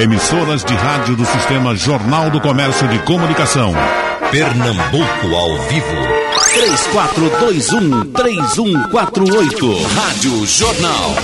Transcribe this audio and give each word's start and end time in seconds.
Emissoras 0.00 0.64
de 0.64 0.74
rádio 0.74 1.16
do 1.16 1.24
Sistema 1.24 1.74
Jornal 1.74 2.30
do 2.30 2.40
Comércio 2.40 2.86
de 2.86 3.00
Comunicação. 3.00 3.72
Pernambuco 4.30 5.34
ao 5.34 5.58
vivo. 5.62 5.96
3421-3148. 8.14 9.82
Rádio 9.96 10.46
Jornal. 10.46 11.14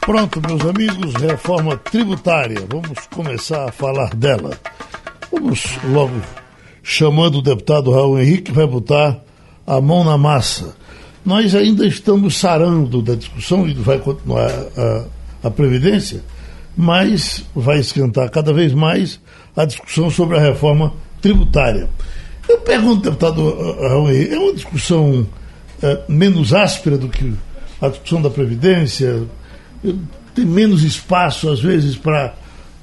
Pronto, 0.00 0.40
meus 0.40 0.62
amigos, 0.62 1.12
reforma 1.20 1.76
tributária. 1.76 2.64
Vamos 2.70 3.06
começar 3.14 3.68
a 3.68 3.72
falar 3.72 4.14
dela. 4.14 4.58
Vamos 5.30 5.66
logo 5.84 6.22
chamando 6.82 7.40
o 7.40 7.42
deputado 7.42 7.92
Raul 7.92 8.18
Henrique, 8.18 8.44
que 8.44 8.52
vai 8.52 8.66
botar 8.66 9.18
a 9.66 9.78
mão 9.78 10.04
na 10.04 10.16
massa. 10.16 10.74
Nós 11.22 11.54
ainda 11.54 11.86
estamos 11.86 12.38
sarando 12.38 13.02
da 13.02 13.14
discussão 13.14 13.68
e 13.68 13.74
vai 13.74 13.98
continuar 13.98 14.50
a, 14.50 15.04
a 15.48 15.50
Previdência 15.50 16.24
mas 16.76 17.44
vai 17.54 17.78
esquentar 17.78 18.30
cada 18.30 18.52
vez 18.52 18.72
mais 18.72 19.20
a 19.56 19.64
discussão 19.64 20.10
sobre 20.10 20.36
a 20.36 20.40
reforma 20.40 20.92
tributária. 21.20 21.88
Eu 22.48 22.58
pergunto, 22.58 23.02
deputado 23.02 23.42
Raul, 23.80 24.10
é 24.10 24.38
uma 24.38 24.52
discussão 24.52 25.26
é, 25.82 26.00
menos 26.08 26.52
áspera 26.52 26.98
do 26.98 27.08
que 27.08 27.32
a 27.80 27.88
discussão 27.88 28.20
da 28.20 28.30
Previdência? 28.30 29.22
Tem 30.34 30.44
menos 30.44 30.82
espaço, 30.82 31.48
às 31.48 31.60
vezes, 31.60 31.96
para 31.96 32.34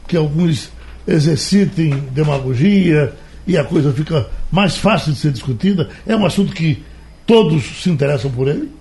que 0.07 0.17
alguns 0.17 0.70
exercitem 1.07 1.91
demagogia 2.12 3.13
e 3.45 3.57
a 3.57 3.63
coisa 3.63 3.93
fica 3.93 4.27
mais 4.51 4.77
fácil 4.77 5.13
de 5.13 5.20
ser 5.20 5.31
discutida? 5.31 5.90
É 6.05 6.15
um 6.15 6.26
assunto 6.26 6.54
que 6.54 6.84
todos 7.26 7.84
se 7.84 7.90
interessam 7.90 8.31
por 8.31 8.48
ele? 8.48 8.71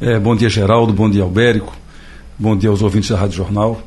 É, 0.00 0.18
bom 0.18 0.34
dia, 0.34 0.48
Geraldo. 0.48 0.92
Bom 0.92 1.10
dia, 1.10 1.22
Albérico. 1.22 1.76
Bom 2.38 2.56
dia 2.56 2.70
aos 2.70 2.82
ouvintes 2.82 3.10
da 3.10 3.18
Rádio 3.18 3.36
Jornal. 3.36 3.82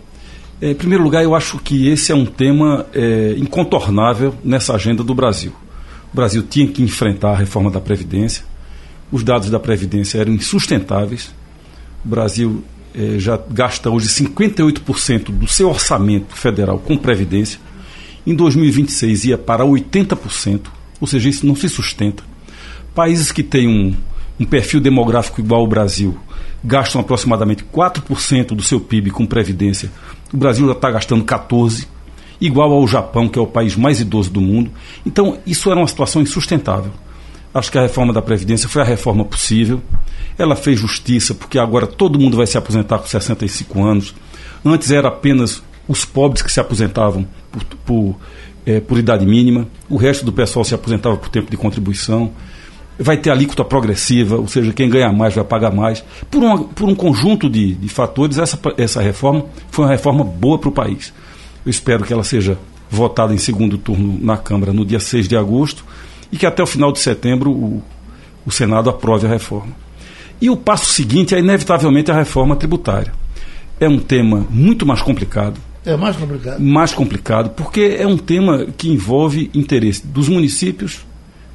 É, 0.64 0.72
em 0.72 0.76
primeiro 0.76 1.04
lugar, 1.04 1.22
eu 1.22 1.36
acho 1.36 1.60
que 1.60 1.90
esse 1.90 2.10
é 2.10 2.16
um 2.16 2.26
tema 2.26 2.86
é, 2.94 3.36
incontornável 3.38 4.34
nessa 4.42 4.74
agenda 4.74 5.04
do 5.04 5.14
Brasil. 5.14 5.52
O 6.14 6.16
Brasil 6.16 6.42
tinha 6.42 6.66
que 6.66 6.82
enfrentar 6.82 7.32
a 7.32 7.36
reforma 7.36 7.70
da 7.70 7.82
Previdência. 7.82 8.46
Os 9.12 9.26
dados 9.26 9.50
da 9.50 9.60
Previdência 9.60 10.20
eram 10.20 10.32
insustentáveis. 10.32 11.36
O 12.06 12.08
Brasil 12.08 12.64
é, 12.96 13.20
já 13.20 13.38
gasta 13.52 13.90
hoje 13.90 14.08
58% 14.08 15.32
do 15.32 15.50
seu 15.50 15.68
orçamento 15.68 16.34
federal 16.34 16.80
com 16.80 16.96
Previdência. 16.96 17.60
Em 18.26 18.34
2026 18.34 19.26
ia 19.26 19.38
para 19.38 19.66
80%, 19.66 20.62
ou 21.02 21.06
seja, 21.06 21.28
isso 21.28 21.46
não 21.46 21.58
se 21.58 21.68
sustenta. 21.68 22.24
Países 22.96 23.34
que 23.34 23.44
têm 23.44 23.68
um, 23.68 23.94
um 24.40 24.46
perfil 24.46 24.80
demográfico 24.80 25.42
igual 25.42 25.60
ao 25.60 25.68
Brasil 25.68 26.18
gastam 26.64 27.02
aproximadamente 27.02 27.66
4% 27.66 28.56
do 28.56 28.64
seu 28.64 28.80
PIB 28.80 29.12
com 29.12 29.26
Previdência 29.26 29.92
o 30.34 30.38
Brasil 30.38 30.66
já 30.66 30.74
está 30.74 30.90
gastando 30.90 31.24
14, 31.24 31.88
igual 32.42 32.72
ao 32.72 32.88
Japão, 32.88 33.30
que 33.30 33.38
é 33.38 33.42
o 33.42 33.48
país 33.48 33.76
mais 33.76 34.02
idoso 34.02 34.32
do 34.32 34.42
mundo. 34.42 34.72
Então, 35.06 35.38
isso 35.46 35.70
era 35.70 35.80
uma 35.80 35.88
situação 35.88 36.22
insustentável. 36.22 36.92
Acho 37.54 37.72
que 37.72 37.78
a 37.78 37.82
reforma 37.84 38.12
da 38.12 38.22
Previdência 38.22 38.68
foi 38.68 38.82
a 38.82 38.86
reforma 38.86 39.24
possível. 39.24 39.80
Ela 40.38 40.56
fez 40.56 40.80
justiça, 40.80 41.36
porque 41.36 41.60
agora 41.60 41.86
todo 41.86 42.20
mundo 42.20 42.36
vai 42.36 42.48
se 42.48 42.58
aposentar 42.58 42.98
com 42.98 43.06
65 43.06 43.84
anos. 43.84 44.16
Antes 44.66 44.90
era 44.90 45.08
apenas 45.08 45.62
os 45.88 46.04
pobres 46.04 46.42
que 46.42 46.52
se 46.52 46.60
aposentavam 46.60 47.28
por, 47.52 47.64
por, 47.86 48.16
é, 48.66 48.80
por 48.80 48.98
idade 48.98 49.26
mínima, 49.26 49.68
o 49.90 49.98
resto 49.98 50.26
do 50.26 50.34
pessoal 50.34 50.64
se 50.66 50.74
aposentava 50.74 51.18
por 51.18 51.30
tempo 51.30 51.52
de 51.52 51.58
contribuição 51.58 52.32
vai 52.98 53.18
ter 53.18 53.30
alíquota 53.30 53.64
progressiva, 53.64 54.38
ou 54.38 54.48
seja, 54.48 54.72
quem 54.72 54.90
ganha 54.90 55.12
mais 55.12 55.34
vai 55.34 55.44
pagar 55.44 55.72
mais. 55.72 56.04
Por, 56.30 56.44
uma, 56.44 56.64
por 56.64 56.88
um 56.88 56.96
conjunto 56.96 57.50
de, 57.50 57.74
de 57.74 57.90
fatores, 57.90 58.38
essa, 58.38 58.60
essa 58.78 59.02
reforma 59.02 59.46
foi 59.72 59.86
uma 59.86 59.92
reforma 59.92 60.24
boa 60.24 60.60
para 60.60 60.70
o 60.70 60.72
país. 60.72 61.14
Eu 61.66 61.70
espero 61.70 62.04
que 62.04 62.14
ela 62.14 62.24
seja 62.24 62.58
votada 62.90 63.34
em 63.34 63.38
segundo 63.38 63.78
turno 63.78 64.20
na 64.22 64.38
Câmara 64.38 64.72
no 64.72 64.86
dia 64.86 65.00
6 65.00 65.28
de 65.28 65.36
agosto 65.36 65.84
e 66.32 66.38
que 66.38 66.46
até 66.46 66.62
o 66.62 66.68
final 66.68 66.92
de 66.92 67.00
setembro 67.00 67.52
o, 67.52 67.84
o 68.46 68.52
Senado 68.52 68.90
aprove 68.90 69.26
a 69.26 69.30
reforma. 69.30 69.74
E 70.40 70.50
o 70.50 70.58
passo 70.58 70.86
seguinte 70.86 71.34
é, 71.34 71.40
inevitavelmente, 71.40 72.12
a 72.12 72.16
reforma 72.16 72.56
tributária. 72.56 73.14
É 73.80 73.88
um 73.88 73.98
tema 73.98 74.46
muito 74.50 74.86
mais 74.86 75.02
complicado. 75.02 75.60
É 75.86 75.96
mais 75.98 76.16
complicado. 76.16 76.60
Mais 76.62 76.94
complicado, 76.94 77.50
porque 77.52 77.98
é 77.98 78.08
um 78.08 78.18
tema 78.18 78.68
que 78.78 78.90
envolve 78.90 79.50
interesse 79.54 80.06
dos 80.06 80.30
municípios, 80.30 81.06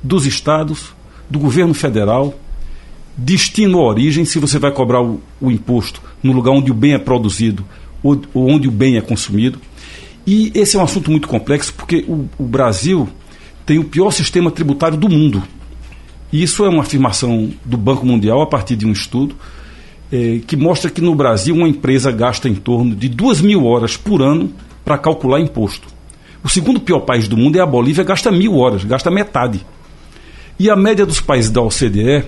dos 0.03 0.27
estados 0.27 0.95
do 1.29 1.39
governo 1.39 1.75
federal, 1.75 2.35
destino 3.17 3.79
ou 3.79 3.87
origem, 3.87 4.25
se 4.25 4.39
você 4.39 4.59
vai 4.59 4.73
cobrar 4.73 5.03
o, 5.03 5.21
o 5.41 5.51
imposto 5.51 6.01
no 6.23 6.33
lugar 6.33 6.53
onde 6.53 6.71
o 6.71 6.75
bem 6.75 6.95
é 6.95 6.99
produzido 6.99 7.65
ou, 8.03 8.21
ou, 8.33 8.49
onde 8.49 8.69
o 8.69 8.71
bem 8.71 8.97
é 8.97 9.01
consumido. 9.01 9.59
E 10.27 10.53
esse 10.55 10.77
é 10.77 10.81
um 10.81 10.85
assunto 10.85 11.11
muito 11.11 11.27
complexo 11.27 11.73
porque 11.75 12.05
o, 12.09 12.29
o 12.39 12.45
Brasil 12.45 13.09
tem 13.67 13.79
o 13.79 13.85
pior 13.85 14.11
sistema 14.11 14.51
tributário 14.51 14.97
do 14.97 15.09
mundo. 15.09 15.43
Isso 16.33 16.65
é 16.65 16.69
uma 16.69 16.83
afirmação 16.83 17.51
do 17.65 17.77
Banco 17.77 18.05
Mundial 18.05 18.43
a 18.43 18.47
partir 18.47 18.77
de 18.77 18.87
um 18.87 18.93
estudo 18.93 19.35
eh, 20.13 20.41
que 20.47 20.57
mostra 20.57 20.91
que 20.91 21.01
no 21.01 21.15
Brasil 21.15 21.55
uma 21.55 21.69
empresa 21.69 22.11
gasta 22.11 22.49
em 22.49 22.55
torno 22.55 22.95
de 22.95 23.09
duas 23.09 23.41
mil 23.41 23.65
horas 23.65 23.97
por 23.97 24.23
ano 24.23 24.53
para 24.85 24.99
calcular 24.99 25.41
imposto. 25.41 25.89
O 26.43 26.49
segundo 26.49 26.81
pior 26.81 27.01
país 27.01 27.27
do 27.27 27.37
mundo 27.37 27.57
é 27.57 27.61
a 27.61 27.67
Bolívia, 27.67 28.05
gasta 28.05 28.31
mil 28.31 28.57
horas, 28.57 28.85
gasta 28.85 29.11
metade. 29.11 29.65
E 30.59 30.69
a 30.69 30.75
média 30.75 31.07
dos 31.07 31.21
países 31.21 31.51
da 31.51 31.63
OCDE, 31.63 32.25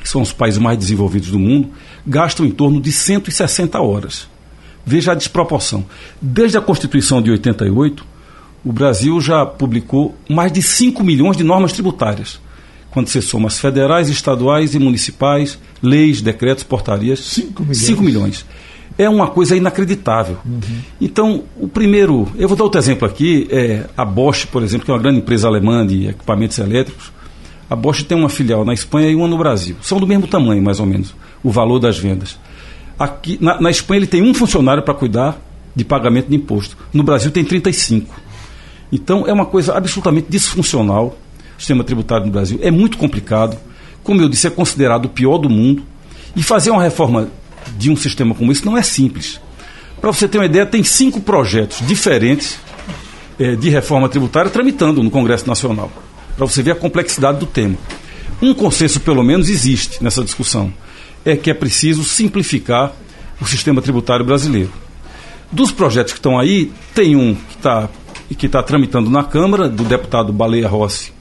que 0.00 0.08
são 0.08 0.22
os 0.22 0.32
países 0.32 0.60
mais 0.60 0.78
desenvolvidos 0.78 1.30
do 1.30 1.38
mundo, 1.38 1.70
gastam 2.06 2.46
em 2.46 2.50
torno 2.50 2.80
de 2.80 2.92
160 2.92 3.80
horas. 3.80 4.28
Veja 4.86 5.12
a 5.12 5.14
desproporção. 5.14 5.84
Desde 6.20 6.56
a 6.56 6.60
Constituição 6.60 7.20
de 7.20 7.30
88, 7.30 8.04
o 8.64 8.72
Brasil 8.72 9.20
já 9.20 9.44
publicou 9.44 10.14
mais 10.28 10.52
de 10.52 10.62
5 10.62 11.02
milhões 11.02 11.36
de 11.36 11.42
normas 11.42 11.72
tributárias. 11.72 12.40
Quando 12.92 13.08
você 13.08 13.20
soma 13.20 13.48
as 13.48 13.58
federais, 13.58 14.08
estaduais 14.08 14.74
e 14.74 14.78
municipais, 14.78 15.58
leis, 15.82 16.20
decretos, 16.20 16.62
portarias. 16.62 17.20
5 17.20 17.62
milhões. 17.62 17.78
5 17.78 18.02
milhões. 18.02 18.46
É 18.98 19.08
uma 19.08 19.26
coisa 19.28 19.56
inacreditável. 19.56 20.36
Uhum. 20.44 20.60
Então, 21.00 21.44
o 21.56 21.66
primeiro. 21.66 22.28
Eu 22.36 22.46
vou 22.46 22.56
dar 22.56 22.64
outro 22.64 22.78
exemplo 22.78 23.08
aqui. 23.08 23.48
É 23.50 23.86
a 23.96 24.04
Bosch, 24.04 24.44
por 24.44 24.62
exemplo, 24.62 24.84
que 24.84 24.90
é 24.90 24.94
uma 24.94 25.00
grande 25.00 25.18
empresa 25.18 25.48
alemã 25.48 25.84
de 25.86 26.08
equipamentos 26.08 26.58
elétricos 26.58 27.10
a 27.72 27.76
Bosch 27.76 28.02
tem 28.02 28.18
uma 28.18 28.28
filial 28.28 28.66
na 28.66 28.74
Espanha 28.74 29.08
e 29.08 29.14
uma 29.14 29.26
no 29.26 29.38
Brasil. 29.38 29.74
São 29.80 29.98
do 29.98 30.06
mesmo 30.06 30.26
tamanho, 30.26 30.62
mais 30.62 30.78
ou 30.78 30.84
menos, 30.84 31.14
o 31.42 31.50
valor 31.50 31.78
das 31.78 31.98
vendas. 31.98 32.38
Aqui, 32.98 33.38
na, 33.40 33.58
na 33.58 33.70
Espanha 33.70 34.00
ele 34.00 34.06
tem 34.06 34.22
um 34.22 34.34
funcionário 34.34 34.82
para 34.82 34.92
cuidar 34.92 35.40
de 35.74 35.82
pagamento 35.82 36.28
de 36.28 36.36
imposto. 36.36 36.76
No 36.92 37.02
Brasil 37.02 37.30
tem 37.30 37.42
35. 37.42 38.14
Então 38.92 39.26
é 39.26 39.32
uma 39.32 39.46
coisa 39.46 39.74
absolutamente 39.74 40.26
disfuncional 40.28 41.16
o 41.56 41.58
sistema 41.58 41.82
tributário 41.82 42.26
no 42.26 42.32
Brasil. 42.32 42.58
É 42.60 42.70
muito 42.70 42.98
complicado. 42.98 43.56
Como 44.04 44.20
eu 44.20 44.28
disse, 44.28 44.46
é 44.46 44.50
considerado 44.50 45.06
o 45.06 45.08
pior 45.08 45.38
do 45.38 45.48
mundo. 45.48 45.82
E 46.36 46.42
fazer 46.42 46.70
uma 46.70 46.82
reforma 46.82 47.28
de 47.78 47.90
um 47.90 47.96
sistema 47.96 48.34
como 48.34 48.52
esse 48.52 48.66
não 48.66 48.76
é 48.76 48.82
simples. 48.82 49.40
Para 49.98 50.12
você 50.12 50.28
ter 50.28 50.36
uma 50.36 50.44
ideia, 50.44 50.66
tem 50.66 50.84
cinco 50.84 51.22
projetos 51.22 51.78
diferentes 51.86 52.58
é, 53.38 53.56
de 53.56 53.70
reforma 53.70 54.10
tributária 54.10 54.50
tramitando 54.50 55.02
no 55.02 55.10
Congresso 55.10 55.48
Nacional 55.48 55.90
para 56.36 56.46
você 56.46 56.62
ver 56.62 56.72
a 56.72 56.76
complexidade 56.76 57.38
do 57.38 57.46
tema. 57.46 57.76
Um 58.40 58.54
consenso, 58.54 59.00
pelo 59.00 59.22
menos, 59.22 59.48
existe 59.48 60.02
nessa 60.02 60.24
discussão: 60.24 60.72
é 61.24 61.36
que 61.36 61.50
é 61.50 61.54
preciso 61.54 62.02
simplificar 62.04 62.92
o 63.40 63.46
sistema 63.46 63.80
tributário 63.80 64.24
brasileiro. 64.24 64.72
Dos 65.50 65.70
projetos 65.70 66.12
que 66.12 66.18
estão 66.18 66.38
aí, 66.38 66.72
tem 66.94 67.14
um 67.14 67.34
que 67.34 67.56
está 67.56 67.88
que 68.38 68.48
tá 68.48 68.62
tramitando 68.62 69.10
na 69.10 69.22
Câmara, 69.22 69.68
do 69.68 69.84
deputado 69.84 70.32
Baleia 70.32 70.66
Rossi, 70.66 71.12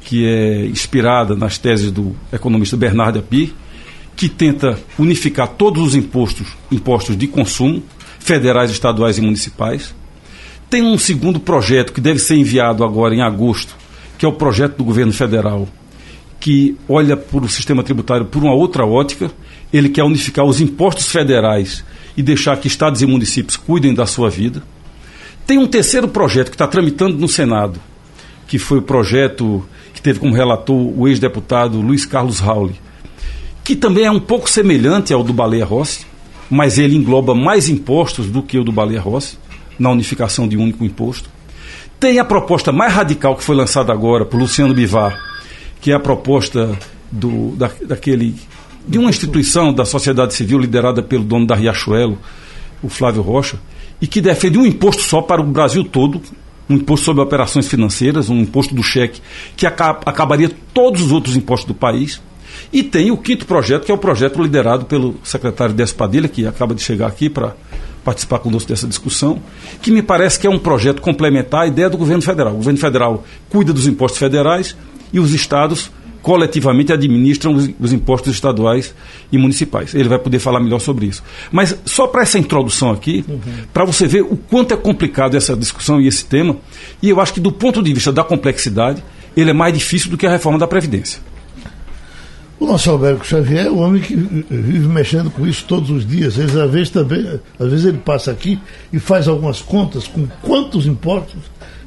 que 0.00 0.26
é 0.26 0.64
inspirada 0.64 1.36
nas 1.36 1.58
teses 1.58 1.92
do 1.92 2.16
economista 2.32 2.74
Bernardo 2.74 3.18
Api, 3.18 3.54
que 4.16 4.30
tenta 4.30 4.78
unificar 4.98 5.48
todos 5.48 5.82
os 5.82 5.94
impostos, 5.94 6.48
impostos 6.72 7.18
de 7.18 7.26
consumo, 7.26 7.82
federais, 8.18 8.70
estaduais 8.70 9.18
e 9.18 9.20
municipais. 9.20 9.94
Tem 10.70 10.82
um 10.82 10.98
segundo 10.98 11.38
projeto 11.38 11.92
que 11.92 12.00
deve 12.00 12.18
ser 12.18 12.36
enviado 12.36 12.82
agora 12.82 13.14
em 13.14 13.20
agosto 13.20 13.76
que 14.18 14.26
é 14.26 14.28
o 14.28 14.32
projeto 14.32 14.76
do 14.76 14.84
governo 14.84 15.12
federal, 15.12 15.68
que 16.40 16.76
olha 16.88 17.16
para 17.16 17.44
o 17.44 17.48
sistema 17.48 17.84
tributário 17.84 18.26
por 18.26 18.42
uma 18.42 18.52
outra 18.52 18.84
ótica. 18.84 19.30
Ele 19.72 19.88
quer 19.88 20.02
unificar 20.02 20.44
os 20.44 20.60
impostos 20.60 21.06
federais 21.06 21.84
e 22.16 22.22
deixar 22.22 22.56
que 22.56 22.66
estados 22.66 23.00
e 23.00 23.06
municípios 23.06 23.56
cuidem 23.56 23.94
da 23.94 24.06
sua 24.06 24.28
vida. 24.28 24.62
Tem 25.46 25.56
um 25.56 25.68
terceiro 25.68 26.08
projeto 26.08 26.48
que 26.48 26.56
está 26.56 26.66
tramitando 26.66 27.16
no 27.16 27.28
Senado, 27.28 27.80
que 28.46 28.58
foi 28.58 28.78
o 28.78 28.82
projeto 28.82 29.64
que 29.94 30.02
teve 30.02 30.18
como 30.18 30.34
relator 30.34 30.76
o 30.76 31.06
ex-deputado 31.06 31.80
Luiz 31.80 32.04
Carlos 32.04 32.40
Rauli, 32.40 32.74
que 33.62 33.76
também 33.76 34.04
é 34.04 34.10
um 34.10 34.20
pouco 34.20 34.50
semelhante 34.50 35.12
ao 35.12 35.22
do 35.22 35.32
Baleia 35.32 35.64
Rossi, 35.64 36.06
mas 36.50 36.78
ele 36.78 36.96
engloba 36.96 37.34
mais 37.34 37.68
impostos 37.68 38.28
do 38.30 38.42
que 38.42 38.58
o 38.58 38.64
do 38.64 38.72
Baleia 38.72 39.00
Rossi, 39.00 39.38
na 39.78 39.90
unificação 39.90 40.48
de 40.48 40.56
um 40.56 40.62
único 40.62 40.84
imposto. 40.84 41.30
Tem 42.00 42.20
a 42.20 42.24
proposta 42.24 42.70
mais 42.70 42.92
radical 42.92 43.34
que 43.34 43.42
foi 43.42 43.56
lançada 43.56 43.92
agora 43.92 44.24
por 44.24 44.38
Luciano 44.38 44.72
Bivar, 44.72 45.18
que 45.80 45.90
é 45.90 45.94
a 45.94 46.00
proposta 46.00 46.78
do, 47.10 47.56
da, 47.56 47.70
daquele, 47.86 48.36
de 48.86 48.98
uma 48.98 49.10
instituição 49.10 49.72
da 49.72 49.84
sociedade 49.84 50.32
civil 50.32 50.60
liderada 50.60 51.02
pelo 51.02 51.24
dono 51.24 51.44
da 51.44 51.56
Riachuelo, 51.56 52.16
o 52.80 52.88
Flávio 52.88 53.20
Rocha, 53.20 53.58
e 54.00 54.06
que 54.06 54.20
defende 54.20 54.58
um 54.58 54.64
imposto 54.64 55.02
só 55.02 55.20
para 55.20 55.40
o 55.40 55.44
Brasil 55.44 55.82
todo, 55.82 56.22
um 56.70 56.76
imposto 56.76 57.06
sobre 57.06 57.20
operações 57.20 57.66
financeiras, 57.66 58.30
um 58.30 58.38
imposto 58.38 58.76
do 58.76 58.82
cheque, 58.82 59.20
que 59.56 59.66
acaba, 59.66 60.00
acabaria 60.06 60.52
todos 60.72 61.02
os 61.02 61.10
outros 61.10 61.34
impostos 61.34 61.66
do 61.66 61.74
país. 61.74 62.22
E 62.72 62.84
tem 62.84 63.10
o 63.10 63.16
quinto 63.16 63.44
projeto, 63.44 63.84
que 63.84 63.90
é 63.90 63.94
o 63.94 63.98
projeto 63.98 64.40
liderado 64.40 64.84
pelo 64.84 65.16
secretário 65.24 65.74
Décio 65.74 65.96
Padilha, 65.96 66.28
que 66.28 66.46
acaba 66.46 66.76
de 66.76 66.82
chegar 66.82 67.08
aqui 67.08 67.28
para 67.28 67.54
participar 68.08 68.38
conosco 68.38 68.70
dessa 68.70 68.86
discussão, 68.86 69.38
que 69.82 69.90
me 69.90 70.00
parece 70.00 70.38
que 70.38 70.46
é 70.46 70.50
um 70.50 70.58
projeto 70.58 71.02
complementar 71.02 71.64
à 71.64 71.66
ideia 71.66 71.90
do 71.90 71.98
governo 71.98 72.22
federal. 72.22 72.54
O 72.54 72.56
governo 72.56 72.80
federal 72.80 73.22
cuida 73.50 73.70
dos 73.70 73.86
impostos 73.86 74.18
federais 74.18 74.74
e 75.12 75.20
os 75.20 75.34
estados 75.34 75.90
coletivamente 76.22 76.90
administram 76.90 77.52
os, 77.52 77.68
os, 77.78 77.92
impostos 77.92 78.32
estaduais 78.32 78.94
e 79.30 79.36
municipais. 79.36 79.94
Ele 79.94 80.08
vai 80.08 80.18
poder 80.18 80.38
falar 80.38 80.58
melhor 80.58 80.78
sobre 80.78 81.04
isso. 81.04 81.22
Mas 81.52 81.76
só 81.84 82.06
para 82.06 82.22
essa 82.22 82.38
introdução 82.38 82.90
aqui, 82.90 83.26
uhum. 83.28 83.40
para 83.74 83.84
você 83.84 84.06
ver 84.06 84.22
o 84.22 84.36
quanto 84.36 84.72
é 84.72 84.76
complicado 84.76 85.36
essa 85.36 85.54
discussão 85.54 86.00
e 86.00 86.08
esse 86.08 86.24
tema, 86.24 86.56
e 87.02 87.10
eu 87.10 87.20
acho 87.20 87.34
que 87.34 87.40
do 87.40 87.52
ponto 87.52 87.82
de 87.82 87.92
vista 87.92 88.10
da 88.10 88.24
complexidade, 88.24 89.04
ele 89.36 89.50
é 89.50 89.54
mais 89.54 89.74
difícil 89.74 90.10
do 90.10 90.16
que 90.16 90.26
a 90.26 90.30
reforma 90.30 90.58
da 90.58 90.66
Previdência. 90.66 91.20
O 92.60 92.66
nosso 92.66 92.90
Alberto 92.90 93.24
Xavier 93.24 93.66
é 93.66 93.70
o 93.70 93.78
homem 93.78 94.02
que 94.02 94.16
vive 94.16 94.88
mexendo 94.88 95.30
com 95.30 95.46
isso 95.46 95.64
todos 95.64 95.90
os 95.90 96.04
dias. 96.04 96.38
Às 96.38 96.70
vezes, 96.70 96.90
também, 96.90 97.40
às 97.58 97.70
vezes 97.70 97.84
ele 97.84 97.98
passa 97.98 98.32
aqui 98.32 98.58
e 98.92 98.98
faz 98.98 99.28
algumas 99.28 99.60
contas 99.60 100.08
com 100.08 100.26
quantos 100.42 100.86
impostos 100.86 101.40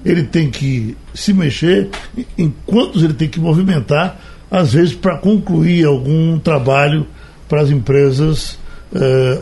ele 0.04 0.24
tem 0.24 0.50
que 0.50 0.96
se 1.14 1.34
mexer, 1.34 1.90
em 2.38 2.54
quantos 2.66 3.04
ele 3.04 3.14
tem 3.14 3.28
que 3.28 3.40
movimentar, 3.40 4.20
às 4.50 4.74
vezes 4.74 4.94
para 4.94 5.18
concluir 5.18 5.86
algum 5.86 6.40
trabalho 6.40 7.06
para 7.48 7.62
as 7.62 7.70
empresas 7.70 8.58
eh, 8.96 9.42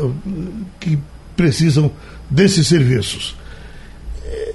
que 0.79 0.97
precisam 1.37 1.91
desses 2.29 2.67
serviços. 2.67 3.35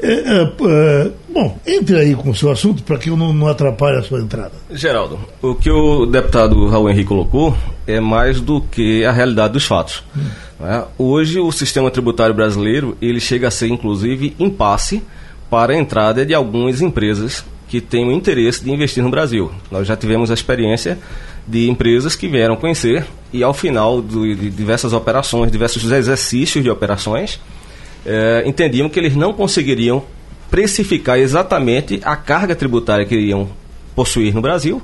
É, 0.04 0.12
é, 0.12 0.42
é, 0.42 1.10
bom, 1.32 1.58
entre 1.66 1.96
aí 1.96 2.14
com 2.14 2.28
o 2.28 2.34
seu 2.34 2.50
assunto 2.50 2.82
para 2.82 2.98
que 2.98 3.08
eu 3.08 3.16
não, 3.16 3.32
não 3.32 3.48
atrapalhe 3.48 3.96
a 3.96 4.02
sua 4.02 4.20
entrada. 4.20 4.52
Geraldo, 4.70 5.18
o 5.40 5.54
que 5.54 5.70
o 5.70 6.04
deputado 6.04 6.68
Raul 6.68 6.90
Henrique 6.90 7.08
colocou 7.08 7.56
é 7.86 7.98
mais 8.00 8.38
do 8.38 8.60
que 8.60 9.02
a 9.02 9.10
realidade 9.10 9.54
dos 9.54 9.64
fatos. 9.64 10.04
Hum. 10.14 10.24
Né? 10.60 10.84
Hoje 10.98 11.40
o 11.40 11.50
sistema 11.50 11.90
tributário 11.90 12.34
brasileiro 12.34 12.98
ele 13.00 13.18
chega 13.18 13.48
a 13.48 13.50
ser 13.50 13.68
inclusive 13.68 14.36
impasse 14.38 15.02
para 15.48 15.72
a 15.72 15.76
entrada 15.76 16.26
de 16.26 16.34
algumas 16.34 16.82
empresas 16.82 17.42
que 17.66 17.80
têm 17.80 18.06
o 18.06 18.12
interesse 18.12 18.62
de 18.62 18.70
investir 18.70 19.02
no 19.02 19.10
Brasil. 19.10 19.50
Nós 19.70 19.86
já 19.86 19.96
tivemos 19.96 20.30
a 20.30 20.34
experiência 20.34 20.98
de 21.48 21.70
empresas 21.70 22.14
que 22.14 22.28
vieram 22.28 22.56
conhecer 22.56 23.06
e 23.32 23.42
ao 23.42 23.54
final 23.54 24.02
de 24.02 24.50
diversas 24.50 24.92
operações, 24.92 25.50
diversos 25.50 25.90
exercícios 25.90 26.62
de 26.62 26.70
operações, 26.70 27.40
é, 28.04 28.42
entendiam 28.46 28.88
que 28.88 28.98
eles 28.98 29.14
não 29.16 29.32
conseguiriam 29.32 30.02
precificar 30.50 31.18
exatamente 31.18 32.00
a 32.04 32.16
carga 32.16 32.54
tributária 32.54 33.04
que 33.04 33.14
iriam 33.14 33.48
possuir 33.94 34.34
no 34.34 34.40
Brasil 34.40 34.80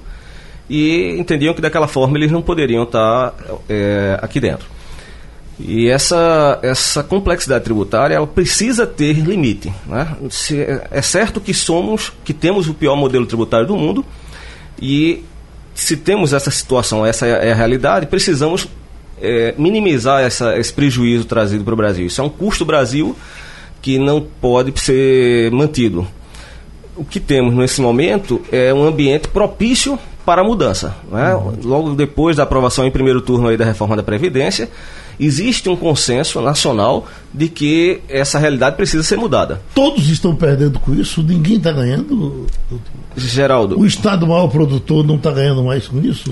e 0.69 1.17
entendiam 1.19 1.53
que 1.53 1.61
daquela 1.61 1.89
forma 1.89 2.17
eles 2.17 2.31
não 2.31 2.43
poderiam 2.43 2.85
estar 2.85 3.35
é, 3.69 4.19
aqui 4.23 4.41
dentro. 4.41 4.67
E 5.59 5.89
essa, 5.89 6.59
essa 6.63 7.03
complexidade 7.03 7.65
tributária 7.65 8.15
ela 8.15 8.27
precisa 8.27 8.87
ter 8.87 9.13
limite. 9.13 9.73
Né? 9.87 10.17
Se, 10.31 10.59
é 10.91 11.03
certo 11.03 11.41
que 11.41 11.53
somos, 11.53 12.13
que 12.25 12.33
temos 12.33 12.69
o 12.69 12.75
pior 12.75 12.97
modelo 12.97 13.27
tributário 13.27 13.67
do 13.67 13.77
mundo 13.77 14.05
e 14.81 15.23
se 15.75 15.97
temos 15.97 16.33
essa 16.33 16.51
situação, 16.51 17.05
essa 17.05 17.27
é 17.27 17.53
a 17.53 17.55
realidade, 17.55 18.07
precisamos 18.07 18.67
é, 19.21 19.55
minimizar 19.59 20.23
essa, 20.23 20.59
esse 20.59 20.73
prejuízo 20.73 21.25
trazido 21.25 21.65
para 21.65 21.75
o 21.75 21.77
Brasil. 21.77 22.07
Isso 22.07 22.21
é 22.21 22.25
um 22.25 22.29
custo 22.29 22.65
Brasil 22.65 23.17
que 23.83 23.99
não 23.99 24.21
pode 24.41 24.79
ser 24.81 25.51
mantido. 25.51 26.07
O 26.97 27.05
que 27.05 27.19
temos 27.19 27.55
nesse 27.55 27.81
momento 27.81 28.43
é 28.53 28.73
um 28.75 28.85
ambiente 28.85 29.29
propício 29.29 29.99
para 30.25 30.43
a 30.43 30.45
mudança. 30.45 30.97
Né? 31.11 31.35
Uhum. 31.35 31.55
Logo 31.65 31.95
depois 31.95 32.37
da 32.37 32.43
aprovação 32.43 32.87
em 32.87 32.91
primeiro 32.91 33.21
turno 33.21 33.49
aí 33.49 33.57
da 33.57 33.65
reforma 33.65 33.97
da 33.97 34.03
Previdência, 34.03 34.69
existe 35.21 35.69
um 35.69 35.77
consenso 35.77 36.41
nacional 36.41 37.07
de 37.33 37.49
que 37.49 38.01
essa 38.09 38.39
realidade 38.39 38.77
precisa 38.77 39.03
ser 39.03 39.17
mudada. 39.17 39.61
Todos 39.75 40.09
estão 40.09 40.35
perdendo 40.35 40.81
com 40.81 40.95
isso? 40.95 41.23
Ninguém 41.23 41.59
está 41.59 41.71
ganhando? 41.71 42.47
Geraldo. 43.17 43.79
O 43.79 43.85
Estado 43.85 44.27
maior 44.27 44.49
produtor 44.49 45.07
não 45.07 45.17
está 45.17 45.31
ganhando 45.31 45.63
mais 45.63 45.87
com 45.87 45.99
isso? 46.01 46.31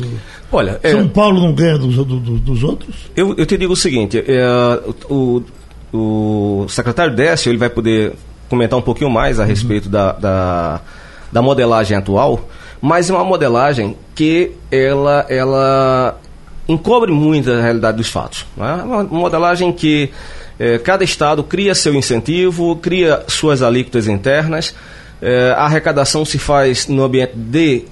Olha, 0.51 0.81
São 0.83 1.01
é... 1.01 1.05
Paulo 1.09 1.41
não 1.41 1.53
ganha 1.53 1.77
dos, 1.77 1.97
dos, 1.97 2.41
dos 2.41 2.65
outros? 2.65 2.95
Eu, 3.15 3.35
eu, 3.37 3.45
te 3.45 3.59
digo 3.59 3.75
o 3.75 3.77
seguinte: 3.77 4.25
é, 4.27 4.81
o, 5.11 5.43
o 5.93 6.67
secretário 6.69 7.15
Décio 7.15 7.51
ele 7.51 7.59
vai 7.59 7.69
poder 7.69 8.15
comentar 8.49 8.79
um 8.79 8.83
pouquinho 8.83 9.11
mais 9.11 9.39
a 9.39 9.43
uhum. 9.43 9.49
respeito 9.49 9.89
da, 9.89 10.13
da, 10.13 10.81
da 11.31 11.43
modelagem 11.43 11.97
atual, 11.97 12.49
mas 12.81 13.11
é 13.11 13.13
uma 13.13 13.25
modelagem 13.25 13.97
que 14.15 14.53
ela, 14.71 15.27
ela 15.29 16.19
encobre 16.69 17.11
muito 17.11 17.51
a 17.51 17.61
realidade 17.61 17.97
dos 17.97 18.09
fatos. 18.09 18.45
Né? 18.57 18.83
Uma 18.85 19.03
modelagem 19.05 19.73
que 19.73 20.11
eh, 20.59 20.79
cada 20.79 21.03
estado 21.03 21.43
cria 21.43 21.75
seu 21.75 21.95
incentivo, 21.95 22.77
cria 22.77 23.25
suas 23.27 23.63
alíquotas 23.63 24.07
internas, 24.07 24.75
eh, 25.23 25.55
a 25.57 25.65
arrecadação 25.65 26.25
se 26.25 26.39
faz 26.39 26.87
no 26.87 27.03
ambiente 27.03 27.33
de 27.35 27.85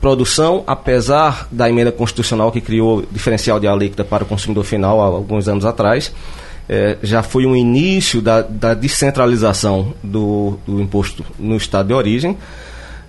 produção, 0.00 0.64
apesar 0.66 1.48
da 1.50 1.68
emenda 1.68 1.92
constitucional 1.92 2.50
que 2.50 2.60
criou 2.60 3.04
diferencial 3.10 3.60
de 3.60 3.66
alíquota 3.66 4.04
para 4.04 4.24
o 4.24 4.26
consumidor 4.26 4.64
final 4.64 5.00
há 5.00 5.04
alguns 5.04 5.46
anos 5.46 5.64
atrás. 5.64 6.12
Eh, 6.66 6.96
já 7.02 7.22
foi 7.22 7.44
um 7.44 7.54
início 7.54 8.22
da, 8.22 8.40
da 8.40 8.72
descentralização 8.72 9.92
do, 10.02 10.58
do 10.66 10.80
imposto 10.80 11.22
no 11.38 11.56
estado 11.56 11.88
de 11.88 11.94
origem 11.94 12.38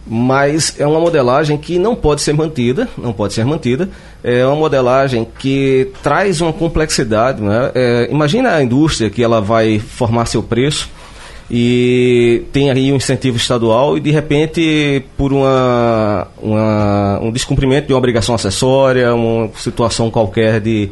mas 0.07 0.75
é 0.79 0.85
uma 0.85 0.99
modelagem 0.99 1.57
que 1.57 1.79
não 1.79 1.95
pode 1.95 2.21
ser 2.21 2.33
mantida, 2.33 2.87
não 2.97 3.11
pode 3.11 3.33
ser 3.33 3.43
mantida. 3.43 3.89
É 4.23 4.45
uma 4.45 4.55
modelagem 4.55 5.27
que 5.39 5.91
traz 6.03 6.41
uma 6.41 6.53
complexidade. 6.53 7.41
Né? 7.41 7.71
É, 7.73 8.07
imagina 8.11 8.51
a 8.51 8.63
indústria 8.63 9.09
que 9.09 9.23
ela 9.23 9.41
vai 9.41 9.79
formar 9.79 10.25
seu 10.25 10.43
preço 10.43 10.89
e 11.49 12.43
tem 12.51 12.71
aí 12.71 12.91
um 12.91 12.95
incentivo 12.95 13.37
estadual 13.37 13.97
e 13.97 13.99
de 13.99 14.09
repente 14.09 15.03
por 15.15 15.31
uma, 15.31 16.27
uma 16.41 17.19
um 17.21 17.31
descumprimento 17.31 17.87
de 17.87 17.93
uma 17.93 17.99
obrigação 17.99 18.33
acessória, 18.33 19.13
uma 19.13 19.49
situação 19.55 20.09
qualquer 20.09 20.59
de, 20.59 20.89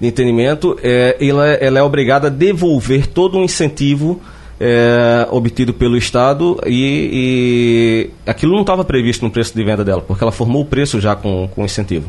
de 0.00 0.06
entendimento, 0.06 0.76
é, 0.82 1.16
ela, 1.20 1.46
ela 1.46 1.78
é 1.78 1.82
obrigada 1.82 2.26
a 2.26 2.30
devolver 2.30 3.06
todo 3.06 3.38
um 3.38 3.44
incentivo 3.44 4.20
é, 4.60 5.26
obtido 5.30 5.72
pelo 5.74 5.96
Estado 5.96 6.60
e, 6.66 8.10
e 8.26 8.30
aquilo 8.30 8.52
não 8.52 8.60
estava 8.60 8.84
previsto 8.84 9.24
no 9.24 9.30
preço 9.30 9.54
de 9.54 9.64
venda 9.64 9.84
dela, 9.84 10.00
porque 10.00 10.22
ela 10.22 10.32
formou 10.32 10.62
o 10.62 10.66
preço 10.66 11.00
já 11.00 11.16
com, 11.16 11.48
com 11.48 11.64
incentivo. 11.64 12.08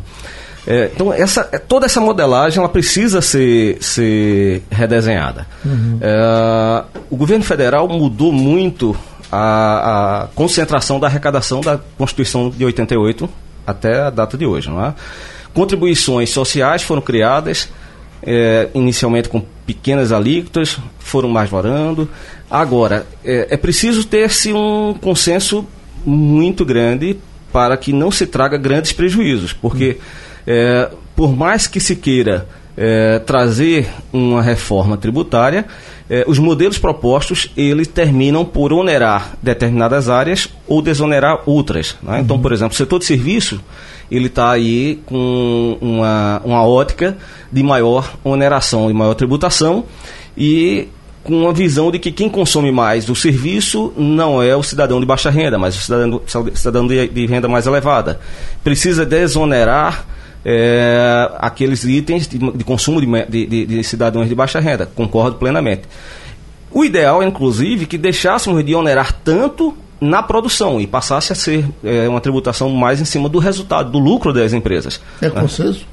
É, 0.68 0.90
então, 0.94 1.14
essa, 1.14 1.48
é, 1.52 1.60
toda 1.60 1.86
essa 1.86 2.02
modelagem 2.02 2.60
ela 2.60 2.70
precisa 2.70 3.22
ser, 3.22 3.78
ser 3.82 4.64
redesenhada. 4.72 5.46
Uhum. 5.64 6.00
É, 6.02 6.84
o 7.10 7.16
governo 7.16 7.44
federal 7.44 7.88
mudou 7.88 8.32
muito 8.32 8.96
a, 9.32 10.24
a, 10.24 10.28
concentração 10.30 11.00
da 11.00 11.08
arrecadação 11.08 11.62
da 11.62 11.80
Constituição 11.98 12.50
de 12.50 12.66
88 12.66 13.30
até 13.66 14.02
a 14.02 14.10
data 14.10 14.38
de 14.38 14.46
hoje. 14.46 14.70
Não 14.70 14.84
é? 14.84 14.94
Contribuições 15.54 16.32
sociais 16.32 16.82
foram 16.82 17.02
criadas, 17.02 17.70
é, 18.24 18.68
inicialmente 18.74 19.30
com 19.30 19.44
pequenas 19.68 20.12
alíquotas, 20.12 20.78
foram 20.98 21.30
mais 21.30 21.50
varando. 21.50 22.10
Agora, 22.50 23.06
é, 23.24 23.48
é 23.52 23.58
preciso 23.58 24.06
ter-se 24.06 24.54
um 24.54 24.94
consenso 25.00 25.66
muito 26.06 26.64
grande 26.64 27.18
para 27.52 27.76
que 27.78 27.92
não 27.92 28.12
se 28.12 28.28
traga 28.28 28.58
grandes 28.58 28.92
prejuízos, 28.92 29.54
porque 29.54 29.98
é, 30.46 30.90
por 31.16 31.36
mais 31.36 31.68
que 31.68 31.80
se 31.80 31.96
queira 31.96 32.48
é, 32.78 33.20
trazer 33.20 33.88
uma 34.12 34.42
reforma 34.42 34.98
tributária, 34.98 35.66
é, 36.10 36.24
os 36.28 36.38
modelos 36.38 36.78
propostos 36.78 37.50
eles 37.56 37.88
terminam 37.88 38.46
por 38.46 38.72
onerar 38.74 39.34
determinadas 39.42 40.10
áreas 40.10 40.50
ou 40.68 40.82
desonerar 40.82 41.42
outras. 41.46 41.96
Né? 42.04 42.20
Então, 42.20 42.40
por 42.40 42.52
exemplo, 42.52 42.74
o 42.74 42.78
setor 42.78 43.00
de 43.00 43.06
serviço 43.06 43.60
ele 44.12 44.28
está 44.28 44.52
aí 44.52 45.00
com 45.06 45.78
uma, 45.82 46.42
uma 46.46 46.64
ótica 46.64 47.18
de 47.52 47.64
maior 47.64 48.14
oneração, 48.24 48.88
de 48.88 48.94
maior 48.94 49.16
tributação 49.16 49.86
e 50.38 50.90
com 51.26 51.42
uma 51.42 51.52
visão 51.52 51.92
de 51.92 51.98
que 51.98 52.12
quem 52.12 52.30
consome 52.30 52.72
mais 52.72 53.10
o 53.10 53.16
serviço 53.16 53.92
não 53.98 54.42
é 54.42 54.56
o 54.56 54.62
cidadão 54.62 55.00
de 55.00 55.06
baixa 55.08 55.32
renda, 55.32 55.58
mas 55.58 55.76
o 55.76 55.82
cidadão, 55.82 56.22
cidadão 56.54 56.88
de, 56.88 57.08
de 57.08 57.26
renda 57.26 57.48
mais 57.48 57.66
elevada. 57.66 58.20
Precisa 58.64 59.04
desonerar 59.06 60.06
é, 60.46 61.32
aqueles 61.40 61.84
itens 61.84 62.28
de, 62.28 62.38
de 62.38 62.64
consumo 62.64 63.02
de, 63.02 63.48
de, 63.48 63.66
de, 63.66 63.84
cidadãos 63.84 64.30
de 64.30 64.36
baixa 64.36 64.60
renda. 64.60 64.86
Concordo 64.86 65.38
plenamente. 65.38 65.82
O 66.72 66.86
ideal 66.86 67.24
é, 67.24 67.26
inclusive, 67.26 67.88
que 67.88 67.98
deixássemos 67.98 68.64
de 68.64 68.76
onerar 68.76 69.12
tanto 69.12 69.76
na 70.00 70.22
produção 70.22 70.80
e 70.80 70.86
passasse 70.86 71.34
a 71.34 71.36
ser 71.36 71.66
é, 71.84 72.08
uma 72.08 72.22
tributação 72.22 72.70
mais 72.70 73.02
em 73.02 73.06
cima 73.06 73.28
do 73.28 73.40
resultado, 73.40 73.90
do 73.90 73.98
lucro 73.98 74.32
das 74.32 74.54
empresas. 74.54 75.02
É 75.20 75.30
consenso? 75.30 75.88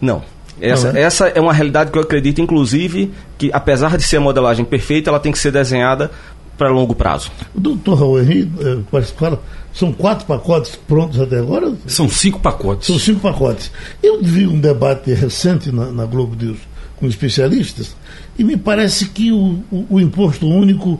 Não. 0.00 0.22
Essa, 0.60 0.96
é? 0.98 1.02
essa 1.02 1.28
é 1.28 1.40
uma 1.40 1.52
realidade 1.52 1.90
que 1.90 1.98
eu 1.98 2.02
acredito, 2.02 2.40
inclusive, 2.40 3.12
que 3.36 3.50
apesar 3.52 3.96
de 3.96 4.02
ser 4.02 4.16
a 4.16 4.20
modelagem 4.20 4.64
perfeita, 4.64 5.10
ela 5.10 5.20
tem 5.20 5.30
que 5.32 5.38
ser 5.38 5.50
desenhada 5.52 6.10
para 6.56 6.70
longo 6.70 6.94
prazo. 6.94 7.30
O 7.54 7.60
doutor 7.60 7.98
Raul 7.98 8.20
Henrique, 8.20 8.50
eh, 8.60 8.78
parece 8.90 9.12
que 9.12 9.18
fala, 9.18 9.42
são 9.74 9.92
quatro 9.92 10.24
pacotes 10.24 10.74
prontos 10.74 11.20
até 11.20 11.38
agora? 11.38 11.74
São 11.86 12.08
cinco 12.08 12.40
pacotes. 12.40 12.86
São 12.86 12.98
cinco 12.98 13.20
pacotes. 13.20 13.70
Eu 14.02 14.22
vi 14.22 14.46
um 14.46 14.58
debate 14.58 15.12
recente 15.12 15.70
na, 15.70 15.92
na 15.92 16.06
Globo 16.06 16.34
News 16.42 16.56
com 16.98 17.06
especialistas 17.06 17.94
e 18.38 18.42
me 18.42 18.56
parece 18.56 19.04
que 19.10 19.30
o, 19.30 19.62
o- 19.70 19.86
o 19.90 20.00
imposto 20.00 20.48
único 20.48 20.98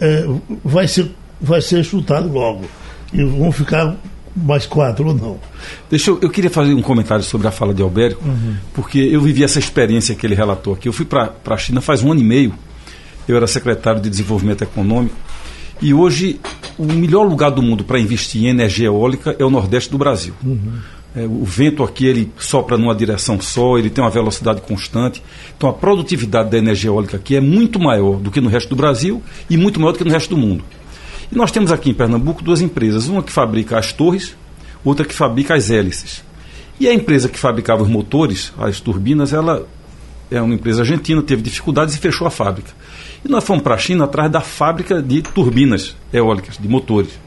eh, 0.00 0.26
vai, 0.62 0.86
ser, 0.86 1.10
vai 1.40 1.62
ser 1.62 1.82
chutado 1.82 2.30
logo. 2.30 2.66
E 3.14 3.24
vão 3.24 3.50
ficar 3.50 3.96
mais 4.36 4.66
quatro 4.66 5.08
ou 5.08 5.14
não. 5.14 5.38
Deixa 5.88 6.10
eu, 6.10 6.18
eu 6.20 6.28
queria 6.28 6.50
fazer 6.50 6.74
um 6.74 6.82
comentário 6.82 7.24
sobre 7.24 7.48
a 7.48 7.50
fala 7.50 7.72
de 7.72 7.82
Albérico, 7.82 8.22
porque 8.74 8.98
eu 8.98 9.20
vivi 9.20 9.42
essa 9.42 9.58
experiência 9.58 10.14
que 10.14 10.26
ele 10.26 10.34
relatou 10.34 10.74
aqui. 10.74 10.88
Eu 10.88 10.92
fui 10.92 11.06
para 11.06 11.32
a 11.46 11.56
China 11.56 11.80
faz 11.80 12.02
um 12.02 12.12
ano 12.12 12.20
e 12.20 12.24
meio, 12.24 12.54
eu 13.26 13.36
era 13.36 13.46
secretário 13.46 14.00
de 14.00 14.10
Desenvolvimento 14.10 14.62
Econômico, 14.62 15.16
e 15.80 15.92
hoje 15.94 16.40
o 16.78 16.84
melhor 16.84 17.26
lugar 17.26 17.50
do 17.50 17.62
mundo 17.62 17.84
para 17.84 17.98
investir 17.98 18.44
em 18.44 18.48
energia 18.48 18.86
eólica 18.86 19.34
é 19.38 19.44
o 19.44 19.50
Nordeste 19.50 19.90
do 19.90 19.98
Brasil. 19.98 20.34
É, 21.14 21.24
o 21.24 21.44
vento 21.44 21.82
aqui 21.82 22.06
ele 22.06 22.30
sopra 22.38 22.76
numa 22.76 22.94
direção 22.94 23.40
só, 23.40 23.78
ele 23.78 23.88
tem 23.88 24.04
uma 24.04 24.10
velocidade 24.10 24.60
constante. 24.60 25.22
Então 25.56 25.68
a 25.68 25.72
produtividade 25.72 26.50
da 26.50 26.58
energia 26.58 26.90
eólica 26.90 27.16
aqui 27.16 27.36
é 27.36 27.40
muito 27.40 27.80
maior 27.80 28.16
do 28.16 28.30
que 28.30 28.38
no 28.38 28.50
resto 28.50 28.68
do 28.68 28.76
Brasil 28.76 29.22
e 29.48 29.56
muito 29.56 29.80
maior 29.80 29.92
do 29.92 29.98
que 29.98 30.04
no 30.04 30.10
resto 30.10 30.34
do 30.34 30.36
mundo. 30.36 30.62
E 31.30 31.36
nós 31.36 31.50
temos 31.50 31.72
aqui 31.72 31.90
em 31.90 31.94
Pernambuco 31.94 32.42
duas 32.42 32.60
empresas, 32.60 33.08
uma 33.08 33.22
que 33.22 33.32
fabrica 33.32 33.78
as 33.78 33.92
torres, 33.92 34.36
outra 34.84 35.04
que 35.04 35.14
fabrica 35.14 35.54
as 35.54 35.70
hélices. 35.70 36.22
E 36.78 36.88
a 36.88 36.94
empresa 36.94 37.28
que 37.28 37.38
fabricava 37.38 37.82
os 37.82 37.88
motores, 37.88 38.52
as 38.58 38.80
turbinas, 38.80 39.32
ela 39.32 39.66
é 40.30 40.40
uma 40.40 40.54
empresa 40.54 40.82
argentina, 40.82 41.22
teve 41.22 41.42
dificuldades 41.42 41.94
e 41.94 41.98
fechou 41.98 42.26
a 42.26 42.30
fábrica. 42.30 42.70
E 43.24 43.28
nós 43.28 43.44
fomos 43.44 43.62
para 43.62 43.74
a 43.74 43.78
China 43.78 44.04
atrás 44.04 44.30
da 44.30 44.40
fábrica 44.40 45.02
de 45.02 45.22
turbinas 45.22 45.96
eólicas, 46.12 46.58
de 46.58 46.68
motores. 46.68 47.18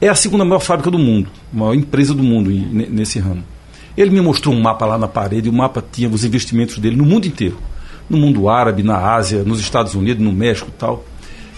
É 0.00 0.08
a 0.08 0.14
segunda 0.14 0.44
maior 0.44 0.60
fábrica 0.60 0.90
do 0.90 0.98
mundo, 0.98 1.30
maior 1.52 1.74
empresa 1.74 2.14
do 2.14 2.22
mundo 2.22 2.50
nesse 2.50 3.18
ramo. 3.18 3.44
Ele 3.96 4.10
me 4.10 4.20
mostrou 4.20 4.54
um 4.54 4.60
mapa 4.60 4.86
lá 4.86 4.96
na 4.96 5.06
parede, 5.08 5.48
o 5.48 5.52
mapa 5.52 5.84
tinha 5.92 6.08
os 6.08 6.24
investimentos 6.24 6.78
dele 6.78 6.96
no 6.96 7.04
mundo 7.04 7.26
inteiro. 7.26 7.58
No 8.08 8.16
mundo 8.16 8.48
árabe, 8.48 8.82
na 8.82 8.96
Ásia, 8.96 9.44
nos 9.44 9.60
Estados 9.60 9.94
Unidos, 9.94 10.24
no 10.24 10.32
México 10.32 10.70
tal. 10.76 11.04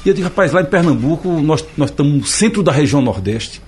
E 0.04 0.08
eu 0.08 0.14
digo, 0.14 0.26
rapaz, 0.28 0.52
lá 0.52 0.60
em 0.60 0.66
Pernambuco, 0.66 1.28
nós, 1.40 1.64
nós 1.76 1.90
estamos 1.90 2.12
no 2.12 2.24
centro 2.24 2.62
da 2.62 2.72
região 2.72 3.00
Nordeste. 3.00 3.62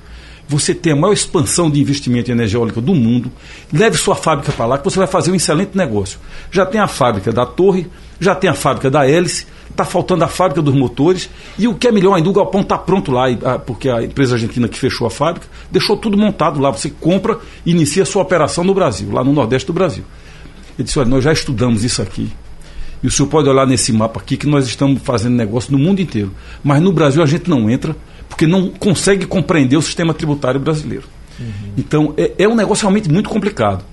Você 0.47 0.75
tem 0.75 0.93
a 0.93 0.97
maior 0.97 1.13
expansão 1.13 1.71
de 1.71 1.81
investimento 1.81 2.31
em 2.31 2.35
energia 2.35 2.59
eólica 2.59 2.81
do 2.81 2.95
mundo. 2.95 3.33
Leve 3.73 3.97
sua 3.97 4.15
fábrica 4.15 4.53
para 4.53 4.67
lá, 4.67 4.79
que 4.79 4.85
você 4.85 4.99
vai 4.99 5.07
fazer 5.07 5.31
um 5.31 5.35
excelente 5.35 5.77
negócio. 5.77 6.19
Já 6.51 6.67
tem 6.67 6.81
a 6.81 6.87
fábrica 6.87 7.33
da 7.33 7.47
torre, 7.47 7.87
já 8.21 8.35
tem 8.35 8.51
a 8.51 8.55
fábrica 8.55 8.91
da 8.91 9.09
hélice, 9.09 9.47
está 9.71 9.85
faltando 9.85 10.23
a 10.23 10.29
fábrica 10.29 10.61
dos 10.61 10.75
motores. 10.75 11.31
E 11.59 11.67
o 11.67 11.75
que 11.75 11.89
é 11.89 11.93
melhor 11.93 12.15
ainda, 12.15 12.29
o 12.29 12.33
galpão 12.33 12.61
está 12.61 12.77
pronto 12.77 13.11
lá, 13.11 13.27
porque 13.61 13.89
a 13.89 14.03
empresa 14.03 14.35
argentina 14.35 14.69
que 14.69 14.79
fechou 14.79 15.07
a 15.07 15.11
fábrica 15.11 15.47
deixou 15.71 15.97
tudo 15.97 16.19
montado 16.19 16.61
lá. 16.61 16.71
Você 16.71 16.91
compra 16.91 17.39
e 17.65 17.71
inicia 17.71 18.03
a 18.03 18.07
sua 18.07 18.21
operação 18.21 18.65
no 18.65 18.75
Brasil, 18.75 19.11
lá 19.11 19.25
no 19.25 19.33
Nordeste 19.33 19.69
do 19.69 19.73
Brasil. 19.73 20.05
Ele 20.77 20.85
disse: 20.85 20.99
olha, 20.99 21.09
nós 21.09 21.25
já 21.25 21.33
estudamos 21.33 21.85
isso 21.85 22.03
aqui. 22.03 22.31
E 23.05 23.07
o 23.07 23.11
senhor 23.11 23.29
pode 23.29 23.49
olhar 23.51 23.67
nesse 23.67 23.93
mapa 23.93 24.19
aqui 24.19 24.35
que 24.35 24.47
nós 24.47 24.67
estamos 24.67 25.01
fazendo 25.03 25.35
negócio 25.37 25.71
no 25.71 25.79
mundo 25.79 26.01
inteiro. 26.01 26.33
Mas 26.65 26.81
no 26.81 26.91
Brasil 26.91 27.23
a 27.23 27.27
gente 27.27 27.51
não 27.51 27.69
entra 27.69 27.95
porque 28.31 28.47
não 28.47 28.69
consegue 28.71 29.27
compreender 29.27 29.77
o 29.77 29.83
sistema 29.83 30.15
tributário 30.15 30.59
brasileiro. 30.59 31.05
Então 31.77 32.15
é, 32.17 32.33
é 32.39 32.49
um 32.49 32.55
negócio 32.55 32.83
realmente 32.83 33.11
muito 33.11 33.29
complicado. 33.29 33.85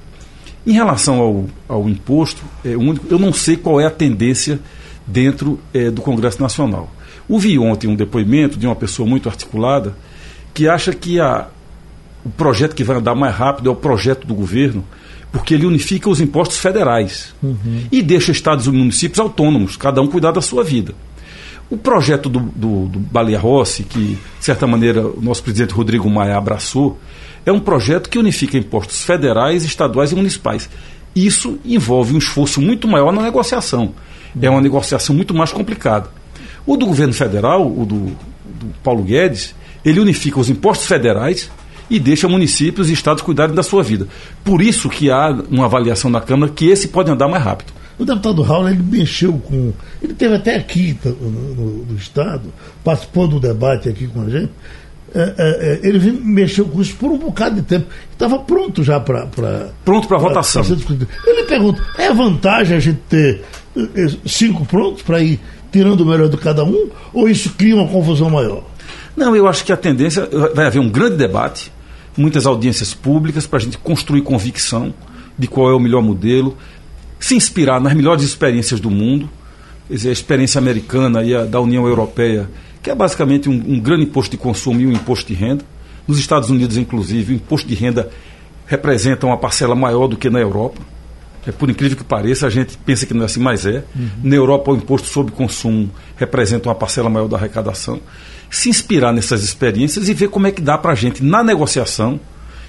Em 0.65 0.71
relação 0.71 1.19
ao, 1.19 1.45
ao 1.67 1.89
imposto, 1.89 2.41
é, 2.63 2.77
único- 2.77 3.05
eu 3.09 3.19
não 3.19 3.33
sei 3.33 3.57
qual 3.57 3.81
é 3.81 3.85
a 3.85 3.91
tendência 3.91 4.59
dentro 5.05 5.59
é, 5.73 5.91
do 5.91 6.01
Congresso 6.01 6.41
Nacional. 6.41 6.89
Ouvi 7.27 7.59
ontem 7.59 7.87
um 7.87 7.95
depoimento 7.95 8.57
de 8.57 8.65
uma 8.65 8.75
pessoa 8.75 9.07
muito 9.09 9.27
articulada 9.27 9.93
que 10.53 10.69
acha 10.69 10.93
que 10.93 11.19
a, 11.19 11.47
o 12.23 12.29
projeto 12.29 12.75
que 12.75 12.83
vai 12.83 12.95
andar 12.97 13.15
mais 13.15 13.35
rápido 13.35 13.69
é 13.69 13.73
o 13.73 13.75
projeto 13.75 14.25
do 14.25 14.33
governo, 14.33 14.85
porque 15.31 15.53
ele 15.53 15.65
unifica 15.65 16.09
os 16.09 16.19
impostos 16.19 16.57
federais 16.57 17.33
e 17.91 18.01
deixa 18.01 18.31
estados 18.31 18.67
e 18.67 18.71
municípios 18.71 19.19
autônomos, 19.19 19.77
cada 19.77 20.01
um 20.01 20.07
cuidar 20.07 20.31
da 20.31 20.41
sua 20.41 20.63
vida. 20.63 20.93
O 21.69 21.77
projeto 21.77 22.27
do, 22.27 22.39
do, 22.39 22.87
do 22.87 22.99
Baleia 22.99 23.39
Rossi, 23.39 23.83
que, 23.83 24.17
de 24.39 24.45
certa 24.45 24.67
maneira, 24.67 25.07
o 25.07 25.21
nosso 25.21 25.41
presidente 25.41 25.73
Rodrigo 25.73 26.09
Maia 26.09 26.37
abraçou, 26.37 26.99
é 27.45 27.51
um 27.51 27.61
projeto 27.61 28.09
que 28.09 28.19
unifica 28.19 28.57
impostos 28.57 29.03
federais, 29.03 29.63
estaduais 29.63 30.11
e 30.11 30.15
municipais. 30.15 30.69
Isso 31.15 31.57
envolve 31.63 32.13
um 32.13 32.17
esforço 32.17 32.61
muito 32.61 32.87
maior 32.87 33.13
na 33.13 33.21
negociação. 33.21 33.93
É 34.39 34.49
uma 34.49 34.61
negociação 34.61 35.15
muito 35.15 35.33
mais 35.33 35.51
complicada. 35.51 36.09
O 36.65 36.75
do 36.75 36.85
governo 36.85 37.13
federal, 37.13 37.65
o 37.65 37.85
do, 37.85 38.05
do 38.05 38.73
Paulo 38.83 39.03
Guedes, 39.03 39.55
ele 39.83 39.99
unifica 39.99 40.39
os 40.39 40.49
impostos 40.49 40.87
federais 40.87 41.49
e 41.91 41.99
deixa 41.99 42.27
municípios 42.27 42.89
e 42.89 42.93
estados 42.93 43.21
cuidarem 43.21 43.53
da 43.53 43.61
sua 43.61 43.83
vida. 43.83 44.07
Por 44.43 44.61
isso 44.61 44.89
que 44.89 45.11
há 45.11 45.29
uma 45.49 45.65
avaliação 45.65 46.09
na 46.09 46.21
Câmara 46.21 46.51
que 46.51 46.65
esse 46.69 46.87
pode 46.87 47.11
andar 47.11 47.27
mais 47.27 47.43
rápido. 47.43 47.73
O 47.99 48.05
deputado 48.05 48.41
Raul, 48.41 48.69
ele 48.69 48.81
mexeu 48.81 49.33
com. 49.33 49.73
Ele 50.01 50.13
teve 50.13 50.33
até 50.35 50.55
aqui 50.55 50.97
no, 51.03 51.11
no- 51.29 51.85
no 51.85 51.95
Estado, 51.97 52.43
participou 52.83 53.27
do 53.27 53.39
debate 53.39 53.89
aqui 53.89 54.07
com 54.07 54.21
a 54.21 54.29
gente. 54.29 54.49
É, 55.13 55.19
é, 55.19 55.33
é, 55.37 55.87
ele 55.87 56.11
mexeu 56.23 56.65
com 56.65 56.81
isso 56.81 56.95
por 56.95 57.11
um 57.11 57.17
bocado 57.17 57.55
de 57.57 57.61
tempo. 57.63 57.85
Estava 58.13 58.39
pronto 58.39 58.81
já 58.83 58.97
para. 58.99 59.27
Pronto 59.83 60.07
para 60.07 60.17
votação. 60.17 60.63
Ele 61.27 61.43
pergunta: 61.43 61.83
é 61.97 62.11
vantagem 62.13 62.77
a 62.77 62.79
gente 62.79 62.99
ter 63.09 63.43
eh, 63.77 64.07
cinco 64.25 64.65
prontos 64.65 65.01
para 65.03 65.21
ir 65.21 65.39
tirando 65.71 66.01
o 66.01 66.05
melhor 66.05 66.29
de 66.29 66.37
cada 66.37 66.63
um? 66.63 66.89
Ou 67.13 67.27
isso 67.29 67.51
cria 67.57 67.75
uma 67.75 67.87
confusão 67.87 68.29
maior? 68.29 68.63
Não, 69.15 69.35
eu 69.35 69.47
acho 69.47 69.65
que 69.65 69.73
a 69.73 69.77
tendência 69.77 70.27
vai 70.55 70.65
haver 70.65 70.79
um 70.79 70.89
grande 70.89 71.17
debate, 71.17 71.71
muitas 72.17 72.45
audiências 72.45 72.93
públicas 72.93 73.47
para 73.47 73.59
a 73.59 73.61
gente 73.61 73.77
construir 73.77 74.21
convicção 74.21 74.93
de 75.37 75.47
qual 75.47 75.69
é 75.69 75.73
o 75.73 75.79
melhor 75.79 76.01
modelo, 76.01 76.57
se 77.19 77.35
inspirar 77.35 77.79
nas 77.79 77.93
melhores 77.93 78.23
experiências 78.23 78.79
do 78.79 78.89
mundo, 78.89 79.29
quer 79.87 79.93
dizer, 79.93 80.09
a 80.09 80.13
experiência 80.13 80.59
americana 80.59 81.23
e 81.23 81.35
a 81.35 81.45
da 81.45 81.59
União 81.59 81.85
Europeia, 81.87 82.49
que 82.81 82.89
é 82.89 82.95
basicamente 82.95 83.47
um, 83.47 83.53
um 83.53 83.79
grande 83.79 84.03
imposto 84.03 84.31
de 84.31 84.37
consumo 84.37 84.81
e 84.81 84.87
um 84.87 84.91
imposto 84.91 85.27
de 85.27 85.33
renda. 85.33 85.63
Nos 86.07 86.17
Estados 86.17 86.49
Unidos, 86.49 86.77
inclusive, 86.77 87.33
o 87.33 87.35
imposto 87.35 87.67
de 87.67 87.75
renda 87.75 88.09
representa 88.65 89.25
uma 89.25 89.37
parcela 89.37 89.75
maior 89.75 90.07
do 90.07 90.17
que 90.17 90.29
na 90.29 90.39
Europa. 90.39 90.81
É, 91.45 91.51
por 91.51 91.69
incrível 91.69 91.97
que 91.97 92.03
pareça, 92.03 92.45
a 92.45 92.49
gente 92.49 92.77
pensa 92.77 93.05
que 93.05 93.13
não 93.13 93.23
é 93.23 93.25
assim, 93.25 93.39
mas 93.39 93.65
é. 93.65 93.83
Na 94.23 94.35
Europa, 94.35 94.71
o 94.71 94.75
imposto 94.75 95.07
sobre 95.07 95.31
consumo 95.31 95.89
representa 96.15 96.69
uma 96.69 96.75
parcela 96.75 97.09
maior 97.09 97.27
da 97.27 97.35
arrecadação. 97.37 97.99
Se 98.49 98.69
inspirar 98.69 99.11
nessas 99.11 99.43
experiências 99.43 100.07
e 100.07 100.13
ver 100.13 100.27
como 100.29 100.45
é 100.45 100.51
que 100.51 100.61
dá 100.61 100.77
para 100.77 100.91
a 100.91 100.95
gente, 100.95 101.23
na 101.23 101.43
negociação, 101.43 102.19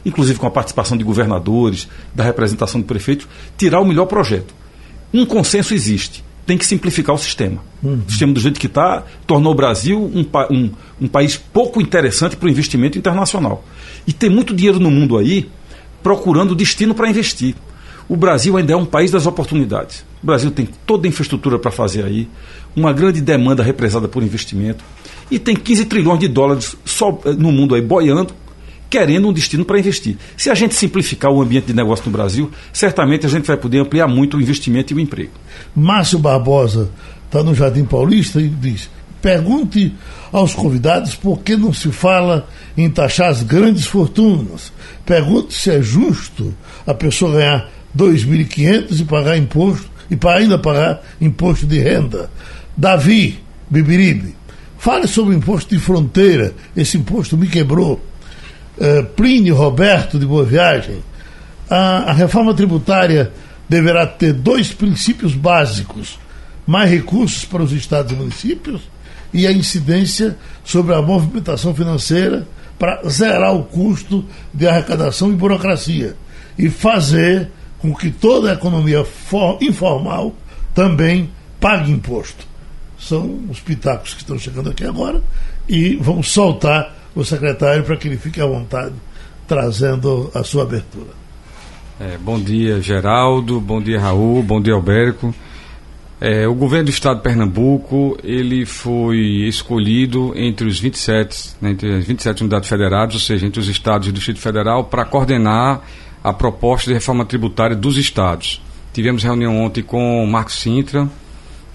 inclusive 0.06 0.38
com 0.38 0.46
a 0.46 0.50
participação 0.50 0.96
de 0.96 1.04
governadores, 1.04 1.86
da 2.14 2.24
representação 2.24 2.80
de 2.80 2.86
prefeitos, 2.86 3.26
tirar 3.58 3.80
o 3.80 3.84
melhor 3.84 4.06
projeto. 4.06 4.54
Um 5.12 5.26
consenso 5.26 5.74
existe. 5.74 6.24
Tem 6.46 6.56
que 6.56 6.64
simplificar 6.66 7.14
o 7.14 7.18
sistema. 7.18 7.62
O 8.06 8.10
sistema 8.10 8.32
do 8.32 8.40
jeito 8.40 8.58
que 8.58 8.66
está 8.66 9.04
tornou 9.26 9.52
o 9.52 9.54
Brasil 9.54 9.98
um, 10.00 10.24
um- 10.50 10.70
um 11.02 11.08
país 11.08 11.36
pouco 11.36 11.80
interessante 11.80 12.36
para 12.36 12.46
o 12.46 12.50
investimento 12.50 12.96
internacional. 12.98 13.64
E 14.06 14.12
tem 14.12 14.30
muito 14.30 14.54
dinheiro 14.54 14.80
no 14.80 14.90
mundo 14.90 15.18
aí 15.18 15.48
procurando 16.02 16.54
destino 16.54 16.94
para 16.94 17.08
investir. 17.08 17.54
O 18.12 18.16
Brasil 18.16 18.54
ainda 18.58 18.74
é 18.74 18.76
um 18.76 18.84
país 18.84 19.10
das 19.10 19.24
oportunidades. 19.24 20.04
O 20.22 20.26
Brasil 20.26 20.50
tem 20.50 20.68
toda 20.84 21.06
a 21.06 21.08
infraestrutura 21.08 21.58
para 21.58 21.70
fazer 21.70 22.04
aí, 22.04 22.28
uma 22.76 22.92
grande 22.92 23.22
demanda 23.22 23.62
represada 23.62 24.06
por 24.06 24.22
investimento, 24.22 24.84
e 25.30 25.38
tem 25.38 25.56
15 25.56 25.86
trilhões 25.86 26.20
de 26.20 26.28
dólares 26.28 26.76
só 26.84 27.18
eh, 27.24 27.32
no 27.32 27.50
mundo 27.50 27.74
aí 27.74 27.80
boiando, 27.80 28.34
querendo 28.90 29.28
um 29.28 29.32
destino 29.32 29.64
para 29.64 29.78
investir. 29.78 30.18
Se 30.36 30.50
a 30.50 30.54
gente 30.54 30.74
simplificar 30.74 31.32
o 31.32 31.40
ambiente 31.40 31.68
de 31.68 31.72
negócio 31.72 32.04
no 32.04 32.12
Brasil, 32.12 32.50
certamente 32.70 33.24
a 33.24 33.30
gente 33.30 33.46
vai 33.46 33.56
poder 33.56 33.78
ampliar 33.78 34.06
muito 34.06 34.36
o 34.36 34.42
investimento 34.42 34.92
e 34.92 34.96
o 34.96 35.00
emprego. 35.00 35.32
Márcio 35.74 36.18
Barbosa 36.18 36.90
está 37.24 37.42
no 37.42 37.54
Jardim 37.54 37.86
Paulista 37.86 38.42
e 38.42 38.46
diz: 38.46 38.90
pergunte 39.22 39.90
aos 40.30 40.52
convidados 40.52 41.14
por 41.14 41.38
que 41.38 41.56
não 41.56 41.72
se 41.72 41.90
fala 41.90 42.46
em 42.76 42.90
taxar 42.90 43.30
as 43.30 43.42
grandes 43.42 43.86
fortunas. 43.86 44.70
Pergunte 45.06 45.54
se 45.54 45.70
é 45.70 45.80
justo 45.80 46.54
a 46.86 46.92
pessoa 46.92 47.32
ganhar 47.32 47.81
2.500 47.96 49.00
e 49.00 49.04
pagar 49.04 49.36
imposto 49.36 49.90
e 50.10 50.16
para 50.16 50.40
ainda 50.40 50.58
pagar 50.58 51.02
imposto 51.20 51.66
de 51.66 51.78
renda. 51.78 52.30
Davi 52.76 53.38
Bibiribe, 53.70 54.34
fale 54.78 55.06
sobre 55.06 55.34
o 55.34 55.38
imposto 55.38 55.74
de 55.74 55.80
fronteira. 55.80 56.52
Esse 56.76 56.98
imposto 56.98 57.36
me 57.36 57.46
quebrou. 57.46 58.04
Eh, 58.78 59.02
Plínio 59.02 59.54
Roberto 59.54 60.18
de 60.18 60.26
Boa 60.26 60.44
Viagem, 60.44 61.02
a, 61.70 62.10
a 62.10 62.12
reforma 62.12 62.52
tributária 62.52 63.32
deverá 63.68 64.06
ter 64.06 64.32
dois 64.32 64.72
princípios 64.72 65.34
básicos: 65.34 66.18
mais 66.66 66.90
recursos 66.90 67.44
para 67.44 67.62
os 67.62 67.72
estados 67.72 68.12
e 68.12 68.14
municípios 68.14 68.82
e 69.32 69.46
a 69.46 69.52
incidência 69.52 70.36
sobre 70.64 70.94
a 70.94 71.00
movimentação 71.00 71.74
financeira 71.74 72.46
para 72.78 73.02
zerar 73.08 73.54
o 73.54 73.64
custo 73.64 74.24
de 74.52 74.66
arrecadação 74.66 75.30
e 75.30 75.34
burocracia 75.34 76.16
e 76.58 76.68
fazer 76.68 77.48
com 77.82 77.92
que 77.92 78.12
toda 78.12 78.50
a 78.50 78.54
economia 78.54 79.04
for, 79.04 79.58
informal 79.60 80.32
também 80.72 81.28
pague 81.60 81.90
imposto. 81.90 82.46
São 82.96 83.40
os 83.50 83.58
pitacos 83.58 84.14
que 84.14 84.20
estão 84.20 84.38
chegando 84.38 84.70
aqui 84.70 84.84
agora 84.84 85.20
e 85.68 85.96
vamos 85.96 86.30
soltar 86.30 86.94
o 87.12 87.24
secretário 87.24 87.82
para 87.82 87.96
que 87.96 88.06
ele 88.06 88.16
fique 88.16 88.40
à 88.40 88.46
vontade 88.46 88.94
trazendo 89.48 90.30
a 90.32 90.44
sua 90.44 90.62
abertura. 90.62 91.10
É, 92.00 92.16
bom 92.16 92.38
dia, 92.40 92.80
Geraldo. 92.80 93.60
Bom 93.60 93.82
dia, 93.82 94.00
Raul. 94.00 94.42
Bom 94.44 94.60
dia, 94.60 94.74
Alberto. 94.74 95.34
É, 96.20 96.46
o 96.46 96.54
governo 96.54 96.84
do 96.84 96.90
estado 96.90 97.16
de 97.16 97.22
Pernambuco 97.24 98.16
ele 98.22 98.64
foi 98.64 99.18
escolhido 99.48 100.32
entre 100.36 100.68
os 100.68 100.78
27, 100.78 101.56
né, 101.60 101.70
entre 101.70 101.96
as 101.96 102.04
27 102.04 102.42
unidades 102.42 102.68
federadas, 102.68 103.14
ou 103.14 103.20
seja, 103.20 103.44
entre 103.44 103.58
os 103.58 103.66
estados 103.66 104.06
e 104.06 104.10
o 104.10 104.12
Distrito 104.12 104.38
Federal, 104.38 104.84
para 104.84 105.04
coordenar 105.04 105.82
a 106.22 106.32
proposta 106.32 106.88
de 106.88 106.94
reforma 106.94 107.24
tributária 107.24 107.76
dos 107.76 107.96
estados. 107.96 108.60
Tivemos 108.92 109.22
reunião 109.22 109.58
ontem 109.60 109.82
com 109.82 110.22
o 110.22 110.26
Marcos 110.26 110.60
Sintra, 110.60 111.08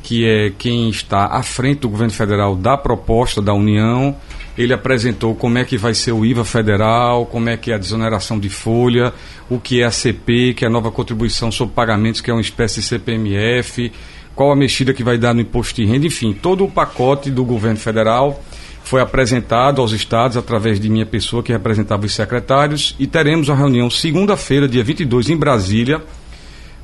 que 0.04 0.26
é 0.26 0.52
quem 0.58 0.90
está 0.90 1.26
à 1.26 1.44
frente 1.44 1.80
do 1.80 1.90
governo 1.90 2.14
federal 2.14 2.56
da 2.56 2.78
proposta 2.78 3.42
da 3.42 3.54
União. 3.54 4.16
Ele 4.58 4.74
apresentou 4.74 5.36
como 5.36 5.58
é 5.58 5.66
que 5.66 5.78
vai 5.78 5.94
ser 5.94 6.12
o 6.12 6.26
IVA 6.26 6.46
federal, 6.46 7.26
como 7.26 7.50
é 7.50 7.58
que 7.58 7.72
é 7.72 7.76
a 7.76 7.78
desoneração 7.78 8.40
de 8.40 8.50
folha, 8.50 9.14
o 9.50 9.60
que 9.60 9.82
é 9.82 9.86
a 9.86 9.92
CP, 9.92 10.54
que 10.54 10.64
é 10.64 10.68
a 10.68 10.72
nova 10.72 10.92
contribuição 10.92 11.52
sobre 11.52 11.76
pagamentos, 11.76 12.22
que 12.22 12.32
é 12.32 12.34
uma 12.34 12.42
espécie 12.42 12.80
de 12.80 12.86
CPMF, 12.86 13.92
qual 14.34 14.52
a 14.52 14.56
mexida 14.56 14.94
que 14.94 15.04
vai 15.04 15.18
dar 15.18 15.34
no 15.34 15.42
imposto 15.42 15.76
de 15.82 15.86
renda, 15.86 16.06
enfim, 16.06 16.32
todo 16.32 16.64
o 16.64 16.72
pacote 16.72 17.30
do 17.30 17.44
governo 17.44 17.78
federal 17.78 18.42
foi 18.88 19.02
apresentado 19.02 19.82
aos 19.82 19.92
estados 19.92 20.38
através 20.38 20.80
de 20.80 20.90
minha 20.90 21.06
pessoa 21.06 21.44
que 21.44 21.52
representava 21.52 22.06
os 22.06 22.16
secretários 22.16 22.96
e 22.98 23.06
teremos 23.06 23.50
uma 23.50 23.58
reunião 23.58 23.90
segunda-feira, 23.90 24.66
dia 24.66 24.82
22, 24.82 25.30
em 25.30 25.36
Brasília, 25.36 26.02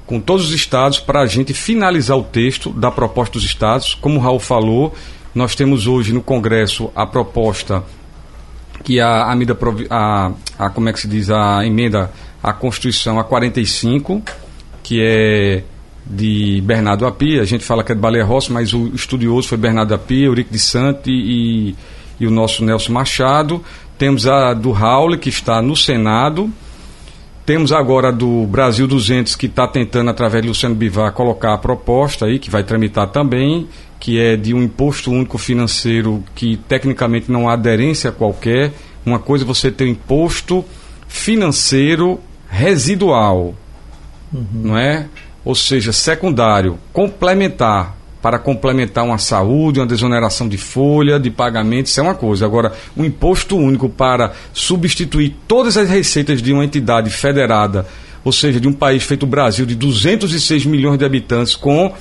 com 0.05 0.19
todos 0.19 0.47
os 0.47 0.51
estados 0.51 0.99
para 0.99 1.21
a 1.21 1.25
gente 1.25 1.53
finalizar 1.53 2.17
o 2.17 2.23
texto 2.23 2.71
da 2.71 2.91
proposta 2.91 3.33
dos 3.33 3.45
estados. 3.45 3.95
Como 3.95 4.19
o 4.19 4.21
Raul 4.21 4.39
falou, 4.39 4.93
nós 5.33 5.55
temos 5.55 5.87
hoje 5.87 6.11
no 6.11 6.21
Congresso 6.21 6.91
a 6.93 7.07
proposta 7.07 7.81
que 8.83 8.99
a, 8.99 9.23
a, 9.23 9.33
a, 9.89 10.31
a 10.59 10.69
como 10.71 10.89
é 10.89 10.93
que 10.93 10.99
se 10.99 11.07
diz 11.07 11.29
a 11.29 11.65
emenda 11.65 12.11
à 12.43 12.51
Constituição 12.51 13.17
a 13.17 13.23
45, 13.23 14.21
que 14.83 15.01
é 15.01 15.63
de 16.05 16.61
Bernardo 16.65 17.05
Api, 17.05 17.39
a 17.39 17.45
gente 17.45 17.63
fala 17.63 17.83
que 17.83 17.91
é 17.91 17.95
de 17.95 18.01
Baleia 18.01 18.25
Rossi, 18.25 18.51
mas 18.51 18.73
o 18.73 18.87
estudioso 18.93 19.47
foi 19.47 19.57
Bernardo 19.57 19.93
Api, 19.93 20.23
Eurico 20.23 20.51
de 20.51 20.59
Sante 20.59 21.11
e, 21.11 21.75
e 22.19 22.27
o 22.27 22.31
nosso 22.31 22.63
Nelson 22.63 22.91
Machado. 22.91 23.63
Temos 23.97 24.27
a 24.27 24.53
do 24.53 24.71
Raul, 24.71 25.17
que 25.17 25.29
está 25.29 25.61
no 25.61 25.75
Senado, 25.75 26.51
temos 27.45 27.73
agora 27.73 28.09
do 28.09 28.47
Brasil 28.47 28.87
200 28.87 29.35
que 29.35 29.47
está 29.47 29.67
tentando, 29.67 30.09
através 30.09 30.41
de 30.41 30.47
Luciano 30.47 30.75
Bivar, 30.75 31.11
colocar 31.11 31.53
a 31.53 31.57
proposta 31.57 32.25
aí, 32.25 32.39
que 32.39 32.49
vai 32.49 32.63
tramitar 32.63 33.07
também, 33.09 33.67
que 33.99 34.17
é 34.17 34.37
de 34.37 34.53
um 34.53 34.63
imposto 34.63 35.11
único 35.11 35.37
financeiro 35.37 36.23
que 36.33 36.55
tecnicamente 36.55 37.29
não 37.29 37.49
há 37.49 37.53
aderência 37.53 38.13
qualquer. 38.13 38.71
Uma 39.05 39.19
coisa 39.19 39.43
é 39.43 39.47
você 39.47 39.69
ter 39.69 39.83
um 39.83 39.87
imposto 39.87 40.63
financeiro 41.05 42.17
residual, 42.49 43.53
uhum. 44.33 44.45
não 44.53 44.77
é? 44.77 45.07
Ou 45.43 45.55
seja, 45.55 45.91
secundário, 45.91 46.79
complementar 46.91 47.97
para 48.23 48.39
complementar 48.39 49.03
uma 49.03 49.17
saúde, 49.17 49.81
uma 49.81 49.85
desoneração 49.85 50.47
de 50.47 50.57
folha, 50.57 51.19
de 51.19 51.29
pagamento, 51.29 51.87
isso 51.87 51.99
é 51.99 52.03
uma 52.03 52.15
coisa. 52.15 52.45
Agora, 52.45 52.71
um 52.95 53.03
imposto 53.03 53.57
único 53.57 53.89
para 53.89 54.31
substituir 54.53 55.35
todas 55.45 55.75
as 55.75 55.89
receitas 55.89 56.41
de 56.41 56.53
uma 56.53 56.63
entidade 56.63 57.09
federada, 57.09 57.85
ou 58.23 58.31
seja, 58.31 58.61
de 58.61 58.67
um 58.67 58.71
país 58.71 59.03
feito 59.03 59.23
o 59.23 59.27
Brasil, 59.27 59.65
de 59.65 59.75
206 59.75 60.65
milhões 60.65 60.97
de 60.97 61.03
habitantes, 61.03 61.53
com 61.53 61.93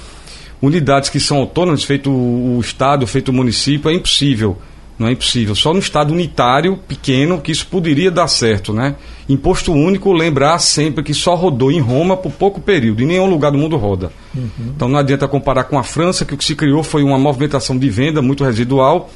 unidades 0.63 1.11
que 1.11 1.19
são 1.19 1.39
autônomas, 1.39 1.83
feito 1.83 2.09
o 2.09 2.61
Estado, 2.61 3.05
feito 3.05 3.31
o 3.31 3.33
município, 3.33 3.91
é 3.91 3.95
impossível. 3.95 4.57
Não 5.03 5.09
é 5.09 5.13
impossível. 5.13 5.53
Só 5.57 5.73
no 5.73 5.81
Estado 5.81 6.13
unitário, 6.13 6.77
pequeno, 6.77 7.41
que 7.41 7.51
isso 7.51 7.67
poderia 7.67 8.09
dar 8.09 8.29
certo, 8.29 8.73
né? 8.73 8.95
Imposto 9.29 9.73
único, 9.73 10.13
lembrar 10.13 10.61
sempre 10.61 11.03
que 11.03 11.13
só 11.13 11.35
rodou 11.35 11.73
em 11.73 11.81
Roma 11.81 12.17
por 12.17 12.31
pouco 12.31 12.61
período, 12.61 13.03
em 13.03 13.07
nenhum 13.07 13.29
lugar 13.29 13.51
do 13.51 13.59
mundo 13.59 13.77
roda. 13.77 14.13
Uhum. 14.33 14.49
Então 14.77 14.89
não 14.89 15.01
adianta 15.01 15.27
comparar 15.27 15.65
com 15.65 15.77
a 15.77 15.83
França, 15.83 16.25
que 16.25 16.35
o 16.35 16.37
que 16.37 16.45
se 16.45 16.55
criou 16.55 16.85
foi 16.85 17.03
uma 17.03 17.19
movimentação 17.19 17.77
de 17.77 17.91
venda 17.91 18.23
muito 18.23 18.45
residual, 18.45 19.11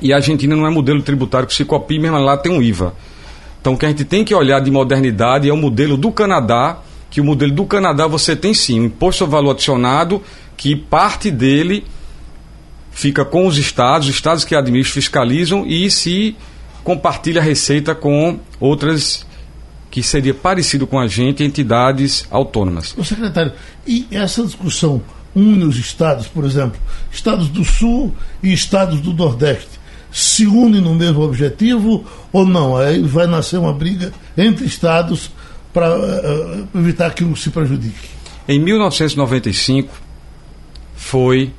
e 0.00 0.10
a 0.10 0.16
Argentina 0.16 0.56
não 0.56 0.66
é 0.66 0.70
modelo 0.70 1.02
tributário 1.02 1.46
que 1.46 1.54
se 1.54 1.66
copia, 1.66 2.00
mesmo 2.00 2.16
lá 2.16 2.38
tem 2.38 2.50
um 2.50 2.62
IVA. 2.62 2.94
Então 3.60 3.74
o 3.74 3.76
que 3.76 3.84
a 3.84 3.90
gente 3.90 4.06
tem 4.06 4.24
que 4.24 4.34
olhar 4.34 4.60
de 4.60 4.70
modernidade 4.70 5.50
é 5.50 5.52
o 5.52 5.56
modelo 5.56 5.98
do 5.98 6.10
Canadá, 6.10 6.78
que 7.10 7.20
o 7.20 7.24
modelo 7.24 7.52
do 7.52 7.66
Canadá 7.66 8.06
você 8.06 8.34
tem 8.34 8.54
sim, 8.54 8.80
um 8.80 8.84
imposto 8.84 9.18
sobre 9.18 9.32
valor 9.32 9.50
adicionado, 9.50 10.22
que 10.56 10.74
parte 10.74 11.30
dele 11.30 11.84
fica 13.00 13.24
com 13.24 13.46
os 13.46 13.56
estados, 13.56 14.08
os 14.08 14.14
estados 14.14 14.44
que 14.44 14.54
administram 14.54 14.94
fiscalizam 14.94 15.66
e 15.66 15.90
se 15.90 16.36
compartilha 16.84 17.40
a 17.40 17.44
receita 17.44 17.94
com 17.94 18.38
outras 18.58 19.26
que 19.90 20.02
seria 20.02 20.34
parecido 20.34 20.86
com 20.86 21.00
a 21.00 21.08
gente, 21.08 21.42
entidades 21.42 22.26
autônomas. 22.30 22.94
O 22.96 23.04
secretário, 23.04 23.52
e 23.86 24.06
essa 24.10 24.44
discussão 24.44 25.02
une 25.34 25.64
os 25.64 25.76
estados, 25.76 26.26
por 26.26 26.44
exemplo, 26.44 26.78
estados 27.10 27.48
do 27.48 27.64
Sul 27.64 28.14
e 28.42 28.52
estados 28.52 29.00
do 29.00 29.12
Nordeste, 29.12 29.80
se 30.12 30.46
unem 30.46 30.80
no 30.80 30.94
mesmo 30.94 31.22
objetivo 31.22 32.04
ou 32.32 32.44
não? 32.46 32.76
Aí 32.76 33.00
vai 33.02 33.26
nascer 33.26 33.58
uma 33.58 33.72
briga 33.72 34.12
entre 34.36 34.66
estados 34.66 35.30
para 35.72 35.96
uh, 35.96 36.68
evitar 36.74 37.14
que 37.14 37.24
um 37.24 37.34
se 37.34 37.50
prejudique. 37.50 38.08
Em 38.48 38.58
1995 38.58 39.92
foi 40.96 41.52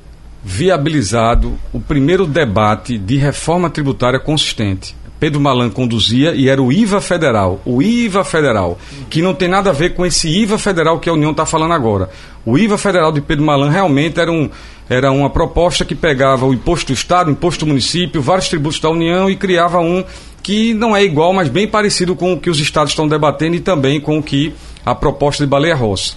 viabilizado 0.44 1.58
o 1.72 1.80
primeiro 1.80 2.26
debate 2.26 2.98
de 2.98 3.18
reforma 3.18 3.70
tributária 3.70 4.20
consistente. 4.20 4.96
Pedro 5.20 5.40
Malan 5.40 5.70
conduzia 5.70 6.34
e 6.34 6.50
era 6.50 6.60
o 6.60 6.72
IVA 6.72 7.00
federal, 7.00 7.62
o 7.64 7.80
IVA 7.80 8.24
federal, 8.24 8.80
que 9.08 9.22
não 9.22 9.36
tem 9.36 9.48
nada 9.48 9.70
a 9.70 9.74
ver 9.74 9.94
com 9.94 10.04
esse 10.04 10.28
IVA 10.28 10.58
federal 10.58 11.00
que 11.00 11.08
a 11.08 11.14
União 11.14 11.30
está 11.30 11.46
falando 11.46 11.76
agora. 11.76 12.10
O 12.44 12.58
IVA 12.58 12.76
federal 12.76 13.12
de 13.12 13.22
Pedro 13.22 13.46
Malan 13.46 13.70
realmente 13.70 14.20
era, 14.20 14.32
um, 14.32 14.50
era 14.90 15.12
uma 15.12 15.30
proposta 15.30 15.86
que 15.86 15.94
pegava 15.94 16.48
o 16.48 16.54
imposto 16.56 16.88
do 16.88 16.96
Estado, 16.96 17.30
imposto 17.30 17.66
do 17.66 17.70
município, 17.70 18.20
vários 18.20 18.50
tributos 18.50 18.80
da 18.80 18.90
União 18.90 19.30
e 19.30 19.36
criava 19.36 19.80
um 19.80 20.04
que 20.42 20.74
não 20.74 20.96
é 20.96 21.04
igual, 21.04 21.32
mas 21.34 21.50
bem 21.50 21.68
parecido 21.68 22.16
com 22.16 22.34
o 22.34 22.40
que 22.40 22.50
os 22.50 22.60
estados 22.60 22.92
estão 22.92 23.08
debatendo 23.08 23.56
e 23.56 23.60
também 23.60 24.02
com 24.02 24.18
o 24.18 24.24
que 24.24 24.56
a 24.84 24.96
proposta 24.96 25.44
de 25.44 25.50
Baleia 25.50 25.76
Rossi. 25.76 26.16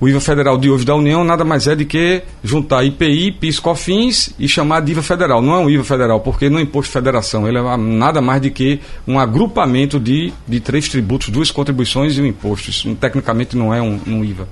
O 0.00 0.08
IVA 0.08 0.20
federal 0.20 0.56
de 0.56 0.70
hoje 0.70 0.84
da 0.84 0.94
União 0.94 1.24
nada 1.24 1.44
mais 1.44 1.66
é 1.66 1.74
do 1.74 1.84
que 1.84 2.22
juntar 2.44 2.84
IPI, 2.84 3.32
PIS, 3.32 3.58
COFINS 3.58 4.30
e 4.38 4.46
chamar 4.46 4.80
de 4.80 4.92
IVA 4.92 5.02
federal. 5.02 5.42
Não 5.42 5.54
é 5.54 5.58
um 5.58 5.68
IVA 5.68 5.82
federal, 5.82 6.20
porque 6.20 6.48
não 6.48 6.60
é 6.60 6.62
imposto 6.62 6.88
de 6.88 6.92
federação. 6.92 7.48
Ele 7.48 7.58
é 7.58 7.76
nada 7.76 8.20
mais 8.20 8.40
do 8.40 8.48
que 8.48 8.78
um 9.08 9.18
agrupamento 9.18 9.98
de, 9.98 10.32
de 10.46 10.60
três 10.60 10.88
tributos, 10.88 11.30
duas 11.30 11.50
contribuições 11.50 12.16
e 12.16 12.22
um 12.22 12.26
imposto. 12.26 12.70
Isso 12.70 12.94
tecnicamente 12.94 13.56
não 13.56 13.74
é 13.74 13.82
um, 13.82 13.98
um 14.06 14.24
IVA. 14.24 14.46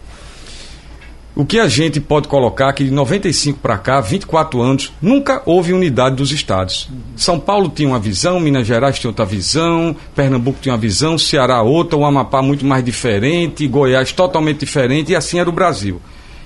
O 1.38 1.44
que 1.44 1.61
a 1.61 1.68
gente 1.68 2.01
pode 2.01 2.29
colocar 2.29 2.72
que 2.72 2.83
de 2.83 2.90
95 2.90 3.59
para 3.59 3.77
cá, 3.77 4.01
24 4.01 4.62
anos, 4.62 4.90
nunca 5.03 5.42
houve 5.44 5.75
unidade 5.75 6.16
dos 6.16 6.33
estados. 6.33 6.88
São 7.14 7.38
Paulo 7.38 7.68
tinha 7.68 7.87
uma 7.87 7.99
visão, 7.99 8.40
Minas 8.40 8.66
Gerais 8.66 8.99
tinha 8.99 9.11
outra 9.11 9.27
visão, 9.27 9.94
Pernambuco 10.14 10.59
tinha 10.62 10.72
uma 10.72 10.81
visão, 10.81 11.18
Ceará 11.18 11.61
outra, 11.61 11.99
o 11.99 12.07
Amapá 12.07 12.40
muito 12.40 12.64
mais 12.64 12.83
diferente, 12.83 13.68
Goiás 13.68 14.12
totalmente 14.12 14.61
diferente, 14.61 15.12
e 15.12 15.14
assim 15.14 15.38
era 15.38 15.46
o 15.46 15.53
Brasil. 15.53 16.01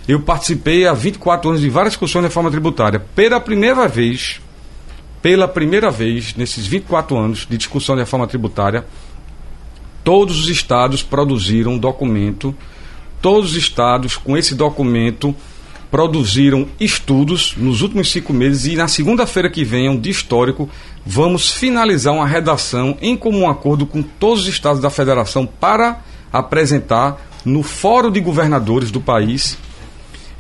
Eu 0.09 0.23
participei 0.23 0.85
há 0.89 0.93
24 0.93 1.51
anos 1.51 1.61
de 1.61 1.71
várias 1.71 1.93
discussões 1.93 2.25
de 2.25 2.29
reforma 2.29 2.51
tributária. 2.51 2.99
Pela 3.15 3.39
primeira 3.39 3.87
vez, 3.87 4.41
pela 5.23 5.47
primeira 5.47 5.93
vez, 5.93 6.35
nesses 6.35 6.67
24 6.67 7.17
anos 7.17 7.47
de 7.49 7.57
discussão 7.57 7.95
de 7.95 8.03
reforma 8.03 8.27
tributária, 8.27 8.85
todos 10.03 10.41
os 10.41 10.49
estados 10.49 11.01
produziram 11.01 11.75
um 11.75 11.79
documento 11.79 12.53
todos 13.21 13.51
os 13.51 13.57
estados, 13.57 14.17
com 14.17 14.37
esse 14.37 14.55
documento, 14.55 15.35
produziram 15.91 16.69
estudos 16.79 17.55
nos 17.57 17.83
últimos 17.83 18.11
cinco 18.11 18.33
meses 18.33 18.73
e 18.73 18.77
na 18.77 18.87
segunda-feira 18.87 19.51
que 19.51 19.65
vem, 19.65 19.89
um 19.89 19.99
dia 19.99 20.13
histórico, 20.13 20.69
vamos 21.05 21.51
finalizar 21.51 22.15
uma 22.15 22.27
redação 22.27 22.97
em 23.01 23.17
comum 23.17 23.49
acordo 23.49 23.85
com 23.85 24.03
todos 24.03 24.43
os 24.43 24.49
estados 24.49 24.81
da 24.81 24.91
federação 24.91 25.47
para 25.47 26.03
apresentar 26.33 27.21
no 27.45 27.63
Fórum 27.63 28.11
de 28.11 28.21
Governadores 28.21 28.91
do 28.91 29.01
país 29.01 29.59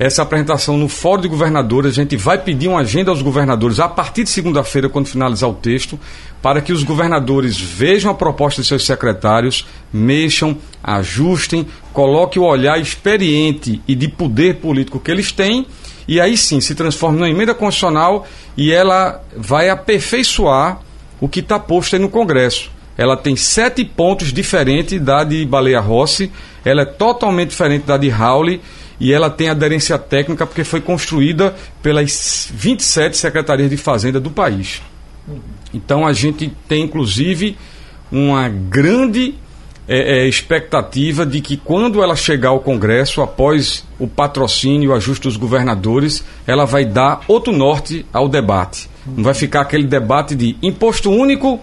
essa 0.00 0.22
apresentação 0.22 0.78
no 0.78 0.88
Fórum 0.88 1.20
de 1.20 1.28
Governadores. 1.28 1.92
A 1.92 1.94
gente 2.02 2.16
vai 2.16 2.38
pedir 2.38 2.68
uma 2.68 2.80
agenda 2.80 3.10
aos 3.10 3.20
governadores 3.20 3.78
a 3.78 3.86
partir 3.86 4.24
de 4.24 4.30
segunda-feira, 4.30 4.88
quando 4.88 5.08
finalizar 5.08 5.50
o 5.50 5.52
texto, 5.52 6.00
para 6.40 6.62
que 6.62 6.72
os 6.72 6.82
governadores 6.82 7.60
vejam 7.60 8.10
a 8.10 8.14
proposta 8.14 8.62
de 8.62 8.68
seus 8.68 8.86
secretários, 8.86 9.66
mexam, 9.92 10.56
ajustem, 10.82 11.66
coloquem 11.92 12.40
o 12.40 12.46
olhar 12.46 12.80
experiente 12.80 13.82
e 13.86 13.94
de 13.94 14.08
poder 14.08 14.56
político 14.56 14.98
que 14.98 15.10
eles 15.10 15.32
têm, 15.32 15.66
e 16.08 16.18
aí 16.18 16.34
sim 16.34 16.62
se 16.62 16.74
transforme 16.74 17.18
numa 17.18 17.28
emenda 17.28 17.52
constitucional 17.52 18.26
e 18.56 18.72
ela 18.72 19.22
vai 19.36 19.68
aperfeiçoar 19.68 20.80
o 21.20 21.28
que 21.28 21.40
está 21.40 21.58
posto 21.58 21.94
aí 21.94 22.00
no 22.00 22.08
Congresso. 22.08 22.70
ela 22.96 23.16
tem 23.16 23.36
sete 23.36 23.84
pontos 23.84 24.32
diferentes 24.32 24.98
da 25.00 25.24
de 25.24 25.44
Baleia 25.44 25.80
Rossi, 25.80 26.32
ela 26.64 26.82
é 26.82 26.86
totalmente 26.86 27.50
diferente 27.50 27.84
da 27.86 27.98
de 27.98 28.08
Rauli 28.08 28.60
e 29.00 29.12
ela 29.12 29.30
tem 29.30 29.48
aderência 29.48 29.98
técnica 29.98 30.46
porque 30.46 30.62
foi 30.62 30.80
construída 30.80 31.54
pelas 31.82 32.50
27 32.54 33.16
secretarias 33.16 33.70
de 33.70 33.76
fazenda 33.78 34.20
do 34.20 34.30
país. 34.30 34.82
Então 35.72 36.06
a 36.06 36.12
gente 36.12 36.52
tem 36.68 36.84
inclusive 36.84 37.56
uma 38.12 38.48
grande 38.48 39.34
é, 39.88 40.20
é, 40.20 40.28
expectativa 40.28 41.24
de 41.24 41.40
que 41.40 41.56
quando 41.56 42.02
ela 42.02 42.14
chegar 42.14 42.50
ao 42.50 42.60
Congresso, 42.60 43.22
após 43.22 43.84
o 43.98 44.06
patrocínio 44.06 44.84
e 44.84 44.88
o 44.88 44.94
ajuste 44.94 45.24
dos 45.24 45.36
governadores, 45.36 46.22
ela 46.46 46.64
vai 46.64 46.84
dar 46.84 47.22
outro 47.26 47.52
norte 47.52 48.06
ao 48.12 48.28
debate. 48.28 48.88
Não 49.06 49.24
vai 49.24 49.34
ficar 49.34 49.62
aquele 49.62 49.86
debate 49.86 50.34
de 50.34 50.56
imposto 50.62 51.10
único 51.10 51.58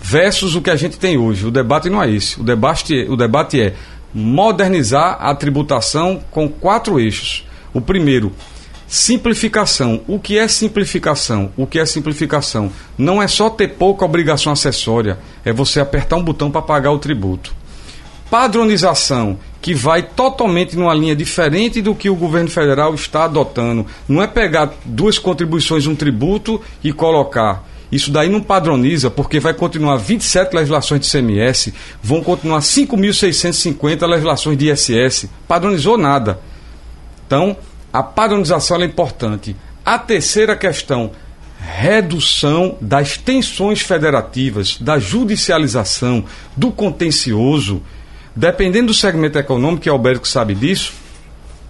versus 0.00 0.54
o 0.54 0.62
que 0.62 0.70
a 0.70 0.76
gente 0.76 0.98
tem 0.98 1.18
hoje. 1.18 1.44
O 1.44 1.50
debate 1.50 1.90
não 1.90 2.02
é 2.02 2.10
esse. 2.10 2.40
O 2.40 2.44
debate, 2.44 3.06
o 3.08 3.16
debate 3.16 3.60
é 3.60 3.74
modernizar 4.14 5.18
a 5.20 5.34
tributação 5.34 6.20
com 6.30 6.48
quatro 6.48 6.98
eixos. 6.98 7.44
O 7.72 7.80
primeiro, 7.80 8.32
Simplificação. 8.88 10.00
O 10.06 10.20
que 10.20 10.38
é 10.38 10.46
simplificação? 10.46 11.50
O 11.56 11.66
que 11.66 11.80
é 11.80 11.84
simplificação? 11.84 12.70
Não 12.96 13.20
é 13.20 13.26
só 13.26 13.50
ter 13.50 13.68
pouca 13.70 14.04
obrigação 14.04 14.52
acessória, 14.52 15.18
é 15.44 15.52
você 15.52 15.80
apertar 15.80 16.16
um 16.16 16.22
botão 16.22 16.52
para 16.52 16.62
pagar 16.62 16.92
o 16.92 16.98
tributo. 16.98 17.52
Padronização, 18.30 19.38
que 19.60 19.74
vai 19.74 20.02
totalmente 20.02 20.76
numa 20.76 20.94
linha 20.94 21.16
diferente 21.16 21.82
do 21.82 21.96
que 21.96 22.08
o 22.08 22.14
governo 22.14 22.48
federal 22.48 22.94
está 22.94 23.24
adotando. 23.24 23.84
Não 24.08 24.22
é 24.22 24.26
pegar 24.28 24.72
duas 24.84 25.18
contribuições, 25.18 25.86
um 25.88 25.96
tributo 25.96 26.60
e 26.82 26.92
colocar. 26.92 27.64
Isso 27.90 28.10
daí 28.10 28.28
não 28.28 28.40
padroniza, 28.40 29.10
porque 29.10 29.38
vai 29.38 29.54
continuar 29.54 29.96
27 29.96 30.54
legislações 30.54 31.00
de 31.00 31.10
CMS, 31.10 31.72
vão 32.02 32.22
continuar 32.22 32.58
5.650 32.58 34.06
legislações 34.06 34.58
de 34.58 34.70
ISS. 34.70 35.28
Padronizou 35.46 35.96
nada. 35.96 36.40
Então, 37.26 37.56
a 37.92 38.02
padronização 38.02 38.80
é 38.82 38.84
importante. 38.84 39.56
A 39.84 39.98
terceira 39.98 40.56
questão, 40.56 41.12
redução 41.60 42.76
das 42.80 43.16
tensões 43.16 43.80
federativas, 43.80 44.78
da 44.80 44.98
judicialização, 44.98 46.24
do 46.56 46.72
contencioso. 46.72 47.82
Dependendo 48.34 48.88
do 48.88 48.94
segmento 48.94 49.38
econômico, 49.38 49.84
que 49.84 49.88
Alberto 49.88 50.26
sabe 50.28 50.54
disso, 50.54 50.92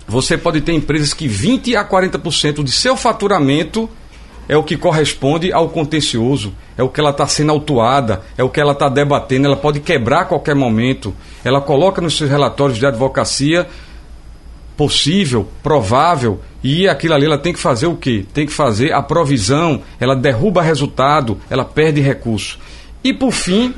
você 0.08 0.36
pode 0.38 0.60
ter 0.62 0.72
empresas 0.72 1.12
que 1.12 1.28
20 1.28 1.76
a 1.76 1.84
40% 1.84 2.64
de 2.64 2.72
seu 2.72 2.96
faturamento 2.96 3.88
é 4.48 4.56
o 4.56 4.62
que 4.62 4.76
corresponde 4.76 5.52
ao 5.52 5.68
contencioso, 5.68 6.54
é 6.76 6.82
o 6.82 6.88
que 6.88 7.00
ela 7.00 7.10
está 7.10 7.26
sendo 7.26 7.52
autuada, 7.52 8.22
é 8.36 8.44
o 8.44 8.48
que 8.48 8.60
ela 8.60 8.72
está 8.72 8.88
debatendo, 8.88 9.46
ela 9.46 9.56
pode 9.56 9.80
quebrar 9.80 10.20
a 10.20 10.24
qualquer 10.24 10.54
momento. 10.54 11.14
Ela 11.44 11.60
coloca 11.60 12.00
nos 12.00 12.16
seus 12.16 12.30
relatórios 12.30 12.78
de 12.78 12.86
advocacia 12.86 13.66
possível, 14.76 15.48
provável, 15.62 16.40
e 16.62 16.86
aquilo 16.86 17.14
ali 17.14 17.24
ela 17.24 17.38
tem 17.38 17.52
que 17.52 17.58
fazer 17.58 17.86
o 17.86 17.96
quê? 17.96 18.24
Tem 18.34 18.46
que 18.46 18.52
fazer 18.52 18.92
a 18.92 19.02
provisão, 19.02 19.82
ela 19.98 20.14
derruba 20.14 20.62
resultado, 20.62 21.38
ela 21.48 21.64
perde 21.64 22.00
recurso. 22.00 22.58
E 23.02 23.12
por 23.12 23.32
fim, 23.32 23.74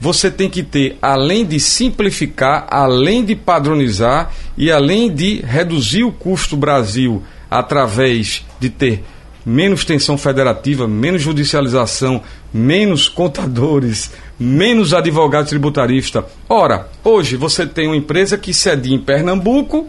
você 0.00 0.30
tem 0.30 0.50
que 0.50 0.62
ter, 0.62 0.98
além 1.00 1.46
de 1.46 1.58
simplificar, 1.58 2.66
além 2.68 3.24
de 3.24 3.34
padronizar 3.34 4.30
e 4.56 4.70
além 4.70 5.12
de 5.12 5.36
reduzir 5.36 6.04
o 6.04 6.12
custo 6.12 6.56
Brasil 6.56 7.22
através 7.50 8.44
de 8.60 8.68
ter 8.68 9.04
menos 9.44 9.84
tensão 9.84 10.16
federativa, 10.16 10.88
menos 10.88 11.22
judicialização, 11.22 12.22
menos 12.52 13.08
contadores, 13.08 14.10
menos 14.38 14.94
advogados 14.94 15.50
tributaristas. 15.50 16.24
Ora, 16.48 16.88
hoje 17.02 17.36
você 17.36 17.66
tem 17.66 17.86
uma 17.86 17.96
empresa 17.96 18.38
que 18.38 18.54
cedia 18.54 18.94
em 18.94 19.00
Pernambuco, 19.00 19.86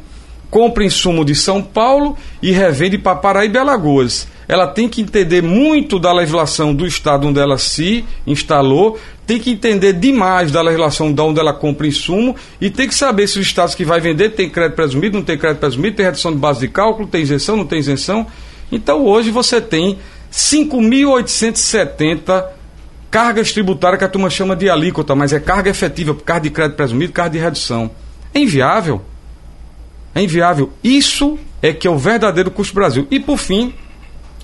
compra 0.50 0.84
insumo 0.84 1.24
de 1.24 1.36
São 1.36 1.62
Paulo 1.62 2.18
e 2.42 2.52
revende 2.52 2.98
para 2.98 3.16
Paraíba 3.16 3.58
e 3.58 3.62
Alagoas. 3.62 4.28
Ela 4.48 4.68
tem 4.68 4.88
que 4.88 5.02
entender 5.02 5.42
muito 5.42 5.98
da 5.98 6.14
legislação 6.14 6.74
do 6.74 6.86
estado 6.86 7.28
onde 7.28 7.40
ela 7.40 7.58
se 7.58 8.06
instalou, 8.28 9.00
tem 9.26 9.40
que 9.40 9.50
entender 9.50 9.94
demais 9.94 10.52
da 10.52 10.62
legislação 10.62 11.12
de 11.12 11.20
onde 11.20 11.40
ela 11.40 11.52
compra 11.52 11.88
insumo 11.88 12.36
e 12.62 12.70
tem 12.70 12.88
que 12.88 12.94
saber 12.94 13.28
se 13.28 13.40
os 13.40 13.48
estados 13.48 13.74
que 13.74 13.84
vai 13.84 14.00
vender 14.00 14.30
tem 14.30 14.48
crédito 14.48 14.76
presumido, 14.76 15.18
não 15.18 15.26
tem 15.26 15.38
crédito 15.38 15.62
presumido, 15.62 15.96
tem 15.96 16.06
redução 16.06 16.32
de 16.32 16.38
base 16.38 16.60
de 16.60 16.68
cálculo, 16.68 17.08
tem 17.08 17.24
isenção, 17.24 17.56
não 17.58 17.66
tem 17.66 17.80
isenção. 17.80 18.28
Então 18.72 19.06
hoje 19.06 19.32
você 19.32 19.62
tem 19.62 19.98
5.870 20.32 22.46
cargas 23.10 23.54
tributárias 23.54 24.00
que 24.00 24.06
a 24.06 24.10
turma 24.10 24.30
chama 24.30 24.56
de 24.56 24.70
alíquota, 24.70 25.16
mas 25.16 25.32
é 25.32 25.40
carga 25.40 25.70
efetiva, 25.70 26.14
carga 26.14 26.42
de 26.42 26.50
crédito 26.50 26.76
presumido, 26.76 27.14
carga 27.14 27.32
de 27.32 27.40
redução. 27.40 27.90
É 28.34 28.40
inviável. 28.40 29.02
É 30.14 30.22
inviável. 30.22 30.74
Isso 30.84 31.40
é 31.62 31.72
que 31.72 31.88
é 31.88 31.90
o 31.90 31.98
verdadeiro 31.98 32.52
custo 32.52 32.76
Brasil. 32.76 33.08
E 33.10 33.20
por 33.20 33.38
fim, 33.38 33.74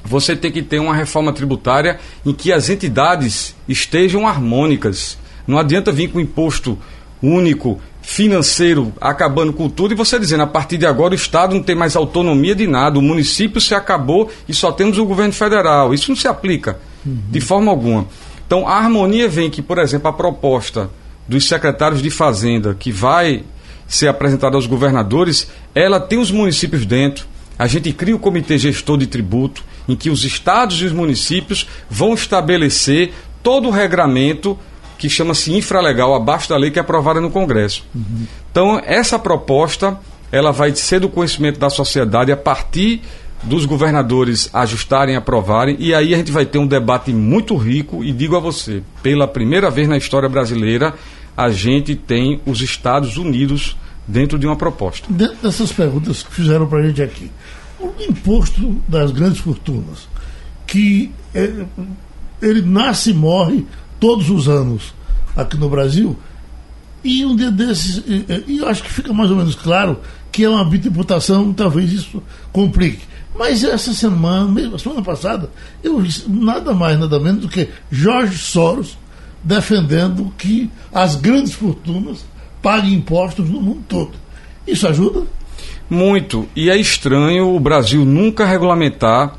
você 0.04 0.36
tem 0.36 0.52
que 0.52 0.62
ter 0.62 0.80
uma 0.80 0.96
reforma 0.96 1.34
tributária 1.34 2.00
em 2.26 2.34
que 2.34 2.52
as 2.52 2.70
entidades 2.70 3.56
estejam 3.68 4.28
harmônicas. 4.28 5.18
Não 5.46 5.58
adianta 5.58 5.92
vir 5.92 6.10
com 6.10 6.20
imposto 6.20 6.78
único, 7.22 7.80
financeiro, 8.12 8.92
acabando 9.00 9.54
com 9.54 9.70
tudo, 9.70 9.94
e 9.94 9.96
você 9.96 10.20
dizendo, 10.20 10.44
a 10.44 10.48
partir 10.48 10.78
de 10.78 10.86
agora 10.86 11.14
o 11.14 11.16
Estado 11.16 11.56
não 11.56 11.64
tem 11.64 11.76
mais 11.76 11.96
autonomia 11.96 12.54
de 12.54 12.68
nada, 12.68 13.00
o 13.00 13.02
município 13.02 13.62
se 13.62 13.74
acabou 13.74 14.30
e 14.50 14.54
só 14.54 14.70
temos 14.70 14.98
o 14.98 15.06
governo 15.06 15.32
federal. 15.32 15.94
Isso 15.94 16.12
não 16.12 16.16
se 16.16 16.28
aplica 16.28 16.78
uhum. 17.06 17.18
de 17.30 17.40
forma 17.40 17.72
alguma. 17.72 18.06
Então 18.46 18.68
a 18.68 18.76
harmonia 18.76 19.30
vem 19.30 19.50
que, 19.50 19.62
por 19.62 19.78
exemplo, 19.78 20.10
a 20.10 20.14
proposta 20.14 20.90
dos 21.26 21.48
secretários 21.48 22.02
de 22.02 22.10
Fazenda, 22.10 22.76
que 22.78 22.92
vai 22.92 23.44
ser 23.88 24.10
apresentada 24.10 24.58
aos 24.58 24.66
governadores, 24.66 25.50
ela 25.74 25.98
tem 25.98 26.20
os 26.20 26.32
municípios 26.32 26.86
dentro. 26.86 27.26
A 27.58 27.66
gente 27.66 27.94
cria 27.94 28.16
o 28.16 28.20
comitê 28.20 28.58
gestor 28.58 28.98
de 28.98 29.08
tributo, 29.08 29.64
em 29.88 29.96
que 29.96 30.10
os 30.10 30.26
estados 30.26 30.82
e 30.82 30.86
os 30.86 30.92
municípios 30.92 31.66
vão 31.90 32.14
estabelecer 32.14 33.14
todo 33.42 33.70
o 33.70 33.72
regramento 33.72 34.60
que 35.02 35.10
chama-se 35.10 35.52
infralegal, 35.52 36.14
abaixo 36.14 36.48
da 36.48 36.56
lei 36.56 36.70
que 36.70 36.78
é 36.78 36.82
aprovada 36.82 37.20
no 37.20 37.32
Congresso. 37.32 37.84
Uhum. 37.96 38.28
Então, 38.52 38.80
essa 38.86 39.18
proposta 39.18 39.98
ela 40.32 40.52
vai 40.52 40.76
ser 40.76 41.00
do 41.00 41.10
conhecimento 41.10 41.60
da 41.60 41.72
sociedade 41.72 42.32
a 42.32 42.38
partir 42.38 43.02
dos 43.42 43.66
governadores 43.66 44.48
ajustarem, 44.54 45.16
aprovarem, 45.16 45.76
e 45.80 45.92
aí 45.92 46.14
a 46.14 46.18
gente 46.18 46.32
vai 46.32 46.46
ter 46.46 46.60
um 46.60 46.68
debate 46.68 47.12
muito 47.12 47.58
rico, 47.58 48.04
e 48.04 48.12
digo 48.12 48.36
a 48.36 48.40
você, 48.40 48.84
pela 49.02 49.28
primeira 49.28 49.72
vez 49.72 49.88
na 49.88 49.98
história 49.98 50.30
brasileira, 50.30 50.94
a 51.36 51.50
gente 51.50 51.96
tem 51.96 52.40
os 52.46 52.62
Estados 52.62 53.18
Unidos 53.18 53.76
dentro 54.08 54.38
de 54.38 54.46
uma 54.46 54.56
proposta. 54.56 55.08
Dentro 55.10 55.38
dessas 55.42 55.72
perguntas 55.72 56.22
que 56.22 56.32
fizeram 56.32 56.68
para 56.68 56.78
a 56.78 56.88
gente 56.88 57.02
aqui, 57.02 57.32
o 57.80 57.92
imposto 58.08 58.80
das 58.88 59.10
grandes 59.10 59.40
fortunas, 59.40 60.08
que 60.68 61.12
é, 61.34 61.66
ele 62.40 62.62
nasce 62.62 63.10
e 63.10 63.14
morre 63.16 63.66
todos 64.02 64.30
os 64.30 64.50
anos 64.50 64.94
aqui 65.38 65.56
no 65.56 65.70
Brasil, 65.70 66.18
e 67.04 67.26
um 67.26 67.36
dia 67.36 67.52
desses, 67.52 68.04
e, 68.06 68.58
eu 68.58 68.68
acho 68.68 68.84
que 68.84 68.92
fica 68.92 69.14
mais 69.14 69.32
ou 69.32 69.38
menos 69.38 69.56
claro 69.56 70.00
que 70.32 70.44
é 70.44 70.50
uma 70.50 70.64
imputação, 70.76 71.54
talvez 71.54 71.94
isso 71.94 72.22
complique. 72.52 73.04
Mas 73.38 73.64
essa 73.64 73.94
semana, 73.94 74.52
mesmo 74.52 74.76
a 74.76 74.80
semana 74.80 75.02
passada, 75.02 75.50
eu 75.84 76.00
vi 76.00 76.12
nada 76.28 76.74
mais, 76.74 77.00
nada 77.00 77.20
menos 77.20 77.42
do 77.42 77.48
que 77.48 77.70
Jorge 77.90 78.38
Soros 78.38 78.98
defendendo 79.44 80.34
que 80.38 80.70
as 80.94 81.16
grandes 81.16 81.54
fortunas 81.54 82.26
paguem 82.62 82.96
impostos 82.96 83.50
no 83.50 83.62
mundo 83.62 83.84
todo. 83.88 84.12
Isso 84.68 84.88
ajuda? 84.88 85.24
Muito. 85.90 86.48
E 86.56 86.70
é 86.70 86.78
estranho 86.78 87.56
o 87.56 87.60
Brasil 87.60 88.06
nunca 88.06 88.46
regulamentar 88.46 89.36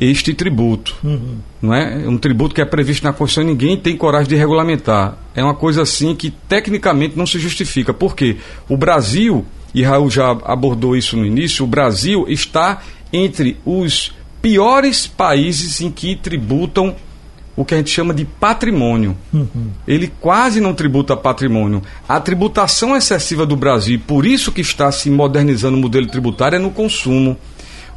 este 0.00 0.32
tributo. 0.32 0.94
Uhum. 1.02 1.38
Não 1.60 1.74
é? 1.74 2.08
um 2.08 2.16
tributo 2.16 2.54
que 2.54 2.60
é 2.60 2.64
previsto 2.64 3.02
na 3.02 3.12
Constituição 3.12 3.50
e 3.50 3.52
ninguém 3.52 3.76
tem 3.76 3.96
coragem 3.96 4.28
de 4.28 4.36
regulamentar. 4.36 5.18
É 5.34 5.42
uma 5.42 5.54
coisa 5.54 5.82
assim 5.82 6.14
que 6.14 6.30
tecnicamente 6.30 7.18
não 7.18 7.26
se 7.26 7.38
justifica. 7.38 7.92
Por 7.92 8.14
quê? 8.14 8.36
O 8.68 8.76
Brasil, 8.76 9.44
e 9.74 9.82
Raul 9.82 10.08
já 10.08 10.30
abordou 10.30 10.96
isso 10.96 11.16
no 11.16 11.26
início, 11.26 11.64
o 11.64 11.68
Brasil 11.68 12.26
está 12.28 12.80
entre 13.12 13.56
os 13.66 14.12
piores 14.40 15.06
países 15.06 15.80
em 15.80 15.90
que 15.90 16.14
tributam 16.14 16.94
o 17.56 17.64
que 17.64 17.74
a 17.74 17.78
gente 17.78 17.90
chama 17.90 18.14
de 18.14 18.24
patrimônio. 18.24 19.16
Uhum. 19.34 19.70
Ele 19.84 20.12
quase 20.20 20.60
não 20.60 20.72
tributa 20.72 21.16
patrimônio. 21.16 21.82
A 22.08 22.20
tributação 22.20 22.96
excessiva 22.96 23.44
do 23.44 23.56
Brasil, 23.56 24.00
por 24.06 24.24
isso 24.24 24.52
que 24.52 24.60
está 24.60 24.92
se 24.92 25.10
modernizando 25.10 25.76
o 25.76 25.80
modelo 25.80 26.06
tributário, 26.06 26.54
é 26.54 26.58
no 26.60 26.70
consumo. 26.70 27.36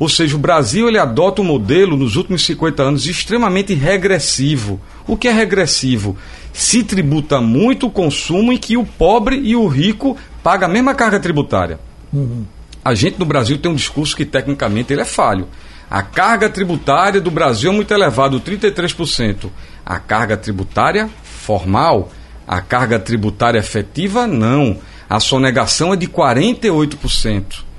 Ou 0.01 0.09
seja, 0.09 0.35
o 0.35 0.39
Brasil 0.39 0.87
ele 0.87 0.97
adota 0.97 1.43
um 1.43 1.45
modelo 1.45 1.95
nos 1.95 2.15
últimos 2.15 2.43
50 2.43 2.81
anos 2.81 3.05
extremamente 3.05 3.75
regressivo. 3.75 4.81
O 5.07 5.15
que 5.15 5.27
é 5.27 5.31
regressivo? 5.31 6.17
Se 6.51 6.83
tributa 6.83 7.39
muito 7.39 7.85
o 7.85 7.91
consumo 7.91 8.51
em 8.51 8.57
que 8.57 8.75
o 8.75 8.83
pobre 8.83 9.35
e 9.35 9.55
o 9.55 9.67
rico 9.67 10.17
pagam 10.41 10.67
a 10.67 10.71
mesma 10.71 10.95
carga 10.95 11.19
tributária. 11.19 11.79
Uhum. 12.11 12.47
A 12.83 12.95
gente 12.95 13.19
no 13.19 13.25
Brasil 13.25 13.59
tem 13.59 13.71
um 13.71 13.75
discurso 13.75 14.15
que 14.15 14.25
tecnicamente 14.25 14.91
ele 14.91 15.03
é 15.03 15.05
falho. 15.05 15.47
A 15.87 16.01
carga 16.01 16.49
tributária 16.49 17.21
do 17.21 17.29
Brasil 17.29 17.71
é 17.71 17.75
muito 17.75 17.93
elevada, 17.93 18.39
33%. 18.39 19.51
A 19.85 19.99
carga 19.99 20.35
tributária 20.35 21.11
formal, 21.21 22.11
A 22.47 22.59
carga 22.59 22.97
tributária 22.97 23.59
efetiva, 23.59 24.25
não. 24.25 24.79
A 25.07 25.19
sonegação 25.19 25.93
é 25.93 25.95
de 25.95 26.07
48%. 26.07 27.69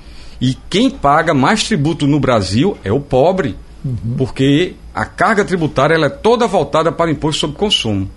E 0.43 0.59
quem 0.69 0.91
paga 0.91 1.33
mais 1.33 1.63
tributo 1.63 2.05
no 2.05 2.19
Brasil 2.19 2.77
é 2.83 2.91
o 2.91 2.99
pobre, 2.99 3.55
uhum. 3.85 4.17
porque 4.19 4.75
a 4.93 5.05
carga 5.05 5.45
tributária 5.45 5.95
ela 5.95 6.07
é 6.07 6.11
toda 6.11 6.49
voltada 6.49 6.91
para 6.91 7.09
o 7.09 7.13
imposto 7.13 7.43
sobre 7.43 7.57
consumo. 7.57 8.11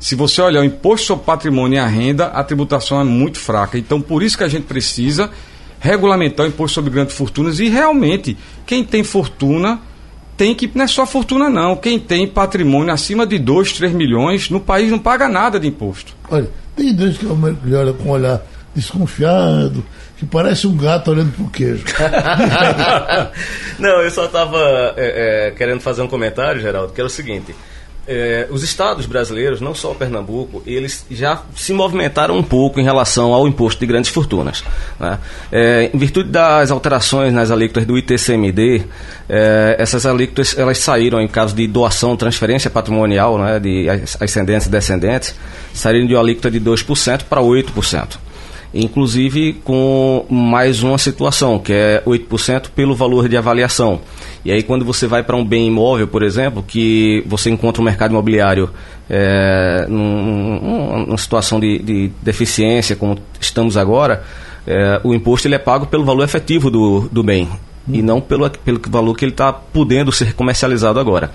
Se 0.00 0.14
você 0.14 0.40
olhar 0.40 0.62
o 0.62 0.64
imposto 0.64 1.08
sobre 1.08 1.26
patrimônio 1.26 1.76
e 1.76 1.78
a 1.78 1.86
renda, 1.86 2.28
a 2.28 2.42
tributação 2.42 2.98
é 2.98 3.04
muito 3.04 3.38
fraca. 3.38 3.76
Então, 3.76 4.00
por 4.00 4.22
isso 4.22 4.38
que 4.38 4.44
a 4.44 4.48
gente 4.48 4.64
precisa 4.64 5.30
regulamentar 5.78 6.46
o 6.46 6.48
imposto 6.48 6.76
sobre 6.76 6.90
grandes 6.90 7.14
fortunas 7.14 7.58
e 7.58 7.68
realmente 7.68 8.38
quem 8.64 8.82
tem 8.82 9.04
fortuna 9.04 9.78
tem 10.34 10.54
que. 10.54 10.70
Não 10.74 10.84
é 10.86 10.88
só 10.88 11.04
fortuna, 11.04 11.50
não. 11.50 11.76
Quem 11.76 11.98
tem 11.98 12.26
patrimônio 12.26 12.90
acima 12.90 13.26
de 13.26 13.38
2, 13.38 13.74
3 13.74 13.92
milhões 13.92 14.48
no 14.48 14.60
país 14.60 14.90
não 14.90 14.98
paga 14.98 15.28
nada 15.28 15.60
de 15.60 15.68
imposto. 15.68 16.14
Olha, 16.30 16.48
tem 16.74 16.94
dois 16.94 17.18
que 17.18 17.26
olha 17.26 17.92
com 17.92 18.08
olhar 18.08 18.42
desconfiado, 18.76 19.84
que 20.16 20.24
parece 20.24 20.66
um 20.66 20.76
gato 20.76 21.10
olhando 21.10 21.32
pro 21.32 21.48
queijo. 21.48 21.84
não, 23.78 24.00
eu 24.02 24.10
só 24.10 24.26
estava 24.26 24.94
é, 24.96 25.48
é, 25.48 25.50
querendo 25.52 25.80
fazer 25.80 26.02
um 26.02 26.08
comentário, 26.08 26.60
Geraldo, 26.60 26.92
que 26.92 27.00
era 27.00 27.06
o 27.06 27.10
seguinte 27.10 27.54
é, 28.06 28.46
os 28.50 28.62
estados 28.62 29.04
brasileiros, 29.06 29.60
não 29.60 29.74
só 29.74 29.92
Pernambuco, 29.92 30.62
eles 30.66 31.04
já 31.10 31.42
se 31.56 31.72
movimentaram 31.72 32.36
um 32.36 32.42
pouco 32.42 32.78
em 32.78 32.84
relação 32.84 33.32
ao 33.32 33.48
imposto 33.48 33.80
de 33.80 33.86
grandes 33.86 34.10
fortunas. 34.10 34.62
Né? 34.98 35.18
É, 35.50 35.90
em 35.92 35.98
virtude 35.98 36.30
das 36.30 36.70
alterações 36.70 37.32
nas 37.32 37.50
alíquotas 37.50 37.84
do 37.84 37.98
ITCMD, 37.98 38.84
é, 39.28 39.76
essas 39.78 40.06
alíquotas 40.06 40.56
elas 40.56 40.78
saíram 40.78 41.20
em 41.20 41.26
caso 41.26 41.54
de 41.54 41.66
doação, 41.66 42.16
transferência 42.16 42.70
patrimonial 42.70 43.38
né, 43.38 43.58
de 43.58 43.86
ascendentes 44.20 44.66
e 44.66 44.70
descendentes, 44.70 45.34
saíram 45.74 46.06
de 46.06 46.14
uma 46.14 46.20
alíquota 46.20 46.50
de 46.50 46.60
2% 46.60 47.24
para 47.24 47.40
8% 47.40 48.25
inclusive 48.76 49.54
com 49.64 50.24
mais 50.28 50.82
uma 50.82 50.98
situação, 50.98 51.58
que 51.58 51.72
é 51.72 52.02
8% 52.06 52.68
pelo 52.74 52.94
valor 52.94 53.28
de 53.28 53.36
avaliação. 53.36 54.00
E 54.44 54.52
aí, 54.52 54.62
quando 54.62 54.84
você 54.84 55.06
vai 55.06 55.22
para 55.22 55.36
um 55.36 55.44
bem 55.44 55.66
imóvel, 55.66 56.06
por 56.06 56.22
exemplo, 56.22 56.62
que 56.62 57.24
você 57.26 57.50
encontra 57.50 57.80
um 57.80 57.84
mercado 57.84 58.12
imobiliário 58.12 58.70
é, 59.08 59.86
num, 59.88 61.06
numa 61.06 61.18
situação 61.18 61.58
de, 61.58 61.78
de, 61.78 62.12
deficiência, 62.22 62.94
como 62.94 63.18
estamos 63.40 63.76
agora, 63.76 64.22
é, 64.66 65.00
o 65.02 65.14
imposto 65.14 65.48
ele 65.48 65.54
é 65.54 65.58
pago 65.58 65.86
pelo 65.86 66.04
valor 66.04 66.24
efetivo 66.24 66.70
do, 66.70 67.08
do 67.10 67.22
bem 67.22 67.48
e 67.88 68.02
não 68.02 68.20
pelo, 68.20 68.50
pelo 68.50 68.80
valor 68.88 69.16
que 69.16 69.24
ele 69.24 69.32
está 69.32 69.52
podendo 69.52 70.10
ser 70.10 70.34
comercializado 70.34 70.98
agora. 70.98 71.30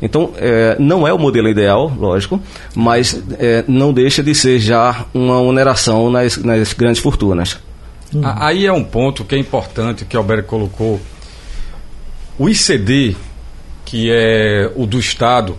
Então, 0.00 0.32
é, 0.36 0.76
não 0.78 1.06
é 1.06 1.12
o 1.12 1.18
modelo 1.18 1.48
ideal, 1.48 1.92
lógico, 1.96 2.40
mas 2.74 3.20
é, 3.38 3.64
não 3.66 3.92
deixa 3.92 4.22
de 4.22 4.34
ser 4.34 4.60
já 4.60 5.06
uma 5.12 5.40
oneração 5.40 6.10
nas, 6.10 6.36
nas 6.36 6.72
grandes 6.72 7.00
fortunas. 7.00 7.58
Aí 8.22 8.66
é 8.66 8.72
um 8.72 8.84
ponto 8.84 9.24
que 9.24 9.34
é 9.34 9.38
importante 9.38 10.04
que 10.04 10.16
o 10.16 10.20
Alberto 10.20 10.46
colocou. 10.46 11.00
O 12.38 12.48
ICD, 12.48 13.16
que 13.84 14.10
é 14.10 14.70
o 14.76 14.86
do 14.86 14.98
Estado, 14.98 15.58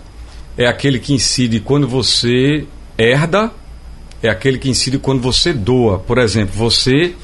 é 0.56 0.66
aquele 0.66 0.98
que 0.98 1.12
incide 1.12 1.60
quando 1.60 1.86
você 1.86 2.66
herda, 2.96 3.50
é 4.22 4.28
aquele 4.28 4.58
que 4.58 4.70
incide 4.70 4.98
quando 4.98 5.20
você 5.20 5.52
doa. 5.52 5.98
Por 5.98 6.18
exemplo, 6.18 6.54
você 6.56 7.14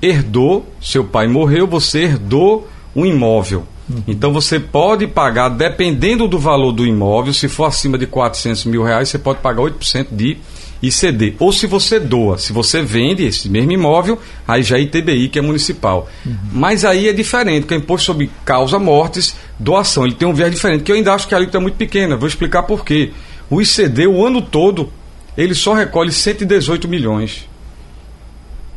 herdou, 0.00 0.66
seu 0.80 1.04
pai 1.04 1.26
morreu, 1.26 1.66
você 1.66 2.04
herdou 2.04 2.68
um 2.94 3.04
imóvel. 3.04 3.66
Uhum. 3.88 4.02
Então 4.06 4.32
você 4.32 4.58
pode 4.58 5.06
pagar, 5.06 5.48
dependendo 5.50 6.26
do 6.26 6.38
valor 6.38 6.72
do 6.72 6.86
imóvel, 6.86 7.32
se 7.32 7.48
for 7.48 7.64
acima 7.64 7.98
de 7.98 8.06
400 8.06 8.64
mil 8.64 8.82
reais, 8.82 9.08
você 9.08 9.18
pode 9.18 9.40
pagar 9.40 9.62
8% 9.62 10.08
de 10.10 10.38
ICD. 10.82 11.36
Ou 11.38 11.52
se 11.52 11.66
você 11.66 11.98
doa, 11.98 12.38
se 12.38 12.52
você 12.52 12.82
vende 12.82 13.24
esse 13.24 13.48
mesmo 13.48 13.72
imóvel, 13.72 14.18
aí 14.46 14.62
já 14.62 14.76
é 14.76 14.80
ITBI, 14.80 15.28
que 15.28 15.38
é 15.38 15.42
municipal. 15.42 16.08
Uhum. 16.24 16.36
Mas 16.52 16.84
aí 16.84 17.08
é 17.08 17.12
diferente, 17.12 17.62
porque 17.62 17.74
é 17.74 17.78
imposto 17.78 18.06
sobre 18.06 18.30
causa 18.44 18.78
mortes, 18.78 19.36
doação. 19.58 20.04
Ele 20.04 20.14
tem 20.14 20.28
um 20.28 20.34
viés 20.34 20.50
diferente, 20.50 20.82
que 20.82 20.92
eu 20.92 20.96
ainda 20.96 21.14
acho 21.14 21.28
que 21.28 21.34
a 21.34 21.38
alíquota 21.38 21.58
é 21.58 21.60
muito 21.60 21.76
pequena. 21.76 22.16
Vou 22.16 22.28
explicar 22.28 22.62
por 22.64 22.84
quê. 22.84 23.10
O 23.50 23.60
ICD, 23.60 24.06
o 24.06 24.24
ano 24.24 24.40
todo, 24.40 24.90
ele 25.36 25.54
só 25.54 25.74
recolhe 25.74 26.12
118 26.12 26.88
milhões. 26.88 27.48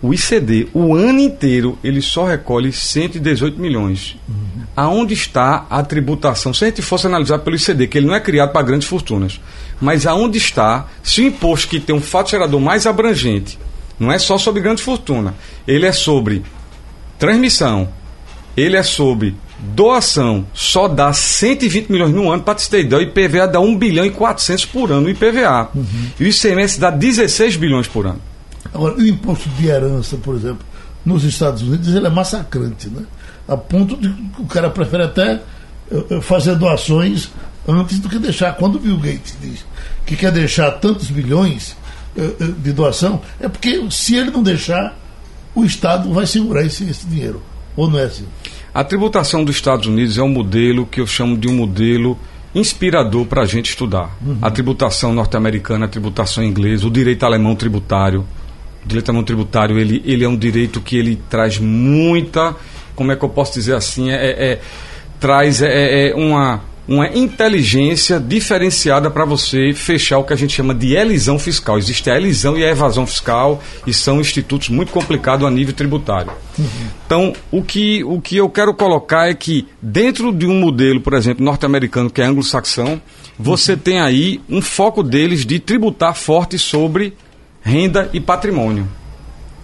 O 0.01 0.13
ICD, 0.13 0.67
o 0.73 0.93
ano 0.93 1.19
inteiro, 1.19 1.77
ele 1.83 2.01
só 2.01 2.25
recolhe 2.25 2.71
118 2.71 3.59
milhões. 3.59 4.15
Uhum. 4.29 4.63
Aonde 4.75 5.15
está 5.15 5.65
a 5.69 5.81
tributação? 5.81 6.53
Se 6.53 6.65
a 6.65 6.67
gente 6.67 6.83
fosse 6.83 7.07
analisar 7.07 7.39
pelo 7.39 7.55
ICD, 7.55 7.87
que 7.87 7.97
ele 7.97 8.05
não 8.05 8.13
é 8.13 8.19
criado 8.19 8.51
para 8.51 8.61
grandes 8.61 8.87
fortunas, 8.87 9.39
mas 9.81 10.05
aonde 10.05 10.37
está, 10.37 10.87
se 11.01 11.21
o 11.21 11.25
imposto 11.25 11.67
que 11.67 11.79
tem 11.79 11.95
um 11.95 12.01
fato 12.01 12.29
gerador 12.29 12.61
mais 12.61 12.85
abrangente, 12.85 13.57
não 13.99 14.11
é 14.11 14.19
só 14.19 14.37
sobre 14.37 14.61
grande 14.61 14.83
fortuna, 14.83 15.33
ele 15.67 15.87
é 15.87 15.91
sobre 15.91 16.43
transmissão, 17.17 17.89
ele 18.55 18.77
é 18.77 18.83
sobre 18.83 19.35
doação, 19.59 20.45
só 20.53 20.87
dá 20.87 21.11
120 21.11 21.89
milhões 21.89 22.13
no 22.13 22.31
ano, 22.31 22.43
para 22.43 22.55
te 22.55 22.69
ter 22.69 22.81
ideia, 22.81 22.99
o 22.99 23.03
IPVA 23.03 23.47
dá 23.47 23.59
1 23.59 23.75
bilhão 23.75 24.05
e 24.05 24.11
400 24.11 24.65
por 24.65 24.91
ano, 24.91 25.07
o 25.07 25.09
IPVA. 25.09 25.69
Uhum. 25.73 25.85
E 26.19 26.25
o 26.25 26.27
ICMS 26.27 26.79
dá 26.79 26.91
16 26.91 27.55
bilhões 27.55 27.87
por 27.87 28.05
ano. 28.05 28.21
Agora, 28.73 28.95
o 28.95 29.05
imposto 29.05 29.49
de 29.49 29.67
herança, 29.67 30.17
por 30.17 30.35
exemplo, 30.35 30.65
nos 31.05 31.23
Estados 31.23 31.61
Unidos, 31.61 31.87
ele 31.93 32.05
é 32.05 32.09
massacrante, 32.09 32.89
né? 32.89 33.03
A 33.47 33.55
ponto 33.55 33.95
de 33.95 34.09
que 34.09 34.41
o 34.41 34.45
cara 34.45 34.69
prefere 34.69 35.03
até 35.03 35.41
eh, 35.89 36.03
eh, 36.11 36.21
fazer 36.21 36.55
doações 36.55 37.29
antes 37.67 37.99
do 37.99 38.09
que 38.09 38.19
deixar. 38.19 38.53
Quando 38.53 38.75
o 38.75 38.79
Bill 38.79 38.97
Gates 38.97 39.37
diz 39.41 39.65
que 40.05 40.15
quer 40.15 40.31
deixar 40.31 40.71
tantos 40.71 41.09
bilhões 41.09 41.77
eh, 42.17 42.31
de 42.57 42.73
doação, 42.73 43.21
é 43.39 43.47
porque 43.47 43.85
se 43.89 44.15
ele 44.15 44.31
não 44.31 44.43
deixar, 44.43 44.97
o 45.55 45.63
Estado 45.63 46.11
vai 46.13 46.25
segurar 46.25 46.65
esse, 46.65 46.83
esse 46.89 47.07
dinheiro. 47.07 47.41
Ou 47.75 47.89
não 47.89 47.99
é 47.99 48.03
assim? 48.03 48.25
A 48.73 48.83
tributação 48.83 49.45
dos 49.45 49.55
Estados 49.55 49.87
Unidos 49.87 50.17
é 50.17 50.21
um 50.21 50.29
modelo 50.29 50.85
que 50.85 50.99
eu 50.99 51.07
chamo 51.07 51.37
de 51.37 51.47
um 51.47 51.55
modelo 51.55 52.17
inspirador 52.53 53.25
para 53.25 53.43
a 53.43 53.45
gente 53.45 53.69
estudar. 53.69 54.15
Uhum. 54.25 54.37
A 54.41 54.51
tributação 54.51 55.13
norte-americana, 55.13 55.85
a 55.85 55.89
tributação 55.89 56.43
inglesa, 56.43 56.85
o 56.85 56.91
direito 56.91 57.25
alemão 57.25 57.55
tributário 57.55 58.25
direito 58.87 59.23
tributário 59.23 59.77
ele, 59.77 60.01
ele 60.05 60.23
é 60.23 60.29
um 60.29 60.37
direito 60.37 60.81
que 60.81 60.97
ele 60.97 61.19
traz 61.29 61.59
muita, 61.59 62.55
como 62.95 63.11
é 63.11 63.15
que 63.15 63.23
eu 63.23 63.29
posso 63.29 63.53
dizer 63.53 63.75
assim, 63.75 64.09
é, 64.09 64.15
é, 64.15 64.51
é 64.51 64.59
traz 65.19 65.61
é, 65.61 66.09
é, 66.09 66.15
uma, 66.15 66.61
uma 66.87 67.07
inteligência 67.07 68.19
diferenciada 68.19 69.09
para 69.09 69.25
você 69.25 69.73
fechar 69.73 70.19
o 70.19 70.23
que 70.23 70.33
a 70.33 70.35
gente 70.35 70.53
chama 70.53 70.73
de 70.73 70.95
elisão 70.95 71.37
fiscal. 71.37 71.77
Existe 71.77 72.09
a 72.09 72.15
elisão 72.15 72.57
e 72.57 72.63
a 72.63 72.69
evasão 72.69 73.05
fiscal 73.05 73.61
e 73.85 73.93
são 73.93 74.19
institutos 74.19 74.69
muito 74.69 74.91
complicados 74.91 75.45
a 75.45 75.51
nível 75.51 75.73
tributário. 75.73 76.31
Uhum. 76.57 76.65
Então, 77.05 77.33
o 77.51 77.61
que, 77.61 78.03
o 78.03 78.21
que 78.21 78.37
eu 78.37 78.49
quero 78.49 78.73
colocar 78.73 79.29
é 79.29 79.33
que 79.33 79.67
dentro 79.81 80.31
de 80.31 80.45
um 80.45 80.59
modelo, 80.59 81.01
por 81.01 81.13
exemplo, 81.13 81.43
norte-americano, 81.43 82.09
que 82.09 82.21
é 82.21 82.25
anglo-saxão, 82.25 83.01
você 83.37 83.73
uhum. 83.73 83.79
tem 83.79 83.99
aí 83.99 84.39
um 84.49 84.61
foco 84.61 85.03
deles 85.03 85.45
de 85.45 85.59
tributar 85.59 86.15
forte 86.15 86.57
sobre 86.57 87.13
renda 87.67 88.09
e 88.13 88.19
patrimônio. 88.19 88.87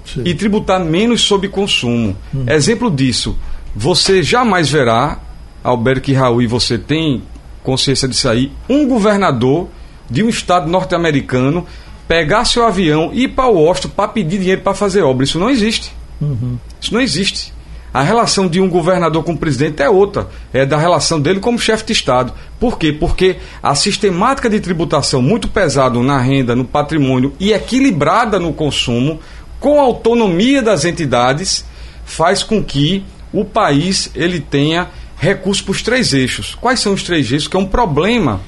Sim. 0.06 0.24
E 0.26 0.36
tributar 0.36 0.84
menos 0.84 1.22
sobre 1.22 1.48
consumo. 1.48 2.16
Hum. 2.36 2.44
Exemplo 2.48 2.92
disso, 2.92 3.38
você 3.74 4.22
jamais 4.22 4.70
verá, 4.70 5.20
Alberto 5.64 6.12
e 6.12 6.14
Raul, 6.14 6.42
e 6.42 6.48
você 6.48 6.78
tem 6.78 7.24
consciência 7.64 8.08
disso 8.08 8.28
aí, 8.28 8.52
um 8.68 8.86
governador 8.86 9.70
de 10.10 10.22
um 10.22 10.28
estado 10.28 10.70
norte-americano 10.70 11.66
pegar 12.06 12.44
seu 12.44 12.66
avião 12.66 13.12
e 13.14 13.24
ir 13.24 13.30
para 13.30 13.48
o 13.48 13.56
Washington 13.56 13.90
para 13.96 14.10
pedir 14.10 14.38
dinheiro 14.38 14.62
para 14.62 14.74
fazer 14.74 15.02
obra. 15.02 15.24
Isso 15.24 15.40
não 15.40 15.50
existe. 15.50 15.94
Uhum. 16.20 16.58
Isso 16.82 16.94
não 16.94 17.00
existe. 17.00 17.53
A 17.94 18.02
relação 18.02 18.48
de 18.48 18.60
um 18.60 18.68
governador 18.68 19.24
com 19.24 19.34
o 19.34 19.38
presidente 19.38 19.84
é 19.84 19.90
outra, 19.90 20.28
é 20.52 20.66
da 20.66 20.78
relação 20.78 21.22
dele 21.22 21.40
como 21.40 21.60
chefe 21.60 21.86
de 21.86 21.94
Estado. 21.94 22.34
Por 22.60 22.80
quê? 22.80 22.92
Porque 22.92 23.38
a 23.62 23.76
sistemática 23.76 24.50
de 24.50 24.60
tributação 24.60 25.22
muito 25.22 25.48
pesada 25.48 26.02
na 26.02 26.20
renda, 26.20 26.56
no 26.56 26.66
patrimônio 26.66 27.34
e 27.40 27.54
equilibrada 27.54 28.40
no 28.40 28.52
consumo, 28.52 29.20
com 29.60 29.80
autonomia 29.80 30.62
das 30.62 30.86
entidades, 30.86 31.64
faz 32.04 32.42
com 32.42 32.64
que 32.64 33.06
o 33.32 33.46
país 33.46 34.10
ele 34.16 34.40
tenha 34.40 34.90
recursos 35.16 35.62
para 35.62 35.72
os 35.72 35.82
três 35.82 36.14
eixos. 36.14 36.56
Quais 36.60 36.80
são 36.80 36.94
os 36.94 37.04
três 37.04 37.32
eixos? 37.32 37.48
Que 37.48 37.56
é 37.56 37.60
um 37.60 37.66
problema. 37.66 38.42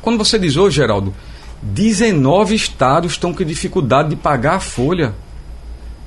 Quando 0.00 0.18
você 0.18 0.38
diz, 0.38 0.56
ô 0.56 0.70
Geraldo, 0.70 1.14
19 1.62 2.54
estados 2.54 3.12
estão 3.12 3.32
com 3.32 3.44
dificuldade 3.44 4.10
de 4.10 4.16
pagar 4.16 4.56
a 4.56 4.60
folha. 4.60 5.14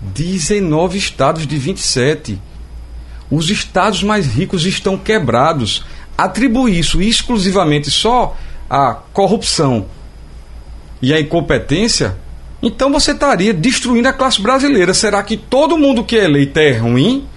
19 0.01 0.97
estados 0.97 1.47
de 1.47 1.57
27. 1.57 2.39
Os 3.29 3.49
estados 3.49 4.03
mais 4.03 4.25
ricos 4.25 4.65
estão 4.65 4.97
quebrados. 4.97 5.85
Atribuir 6.17 6.79
isso 6.79 7.01
exclusivamente 7.01 7.91
só 7.91 8.35
à 8.69 8.93
corrupção 9.13 9.85
e 11.01 11.13
à 11.13 11.19
incompetência, 11.19 12.17
então 12.61 12.91
você 12.91 13.11
estaria 13.11 13.53
destruindo 13.53 14.07
a 14.07 14.13
classe 14.13 14.41
brasileira. 14.41 14.93
Será 14.93 15.21
que 15.21 15.37
todo 15.37 15.77
mundo 15.77 16.03
que 16.03 16.17
é 16.17 16.25
eleito 16.25 16.59
é 16.59 16.71
ruim? 16.73 17.27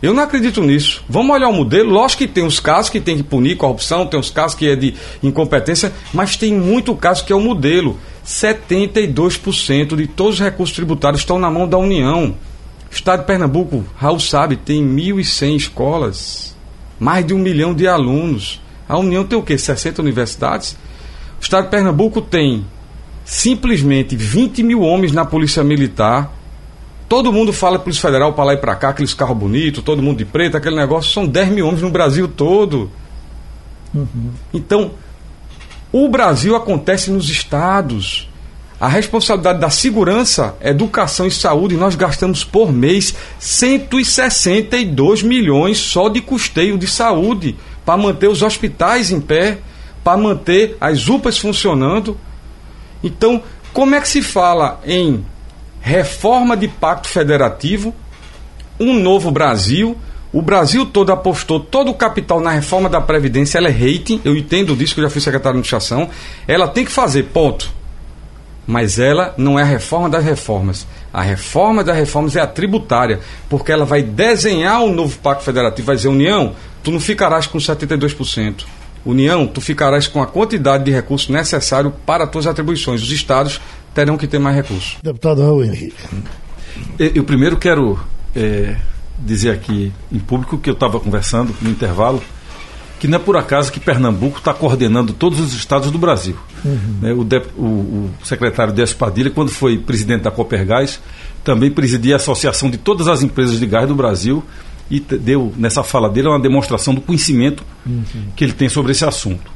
Eu 0.00 0.12
não 0.12 0.22
acredito 0.22 0.60
nisso. 0.60 1.04
Vamos 1.08 1.34
olhar 1.34 1.48
o 1.48 1.52
modelo. 1.52 1.90
Lógico 1.90 2.22
que 2.24 2.28
tem 2.28 2.44
os 2.44 2.58
casos 2.58 2.90
que 2.90 3.00
tem 3.00 3.16
que 3.16 3.22
punir 3.22 3.56
corrupção, 3.56 4.06
tem 4.06 4.18
os 4.18 4.30
casos 4.30 4.56
que 4.56 4.68
é 4.68 4.74
de 4.74 4.94
incompetência, 5.22 5.92
mas 6.12 6.36
tem 6.36 6.52
muito 6.52 6.94
caso 6.96 7.24
que 7.24 7.32
é 7.32 7.36
o 7.36 7.40
modelo. 7.40 7.98
72% 8.32 9.94
de 9.94 10.06
todos 10.06 10.36
os 10.36 10.40
recursos 10.40 10.74
tributários 10.74 11.20
estão 11.20 11.38
na 11.38 11.50
mão 11.50 11.68
da 11.68 11.76
União. 11.76 12.34
O 12.90 12.94
Estado 12.94 13.20
de 13.20 13.26
Pernambuco, 13.26 13.84
Raul 13.94 14.18
sabe, 14.18 14.56
tem 14.56 14.82
1.100 14.82 15.56
escolas, 15.56 16.56
mais 16.98 17.26
de 17.26 17.34
um 17.34 17.38
milhão 17.38 17.74
de 17.74 17.86
alunos. 17.86 18.60
A 18.88 18.98
União 18.98 19.24
tem 19.24 19.38
o 19.38 19.42
quê? 19.42 19.58
60 19.58 20.00
universidades? 20.00 20.72
O 21.38 21.42
Estado 21.42 21.64
de 21.64 21.70
Pernambuco 21.70 22.22
tem 22.22 22.64
simplesmente 23.24 24.16
20 24.16 24.62
mil 24.62 24.80
homens 24.80 25.12
na 25.12 25.26
Polícia 25.26 25.62
Militar. 25.62 26.32
Todo 27.08 27.32
mundo 27.32 27.52
fala 27.52 27.78
Polícia 27.78 28.00
Federal 28.00 28.32
para 28.32 28.44
lá 28.44 28.54
e 28.54 28.56
para 28.56 28.74
cá, 28.74 28.88
aqueles 28.88 29.12
carros 29.12 29.36
bonitos, 29.36 29.84
todo 29.84 30.02
mundo 30.02 30.18
de 30.18 30.24
preto, 30.24 30.56
aquele 30.56 30.76
negócio. 30.76 31.12
São 31.12 31.26
10 31.26 31.50
mil 31.50 31.66
homens 31.66 31.82
no 31.82 31.90
Brasil 31.90 32.26
todo. 32.28 32.90
Uhum. 33.94 34.30
Então, 34.54 34.92
o 35.92 36.08
Brasil 36.08 36.56
acontece 36.56 37.10
nos 37.10 37.28
estados. 37.28 38.28
A 38.80 38.88
responsabilidade 38.88 39.60
da 39.60 39.70
segurança, 39.70 40.56
educação 40.60 41.26
e 41.26 41.30
saúde, 41.30 41.76
nós 41.76 41.94
gastamos 41.94 42.42
por 42.42 42.72
mês 42.72 43.14
162 43.38 45.22
milhões 45.22 45.78
só 45.78 46.08
de 46.08 46.20
custeio 46.20 46.76
de 46.76 46.88
saúde 46.88 47.56
para 47.84 47.96
manter 47.96 48.28
os 48.28 48.42
hospitais 48.42 49.12
em 49.12 49.20
pé, 49.20 49.58
para 50.02 50.16
manter 50.16 50.76
as 50.80 51.08
UPAs 51.08 51.38
funcionando. 51.38 52.18
Então, 53.04 53.42
como 53.72 53.94
é 53.94 54.00
que 54.00 54.08
se 54.08 54.22
fala 54.22 54.80
em 54.84 55.24
reforma 55.80 56.56
de 56.56 56.66
pacto 56.66 57.08
federativo, 57.08 57.94
um 58.80 58.98
novo 58.98 59.30
Brasil? 59.30 59.96
O 60.32 60.40
Brasil 60.40 60.86
todo 60.86 61.12
apostou 61.12 61.60
todo 61.60 61.90
o 61.90 61.94
capital 61.94 62.40
na 62.40 62.50
reforma 62.50 62.88
da 62.88 63.00
Previdência, 63.00 63.58
ela 63.58 63.68
é 63.68 63.70
rating, 63.70 64.20
eu 64.24 64.34
entendo 64.34 64.74
disso, 64.74 64.94
que 64.94 65.00
eu 65.00 65.04
já 65.04 65.10
fui 65.10 65.20
secretário 65.20 65.56
de 65.56 65.68
administração. 65.68 66.08
Ela 66.48 66.66
tem 66.66 66.86
que 66.86 66.90
fazer, 66.90 67.24
ponto. 67.24 67.70
Mas 68.66 68.98
ela 68.98 69.34
não 69.36 69.58
é 69.58 69.62
a 69.62 69.66
reforma 69.66 70.08
das 70.08 70.24
reformas. 70.24 70.86
A 71.12 71.20
reforma 71.20 71.84
das 71.84 71.96
reformas 71.96 72.34
é 72.34 72.40
a 72.40 72.46
tributária, 72.46 73.20
porque 73.50 73.70
ela 73.70 73.84
vai 73.84 74.02
desenhar 74.02 74.82
o 74.82 74.92
novo 74.92 75.18
Pacto 75.18 75.44
Federativo, 75.44 75.86
vai 75.86 75.96
dizer, 75.96 76.08
União, 76.08 76.54
tu 76.82 76.90
não 76.90 77.00
ficarás 77.00 77.46
com 77.46 77.58
72%. 77.58 78.64
União, 79.04 79.46
tu 79.46 79.60
ficarás 79.60 80.06
com 80.06 80.22
a 80.22 80.26
quantidade 80.26 80.84
de 80.84 80.90
recursos 80.92 81.28
necessário 81.28 81.92
para 82.06 82.24
as 82.24 82.30
tuas 82.30 82.46
atribuições. 82.46 83.02
Os 83.02 83.10
estados 83.10 83.60
terão 83.92 84.16
que 84.16 84.26
ter 84.26 84.38
mais 84.38 84.56
recursos. 84.56 84.96
Deputado 85.02 85.42
Raul 85.42 85.64
Henrique. 85.64 85.94
Eu 86.98 87.24
primeiro 87.24 87.56
quero 87.56 87.98
é, 88.34 88.76
dizer 89.24 89.50
aqui 89.50 89.92
em 90.10 90.18
público 90.18 90.58
que 90.58 90.68
eu 90.68 90.74
estava 90.74 90.98
conversando 91.00 91.54
no 91.60 91.70
intervalo 91.70 92.22
que 93.02 93.08
não 93.08 93.16
é 93.16 93.20
por 93.20 93.36
acaso 93.36 93.72
que 93.72 93.80
Pernambuco 93.80 94.38
está 94.38 94.54
coordenando 94.54 95.12
todos 95.12 95.40
os 95.40 95.52
estados 95.54 95.90
do 95.90 95.98
Brasil. 95.98 96.36
Uhum. 96.64 96.98
Né, 97.02 97.12
o, 97.12 97.24
de, 97.24 97.42
o, 97.56 97.64
o, 97.64 98.10
secretário 98.22 98.72
Décio 98.72 98.96
Padilha, 98.96 99.28
quando 99.28 99.50
foi 99.50 99.76
presidente 99.76 100.22
da 100.22 100.30
Copergás, 100.30 101.00
também 101.42 101.68
presidia 101.68 102.14
a 102.14 102.16
associação 102.18 102.70
de 102.70 102.78
todas 102.78 103.08
as 103.08 103.20
empresas 103.20 103.58
de 103.58 103.66
gás 103.66 103.88
do 103.88 103.94
Brasil 103.96 104.40
e 104.88 105.00
deu, 105.00 105.52
nessa 105.56 105.82
fala 105.82 106.08
dele, 106.08 106.28
uma 106.28 106.38
demonstração 106.38 106.94
do 106.94 107.00
conhecimento 107.00 107.64
uhum. 107.84 108.04
que 108.36 108.44
ele 108.44 108.52
tem 108.52 108.68
sobre 108.68 108.92
esse 108.92 109.04
assunto. 109.04 109.50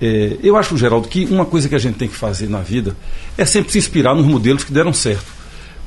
É, 0.00 0.36
eu 0.40 0.56
acho, 0.56 0.76
Geraldo, 0.76 1.08
que 1.08 1.24
uma 1.24 1.44
coisa 1.44 1.68
que 1.68 1.74
a 1.74 1.80
gente 1.80 1.96
tem 1.96 2.06
que 2.06 2.14
fazer 2.14 2.48
na 2.48 2.60
vida 2.60 2.96
é 3.36 3.44
sempre 3.44 3.72
se 3.72 3.78
inspirar 3.78 4.14
nos 4.14 4.26
modelos 4.26 4.62
que 4.62 4.72
deram 4.72 4.92
certo. 4.92 5.26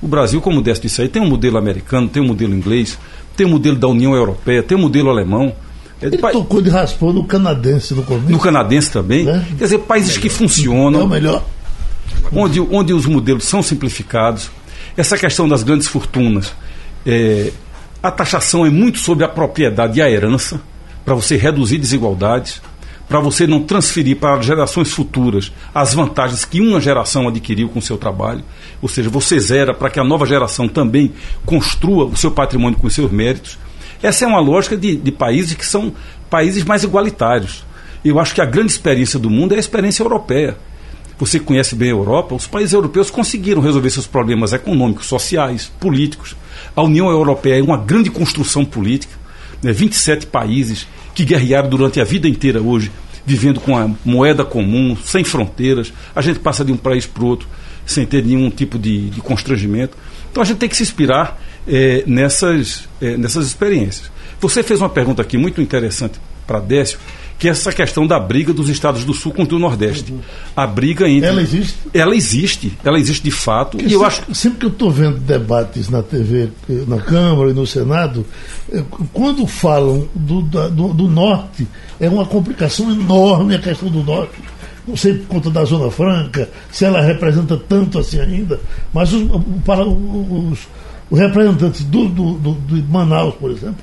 O 0.01 0.07
Brasil, 0.07 0.41
como 0.41 0.61
desse 0.61 0.81
disso 0.81 1.01
aí, 1.01 1.09
tem 1.09 1.21
um 1.21 1.27
modelo 1.27 1.57
americano, 1.57 2.07
tem 2.07 2.21
um 2.21 2.27
modelo 2.27 2.53
inglês, 2.53 2.97
tem 3.35 3.45
um 3.45 3.49
modelo 3.49 3.77
da 3.77 3.87
União 3.87 4.13
Europeia, 4.15 4.63
tem 4.63 4.77
um 4.77 4.81
modelo 4.81 5.09
alemão. 5.09 5.53
Ele 6.01 6.17
pa... 6.17 6.31
tocou 6.31 6.61
de 6.61 6.69
raspão 6.69 7.11
no 7.11 7.25
canadense 7.25 7.93
no 7.93 8.03
começo. 8.03 8.31
No 8.31 8.39
canadense 8.39 8.89
também. 8.89 9.27
É? 9.27 9.45
Quer 9.57 9.63
dizer, 9.65 9.79
países 9.79 10.11
melhor. 10.11 10.21
que 10.21 10.29
funcionam. 10.29 11.01
É 11.01 11.03
o 11.03 11.07
melhor. 11.07 11.43
Onde, 12.31 12.59
onde 12.61 12.93
os 12.93 13.05
modelos 13.05 13.43
são 13.43 13.61
simplificados. 13.61 14.49
Essa 14.95 15.17
questão 15.17 15.47
das 15.47 15.63
grandes 15.63 15.87
fortunas. 15.87 16.53
É, 17.05 17.51
a 18.01 18.09
taxação 18.09 18.65
é 18.65 18.69
muito 18.69 18.99
sobre 18.99 19.25
a 19.25 19.27
propriedade 19.27 19.99
e 19.99 20.01
a 20.01 20.09
herança, 20.09 20.61
para 21.03 21.13
você 21.15 21.35
reduzir 21.35 21.77
desigualdades, 21.77 22.61
para 23.09 23.19
você 23.19 23.47
não 23.47 23.63
transferir 23.63 24.17
para 24.17 24.39
gerações 24.39 24.91
futuras 24.91 25.51
as 25.73 25.95
vantagens 25.95 26.45
que 26.45 26.61
uma 26.61 26.79
geração 26.79 27.27
adquiriu 27.27 27.67
com 27.67 27.79
o 27.79 27.81
seu 27.81 27.97
trabalho. 27.97 28.43
Ou 28.79 28.87
seja, 28.87 29.09
você 29.09 29.39
zera 29.39 29.73
para 29.73 29.89
que 29.89 29.99
a 29.99 30.03
nova 30.03 30.27
geração 30.27 30.67
também 30.67 31.11
construa 31.43 32.05
o 32.05 32.15
seu 32.15 32.29
patrimônio 32.29 32.77
com 32.77 32.85
os 32.85 32.93
seus 32.93 33.11
méritos. 33.11 33.57
Essa 34.01 34.25
é 34.25 34.27
uma 34.27 34.39
lógica 34.39 34.77
de, 34.77 34.95
de 34.95 35.11
países 35.11 35.55
que 35.55 35.65
são 35.65 35.91
países 36.29 36.63
mais 36.63 36.83
igualitários. 36.83 37.65
Eu 38.05 38.19
acho 38.19 38.35
que 38.35 38.41
a 38.41 38.45
grande 38.45 38.71
experiência 38.71 39.17
do 39.17 39.29
mundo 39.29 39.53
é 39.53 39.57
a 39.57 39.59
experiência 39.59 40.03
europeia. 40.03 40.55
Você 41.17 41.39
conhece 41.39 41.75
bem 41.75 41.89
a 41.89 41.93
Europa, 41.93 42.35
os 42.35 42.47
países 42.47 42.73
europeus 42.73 43.09
conseguiram 43.09 43.61
resolver 43.61 43.89
seus 43.89 44.07
problemas 44.07 44.53
econômicos, 44.53 45.07
sociais, 45.07 45.69
políticos. 45.79 46.35
A 46.75 46.83
União 46.83 47.09
Europeia 47.09 47.59
é 47.59 47.63
uma 47.63 47.75
grande 47.75 48.09
construção 48.11 48.63
política. 48.63 49.13
Né? 49.61 49.73
27 49.73 50.27
países 50.27 50.87
que 51.19 51.25
guerrearam 51.25 51.67
durante 51.67 51.99
a 51.99 52.05
vida 52.05 52.29
inteira 52.29 52.61
hoje, 52.61 52.89
vivendo 53.25 53.59
com 53.59 53.75
a 53.75 53.89
moeda 54.05 54.45
comum, 54.45 54.95
sem 55.03 55.21
fronteiras. 55.21 55.91
A 56.15 56.21
gente 56.21 56.39
passa 56.39 56.63
de 56.63 56.71
um 56.71 56.77
país 56.77 57.05
para 57.05 57.21
o 57.21 57.27
outro 57.27 57.45
sem 57.85 58.05
ter 58.05 58.23
nenhum 58.23 58.49
tipo 58.49 58.79
de, 58.79 59.09
de 59.09 59.19
constrangimento. 59.19 59.97
Então 60.31 60.41
a 60.41 60.45
gente 60.45 60.59
tem 60.59 60.69
que 60.69 60.77
se 60.77 60.83
inspirar 60.83 61.37
é, 61.67 62.03
nessas, 62.07 62.87
é, 63.01 63.17
nessas 63.17 63.47
experiências. 63.47 64.09
Você 64.39 64.63
fez 64.63 64.79
uma 64.79 64.87
pergunta 64.87 65.21
aqui 65.21 65.37
muito 65.37 65.61
interessante 65.61 66.17
para 66.47 66.61
Décio, 66.61 66.97
que 67.39 67.47
é 67.47 67.51
essa 67.51 67.71
questão 67.71 68.05
da 68.05 68.19
briga 68.19 68.51
dos 68.51 68.67
estados 68.67 69.05
do 69.05 69.13
Sul 69.13 69.31
contra 69.31 69.55
o 69.55 69.59
Nordeste. 69.59 70.13
A 70.53 70.67
briga 70.67 71.07
entre. 71.09 71.29
Ela 71.29 71.41
existe? 71.41 71.77
Ela 71.93 72.15
existe, 72.15 72.77
ela 72.83 72.99
existe 72.99 73.23
de 73.23 73.31
fato. 73.31 73.77
e 73.81 73.93
eu 73.93 74.03
acho... 74.03 74.23
sempre 74.35 74.59
que 74.59 74.65
eu 74.65 74.69
estou 74.69 74.91
vendo 74.91 75.17
debates 75.19 75.89
na 75.89 76.03
TV, 76.03 76.49
na 76.85 76.97
Câmara 76.97 77.49
e 77.51 77.53
no 77.53 77.65
Senado, 77.65 78.25
é, 78.71 78.83
quando 79.13 79.47
falam 79.47 80.07
do, 80.13 80.41
do, 80.41 80.93
do 80.93 81.07
Norte, 81.07 81.65
é 81.97 82.09
uma 82.09 82.25
complicação 82.25 82.91
enorme 82.91 83.55
a 83.55 83.59
questão 83.59 83.89
do 83.89 84.03
Norte 84.03 84.33
não 84.85 84.97
sei 84.97 85.13
por 85.13 85.27
conta 85.27 85.51
da 85.51 85.63
Zona 85.65 85.91
Franca, 85.91 86.49
se 86.71 86.83
ela 86.83 86.99
representa 86.99 87.55
tanto 87.55 87.99
assim 87.99 88.19
ainda, 88.19 88.59
mas 88.91 89.13
os, 89.13 89.23
para 89.63 89.85
os, 89.85 90.67
os 91.11 91.19
representantes 91.19 91.83
do, 91.83 92.07
do, 92.07 92.33
do, 92.33 92.53
de 92.55 92.81
Manaus, 92.91 93.35
por 93.35 93.51
exemplo, 93.51 93.77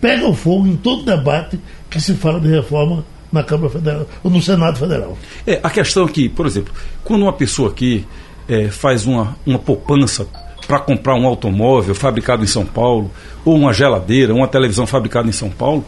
pegam 0.00 0.34
fogo 0.34 0.66
em 0.66 0.76
todo 0.76 1.04
debate 1.04 1.58
que 1.90 2.00
se 2.00 2.14
fala 2.14 2.40
de 2.40 2.48
reforma 2.48 3.04
na 3.32 3.42
Câmara 3.42 3.70
Federal 3.70 4.06
ou 4.22 4.30
no 4.30 4.40
Senado 4.40 4.78
Federal. 4.78 5.16
É, 5.46 5.60
a 5.62 5.70
questão 5.70 6.06
é 6.06 6.08
que, 6.08 6.28
por 6.28 6.46
exemplo, 6.46 6.72
quando 7.04 7.22
uma 7.22 7.32
pessoa 7.32 7.70
aqui 7.70 8.06
é, 8.48 8.68
faz 8.68 9.06
uma, 9.06 9.36
uma 9.46 9.58
poupança 9.58 10.26
para 10.66 10.80
comprar 10.80 11.14
um 11.14 11.26
automóvel 11.26 11.94
fabricado 11.94 12.44
em 12.44 12.46
São 12.46 12.64
Paulo, 12.64 13.10
ou 13.44 13.56
uma 13.56 13.72
geladeira, 13.72 14.34
uma 14.34 14.46
televisão 14.46 14.86
fabricada 14.86 15.28
em 15.28 15.32
São 15.32 15.48
Paulo, 15.48 15.84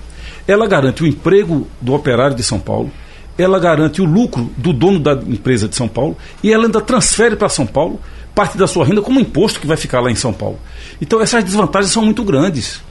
ela 0.49 0.67
garante 0.67 1.03
o 1.03 1.07
emprego 1.07 1.67
do 1.81 1.93
operário 1.93 2.35
de 2.35 2.43
São 2.43 2.59
Paulo, 2.59 2.91
ela 3.37 3.59
garante 3.59 4.01
o 4.01 4.05
lucro 4.05 4.51
do 4.57 4.73
dono 4.73 4.99
da 4.99 5.13
empresa 5.13 5.69
de 5.69 5.77
São 5.77 5.89
Paulo 5.89 6.17
e 6.43 6.53
ela 6.53 6.65
ainda 6.65 6.81
transfere 6.81 7.37
para 7.37 7.49
São 7.49 7.67
Paulo 7.67 8.01
parte 8.35 8.57
da 8.57 8.67
sua 8.67 8.85
renda 8.85 9.03
como 9.03 9.21
imposto 9.21 9.61
que 9.61 9.67
vai 9.67 9.77
ficar 9.77 10.01
lá 10.01 10.11
em 10.11 10.15
São 10.15 10.33
Paulo. 10.33 10.59
Então 11.01 11.21
essas 11.21 11.45
desvantagens 11.45 11.93
são 11.93 12.05
muito 12.05 12.25
grandes. 12.25 12.83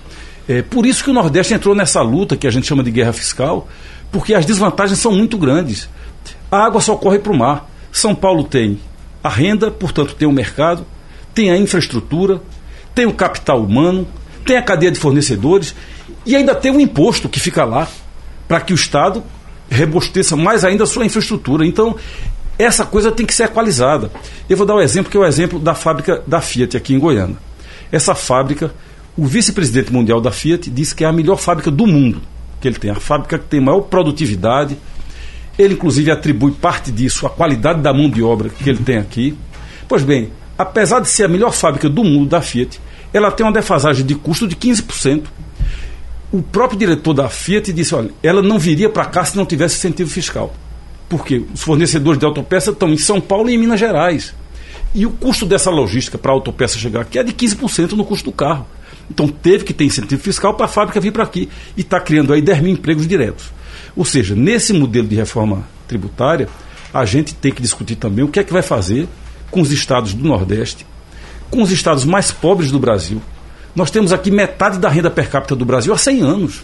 É 0.49 0.63
por 0.63 0.83
isso 0.87 1.03
que 1.03 1.11
o 1.11 1.13
Nordeste 1.13 1.53
entrou 1.53 1.75
nessa 1.75 2.01
luta 2.01 2.35
que 2.35 2.47
a 2.47 2.49
gente 2.49 2.65
chama 2.65 2.81
de 2.81 2.89
guerra 2.89 3.13
fiscal, 3.13 3.67
porque 4.11 4.33
as 4.33 4.47
desvantagens 4.47 4.97
são 4.97 5.11
muito 5.11 5.37
grandes. 5.37 5.87
A 6.49 6.65
água 6.65 6.81
só 6.81 6.95
corre 6.95 7.19
para 7.19 7.31
o 7.31 7.37
mar. 7.37 7.69
São 7.91 8.15
Paulo 8.15 8.43
tem 8.43 8.79
a 9.23 9.29
renda, 9.29 9.69
portanto 9.69 10.15
tem 10.15 10.27
o 10.27 10.31
mercado, 10.31 10.83
tem 11.35 11.51
a 11.51 11.57
infraestrutura, 11.57 12.41
tem 12.95 13.05
o 13.05 13.13
capital 13.13 13.61
humano, 13.61 14.07
tem 14.43 14.57
a 14.57 14.63
cadeia 14.63 14.91
de 14.91 14.97
fornecedores 14.97 15.75
e 16.25 16.35
ainda 16.35 16.55
tem 16.55 16.71
o 16.71 16.81
imposto 16.81 17.29
que 17.29 17.39
fica 17.39 17.63
lá 17.63 17.87
para 18.47 18.59
que 18.59 18.73
o 18.73 18.75
Estado 18.75 19.23
rebosteça 19.69 20.35
mais 20.35 20.63
ainda 20.63 20.83
a 20.83 20.87
sua 20.87 21.05
infraestrutura. 21.05 21.63
Então, 21.63 21.95
essa 22.57 22.87
coisa 22.87 23.11
tem 23.11 23.23
que 23.23 23.35
ser 23.35 23.43
equalizada. 23.43 24.11
Eu 24.49 24.57
vou 24.57 24.65
dar 24.65 24.73
um 24.73 24.81
exemplo 24.81 25.11
que 25.11 25.17
é 25.17 25.19
o 25.19 25.25
exemplo 25.25 25.59
da 25.59 25.75
fábrica 25.75 26.23
da 26.25 26.41
Fiat 26.41 26.75
aqui 26.75 26.95
em 26.95 26.99
Goiânia. 26.99 27.37
Essa 27.91 28.15
fábrica, 28.15 28.73
o 29.17 29.25
vice-presidente 29.25 29.91
mundial 29.91 30.21
da 30.21 30.31
Fiat 30.31 30.69
disse 30.69 30.95
que 30.95 31.03
é 31.03 31.07
a 31.07 31.11
melhor 31.11 31.37
fábrica 31.37 31.69
do 31.69 31.85
mundo 31.85 32.21
que 32.61 32.67
ele 32.67 32.77
tem, 32.77 32.91
a 32.91 32.95
fábrica 32.95 33.39
que 33.39 33.45
tem 33.45 33.61
maior 33.61 33.81
produtividade. 33.81 34.77
Ele, 35.57 35.73
inclusive, 35.73 36.11
atribui 36.11 36.51
parte 36.51 36.91
disso 36.91 37.25
à 37.25 37.29
qualidade 37.29 37.81
da 37.81 37.93
mão 37.93 38.09
de 38.09 38.21
obra 38.21 38.49
que 38.49 38.69
ele 38.69 38.79
tem 38.79 38.97
aqui. 38.97 39.37
Pois 39.87 40.03
bem, 40.03 40.29
apesar 40.57 40.99
de 40.99 41.07
ser 41.07 41.23
a 41.23 41.27
melhor 41.27 41.51
fábrica 41.51 41.89
do 41.89 42.03
mundo 42.03 42.29
da 42.29 42.41
Fiat, 42.41 42.79
ela 43.13 43.31
tem 43.31 43.45
uma 43.45 43.51
defasagem 43.51 44.05
de 44.05 44.15
custo 44.15 44.47
de 44.47 44.55
15% 44.55 45.23
o 46.31 46.43
próprio 46.43 46.77
diretor 46.77 47.13
da 47.13 47.27
Fiat 47.27 47.73
disse: 47.73 47.95
olha, 47.95 48.11
ela 48.21 48.41
não 48.41 48.59
viria 48.59 48.89
para 48.89 49.05
cá 49.05 49.25
se 49.25 49.35
não 49.35 49.45
tivesse 49.45 49.77
incentivo 49.77 50.09
fiscal. 50.09 50.53
Porque 51.07 51.43
os 51.53 51.61
fornecedores 51.61 52.19
de 52.19 52.25
autopeça 52.25 52.69
estão 52.69 52.89
em 52.89 52.97
São 52.97 53.19
Paulo 53.19 53.49
e 53.49 53.55
em 53.55 53.57
Minas 53.57 53.79
Gerais. 53.79 54.33
E 54.93 55.05
o 55.05 55.11
custo 55.11 55.45
dessa 55.45 55.71
logística 55.71 56.17
para 56.17 56.31
a 56.31 56.35
autopeça 56.35 56.77
chegar 56.77 57.01
aqui 57.01 57.17
é 57.17 57.23
de 57.23 57.33
15% 57.33 57.93
no 57.93 58.05
custo 58.05 58.25
do 58.25 58.31
carro. 58.31 58.67
Então 59.09 59.27
teve 59.27 59.63
que 59.63 59.73
ter 59.73 59.85
incentivo 59.85 60.21
fiscal 60.21 60.53
para 60.53 60.65
a 60.65 60.69
fábrica 60.69 60.99
vir 60.99 61.11
para 61.11 61.23
aqui. 61.23 61.49
E 61.75 61.81
está 61.81 61.99
criando 61.99 62.33
aí 62.33 62.41
10 62.41 62.61
mil 62.61 62.71
empregos 62.73 63.07
diretos. 63.07 63.51
Ou 63.95 64.05
seja, 64.05 64.35
nesse 64.35 64.71
modelo 64.73 65.07
de 65.07 65.15
reforma 65.15 65.67
tributária, 65.87 66.47
a 66.93 67.05
gente 67.05 67.33
tem 67.33 67.51
que 67.51 67.61
discutir 67.61 67.95
também 67.95 68.23
o 68.23 68.27
que 68.27 68.39
é 68.39 68.43
que 68.43 68.53
vai 68.53 68.61
fazer 68.61 69.07
com 69.49 69.61
os 69.61 69.71
estados 69.71 70.13
do 70.13 70.27
Nordeste, 70.27 70.85
com 71.49 71.61
os 71.61 71.71
estados 71.71 72.05
mais 72.05 72.31
pobres 72.31 72.71
do 72.71 72.79
Brasil. 72.79 73.21
Nós 73.75 73.91
temos 73.91 74.11
aqui 74.11 74.31
metade 74.31 74.77
da 74.79 74.89
renda 74.89 75.09
per 75.09 75.29
capita 75.29 75.55
do 75.55 75.65
Brasil 75.65 75.93
há 75.93 75.97
100 75.97 76.21
anos. 76.21 76.63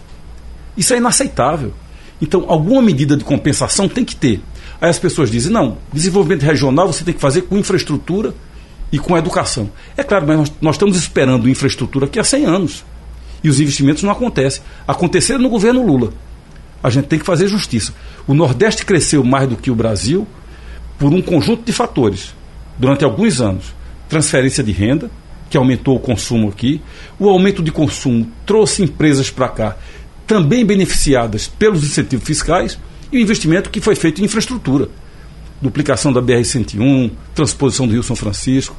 Isso 0.77 0.93
é 0.93 0.97
inaceitável. 0.97 1.73
Então, 2.21 2.45
alguma 2.47 2.81
medida 2.81 3.17
de 3.17 3.23
compensação 3.23 3.87
tem 3.87 4.05
que 4.05 4.15
ter. 4.15 4.41
Aí 4.79 4.89
as 4.89 4.99
pessoas 4.99 5.29
dizem: 5.29 5.51
não, 5.51 5.77
desenvolvimento 5.91 6.43
regional 6.43 6.91
você 6.91 7.03
tem 7.03 7.13
que 7.13 7.19
fazer 7.19 7.43
com 7.43 7.57
infraestrutura 7.57 8.33
e 8.91 8.99
com 8.99 9.17
educação. 9.17 9.69
É 9.97 10.03
claro, 10.03 10.25
mas 10.27 10.37
nós, 10.37 10.53
nós 10.61 10.75
estamos 10.75 10.97
esperando 10.97 11.49
infraestrutura 11.49 12.05
aqui 12.05 12.19
há 12.19 12.23
100 12.23 12.45
anos. 12.45 12.85
E 13.43 13.49
os 13.49 13.59
investimentos 13.59 14.03
não 14.03 14.11
acontecem. 14.11 14.63
Aconteceram 14.87 15.41
no 15.41 15.49
governo 15.49 15.85
Lula. 15.85 16.13
A 16.81 16.89
gente 16.89 17.07
tem 17.07 17.19
que 17.19 17.25
fazer 17.25 17.47
justiça. 17.47 17.93
O 18.27 18.33
Nordeste 18.33 18.85
cresceu 18.85 19.23
mais 19.23 19.47
do 19.49 19.55
que 19.55 19.71
o 19.71 19.75
Brasil 19.75 20.27
por 20.97 21.13
um 21.13 21.21
conjunto 21.21 21.63
de 21.63 21.71
fatores 21.71 22.33
durante 22.77 23.03
alguns 23.03 23.41
anos. 23.41 23.73
Transferência 24.07 24.63
de 24.63 24.71
renda, 24.71 25.09
que 25.49 25.57
aumentou 25.57 25.95
o 25.95 25.99
consumo 25.99 26.49
aqui. 26.49 26.81
O 27.19 27.29
aumento 27.29 27.63
de 27.63 27.71
consumo 27.71 28.31
trouxe 28.45 28.83
empresas 28.83 29.29
para 29.29 29.49
cá, 29.49 29.77
também 30.27 30.65
beneficiadas 30.65 31.47
pelos 31.47 31.83
incentivos 31.83 32.25
fiscais, 32.25 32.77
e 33.11 33.17
o 33.17 33.21
investimento 33.21 33.69
que 33.69 33.81
foi 33.81 33.95
feito 33.95 34.21
em 34.21 34.25
infraestrutura. 34.25 34.89
Duplicação 35.65 36.13
da 36.13 36.21
BR-101, 36.21 37.09
transposição 37.33 37.87
do 37.87 37.93
Rio 37.93 38.03
São 38.03 38.15
Francisco, 38.15 38.75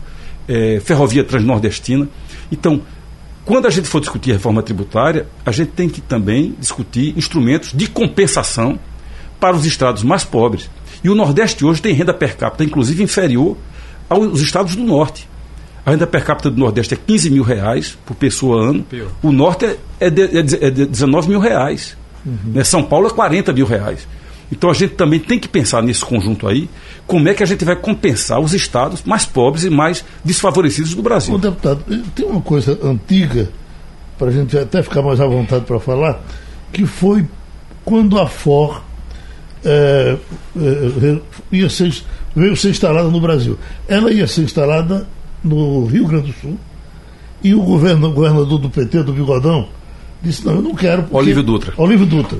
é, 0.46 0.78
ferrovia 0.78 1.24
transnordestina. 1.24 2.08
Então, 2.50 2.80
quando 3.44 3.66
a 3.66 3.70
gente 3.70 3.88
for 3.88 3.98
discutir 3.98 4.30
reforma 4.30 4.62
tributária, 4.62 5.26
a 5.44 5.50
gente 5.50 5.72
tem 5.72 5.88
que 5.88 6.00
também 6.00 6.54
discutir 6.60 7.12
instrumentos 7.16 7.72
de 7.72 7.88
compensação 7.88 8.78
para 9.40 9.56
os 9.56 9.66
estados 9.66 10.04
mais 10.04 10.22
pobres. 10.22 10.70
E 11.02 11.10
o 11.10 11.14
Nordeste 11.16 11.64
hoje 11.64 11.82
tem 11.82 11.92
renda 11.92 12.14
per 12.14 12.36
capita, 12.36 12.62
inclusive 12.62 13.02
inferior 13.02 13.56
aos 14.08 14.40
estados 14.40 14.76
do 14.76 14.84
Norte. 14.84 15.28
A 15.84 15.90
renda 15.90 16.06
per 16.06 16.24
capita 16.24 16.48
do 16.48 16.56
Nordeste 16.56 16.94
é 16.94 16.96
15 16.96 17.30
mil 17.30 17.42
reais 17.42 17.98
por 18.06 18.14
pessoa 18.14 18.70
ano. 18.70 18.84
Pior. 18.84 19.10
O 19.20 19.32
Norte 19.32 19.64
é, 19.64 19.76
é, 19.98 20.08
de, 20.08 20.22
é, 20.22 20.42
de, 20.42 20.64
é 20.64 20.70
de 20.70 20.86
19 20.86 21.28
mil 21.28 21.40
reais. 21.40 21.96
Uhum. 22.24 22.52
Né? 22.52 22.62
São 22.62 22.84
Paulo 22.84 23.08
é 23.08 23.10
40 23.10 23.52
mil 23.52 23.66
reais. 23.66 24.06
Então 24.50 24.70
a 24.70 24.74
gente 24.74 24.94
também 24.94 25.18
tem 25.18 25.38
que 25.38 25.48
pensar 25.48 25.82
nesse 25.82 26.04
conjunto 26.04 26.46
aí, 26.46 26.68
como 27.06 27.28
é 27.28 27.34
que 27.34 27.42
a 27.42 27.46
gente 27.46 27.64
vai 27.64 27.76
compensar 27.76 28.40
os 28.40 28.54
estados 28.54 29.02
mais 29.02 29.24
pobres 29.24 29.64
e 29.64 29.70
mais 29.70 30.04
desfavorecidos 30.24 30.94
do 30.94 31.02
Brasil. 31.02 31.34
Ô, 31.34 31.38
deputado, 31.38 31.82
tem 32.14 32.26
uma 32.26 32.40
coisa 32.40 32.78
antiga, 32.82 33.48
para 34.16 34.28
a 34.28 34.30
gente 34.30 34.56
até 34.56 34.82
ficar 34.82 35.02
mais 35.02 35.20
à 35.20 35.26
vontade 35.26 35.64
para 35.64 35.80
falar, 35.80 36.24
que 36.72 36.86
foi 36.86 37.26
quando 37.84 38.18
a 38.18 38.26
FOR 38.26 38.82
é, 39.64 40.16
é, 40.56 41.18
ia 41.50 41.68
ser, 41.68 41.92
veio 42.34 42.56
ser 42.56 42.70
instalada 42.70 43.08
no 43.08 43.20
Brasil. 43.20 43.58
Ela 43.88 44.12
ia 44.12 44.26
ser 44.26 44.42
instalada 44.42 45.06
no 45.42 45.86
Rio 45.86 46.06
Grande 46.06 46.28
do 46.28 46.40
Sul 46.40 46.58
e 47.42 47.52
o, 47.52 47.62
governo, 47.62 48.08
o 48.08 48.12
governador 48.12 48.58
do 48.58 48.70
PT, 48.70 49.02
do 49.02 49.12
Bigodão, 49.12 49.68
disse: 50.22 50.46
Não, 50.46 50.54
eu 50.54 50.62
não 50.62 50.74
quero. 50.74 51.02
Porque... 51.02 51.16
Olívio 51.16 51.42
Dutra. 51.42 51.74
Olívio 51.76 52.06
Dutra 52.06 52.38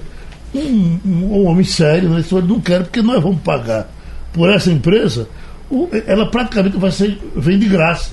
um, 0.56 1.00
um 1.04 1.46
homem 1.46 1.64
sério, 1.64 2.10
né? 2.10 2.24
ele 2.30 2.46
não 2.46 2.60
quer 2.60 2.82
porque 2.82 3.02
nós 3.02 3.22
vamos 3.22 3.40
pagar 3.40 3.90
por 4.32 4.50
essa 4.50 4.70
empresa, 4.70 5.28
ela 6.06 6.26
praticamente 6.26 6.76
vai 6.76 6.90
ser, 6.90 7.18
vem 7.34 7.58
de 7.58 7.66
graça. 7.66 8.12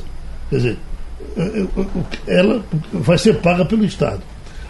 Quer 0.49 0.55
dizer, 0.55 0.77
é, 1.37 1.41
é, 1.41 2.39
ela 2.39 2.63
vai 2.91 3.17
ser 3.17 3.35
paga 3.35 3.65
pelo 3.65 3.85
Estado. 3.85 4.21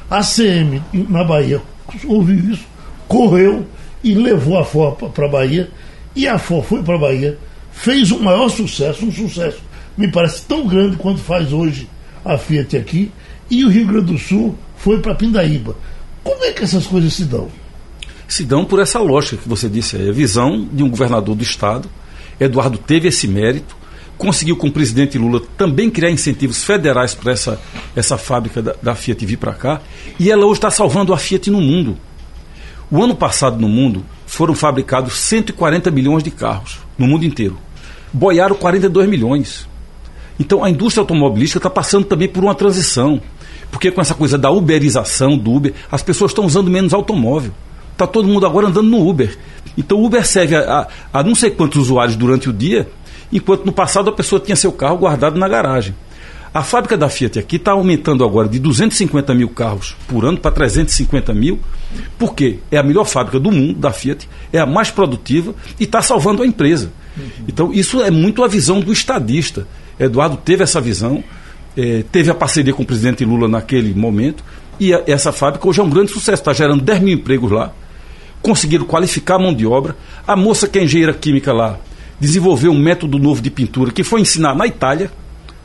A 0.09 0.21
CM 0.21 0.81
na 1.09 1.23
Bahia 1.23 1.61
ouviu 2.05 2.53
isso, 2.53 2.65
correu 3.07 3.65
e 4.03 4.13
levou 4.13 4.59
a 4.59 4.65
FOR 4.65 4.95
para 4.95 5.25
a 5.25 5.29
Bahia, 5.29 5.69
e 6.15 6.27
a 6.27 6.37
FOR 6.37 6.63
foi 6.63 6.83
para 6.83 6.95
a 6.95 6.99
Bahia, 6.99 7.37
fez 7.71 8.11
o 8.11 8.19
maior 8.19 8.49
sucesso, 8.49 9.05
um 9.05 9.11
sucesso, 9.11 9.61
me 9.97 10.11
parece 10.11 10.43
tão 10.45 10.67
grande 10.67 10.97
quanto 10.97 11.19
faz 11.19 11.53
hoje 11.53 11.87
a 12.25 12.37
Fiat 12.37 12.75
aqui, 12.77 13.11
e 13.49 13.63
o 13.63 13.69
Rio 13.69 13.87
Grande 13.87 14.13
do 14.13 14.17
Sul 14.17 14.57
foi 14.77 14.99
para 14.99 15.15
Pindaíba. 15.15 15.75
Como 16.23 16.43
é 16.43 16.51
que 16.51 16.63
essas 16.63 16.87
coisas 16.87 17.13
se 17.13 17.25
dão? 17.25 17.49
Se 18.27 18.43
dão 18.43 18.65
por 18.65 18.79
essa 18.79 18.99
lógica 18.99 19.37
que 19.37 19.49
você 19.49 19.69
disse 19.69 19.95
aí, 19.95 20.09
a 20.09 20.13
visão 20.13 20.67
de 20.71 20.83
um 20.83 20.89
governador 20.89 21.35
do 21.35 21.43
Estado. 21.43 21.89
Eduardo 22.39 22.77
teve 22.77 23.07
esse 23.07 23.27
mérito, 23.27 23.75
conseguiu 24.17 24.57
com 24.57 24.67
o 24.67 24.71
presidente 24.71 25.17
Lula 25.17 25.41
também 25.57 25.89
criar 25.89 26.09
incentivos 26.09 26.63
federais 26.63 27.13
para 27.13 27.31
essa, 27.31 27.61
essa 27.95 28.17
fábrica 28.17 28.61
da, 28.61 28.75
da 28.81 28.95
Fiat 28.95 29.25
vir 29.25 29.37
para 29.37 29.53
cá, 29.53 29.81
e 30.19 30.31
ela 30.31 30.45
hoje 30.45 30.57
está 30.57 30.71
salvando 30.71 31.13
a 31.13 31.17
Fiat 31.17 31.49
no 31.51 31.61
mundo. 31.61 31.97
O 32.89 33.01
ano 33.01 33.15
passado 33.15 33.59
no 33.59 33.67
mundo 33.67 34.03
foram 34.25 34.55
fabricados 34.55 35.17
140 35.17 35.91
milhões 35.91 36.23
de 36.23 36.31
carros 36.31 36.79
no 36.97 37.07
mundo 37.07 37.25
inteiro. 37.25 37.57
Boiaram 38.11 38.55
42 38.55 39.07
milhões. 39.07 39.67
Então 40.39 40.63
a 40.63 40.69
indústria 40.69 41.01
automobilística 41.01 41.59
está 41.59 41.69
passando 41.69 42.05
também 42.05 42.27
por 42.27 42.43
uma 42.43 42.55
transição. 42.55 43.21
Porque 43.71 43.89
com 43.89 44.01
essa 44.01 44.13
coisa 44.13 44.37
da 44.37 44.51
uberização 44.51 45.37
do 45.37 45.51
Uber, 45.51 45.73
as 45.91 46.03
pessoas 46.03 46.31
estão 46.31 46.45
usando 46.45 46.69
menos 46.69 46.93
automóvel. 46.93 47.51
Está 47.93 48.05
todo 48.05 48.27
mundo 48.27 48.45
agora 48.45 48.67
andando 48.67 48.89
no 48.89 49.07
Uber. 49.07 49.37
Então 49.77 49.99
o 49.99 50.05
Uber 50.05 50.25
serve 50.27 50.55
a, 50.55 50.87
a, 51.13 51.19
a 51.19 51.23
não 51.23 51.33
sei 51.33 51.49
quantos 51.49 51.81
usuários 51.81 52.15
durante 52.15 52.49
o 52.49 52.53
dia, 52.53 52.87
enquanto 53.31 53.65
no 53.65 53.71
passado 53.71 54.09
a 54.09 54.13
pessoa 54.13 54.39
tinha 54.39 54.55
seu 54.55 54.71
carro 54.71 54.97
guardado 54.97 55.39
na 55.39 55.47
garagem. 55.47 55.95
A 56.53 56.61
fábrica 56.61 56.95
da 56.95 57.09
Fiat 57.09 57.39
aqui 57.39 57.55
está 57.55 57.71
aumentando 57.71 58.23
agora 58.23 58.47
de 58.47 58.59
250 58.59 59.33
mil 59.33 59.49
carros 59.49 59.95
por 60.07 60.23
ano 60.23 60.37
para 60.37 60.51
350 60.51 61.33
mil, 61.33 61.59
porque 62.19 62.59
é 62.69 62.77
a 62.77 62.83
melhor 62.83 63.05
fábrica 63.05 63.39
do 63.39 63.51
mundo 63.51 63.79
da 63.79 63.91
Fiat, 63.91 64.29
é 64.51 64.59
a 64.59 64.65
mais 64.65 64.91
produtiva 64.91 65.55
e 65.79 65.85
está 65.85 65.99
salvando 66.03 66.43
a 66.43 66.45
empresa. 66.45 66.91
Então, 67.47 67.73
isso 67.73 68.03
é 68.03 68.11
muito 68.11 68.43
a 68.43 68.47
visão 68.47 68.79
do 68.79 68.93
estadista. 68.93 69.67
Eduardo 69.99 70.37
teve 70.37 70.61
essa 70.61 70.79
visão, 70.79 71.23
é, 71.75 72.03
teve 72.11 72.29
a 72.29 72.35
parceria 72.35 72.73
com 72.73 72.83
o 72.83 72.85
presidente 72.85 73.25
Lula 73.25 73.47
naquele 73.47 73.91
momento, 73.95 74.43
e 74.79 74.93
a, 74.93 75.01
essa 75.07 75.31
fábrica 75.31 75.67
hoje 75.67 75.79
é 75.79 75.83
um 75.83 75.89
grande 75.89 76.11
sucesso, 76.11 76.41
está 76.41 76.53
gerando 76.53 76.83
10 76.83 76.99
mil 76.99 77.15
empregos 77.15 77.49
lá. 77.49 77.73
Conseguiram 78.43 78.85
qualificar 78.85 79.35
a 79.35 79.39
mão 79.39 79.53
de 79.53 79.65
obra. 79.65 79.95
A 80.27 80.35
moça 80.35 80.67
que 80.67 80.77
é 80.77 80.83
engenheira 80.83 81.13
química 81.13 81.51
lá 81.51 81.79
desenvolveu 82.19 82.71
um 82.71 82.79
método 82.79 83.17
novo 83.17 83.41
de 83.41 83.49
pintura 83.49 83.91
que 83.91 84.03
foi 84.03 84.21
ensinar 84.21 84.55
na 84.55 84.67
Itália, 84.67 85.11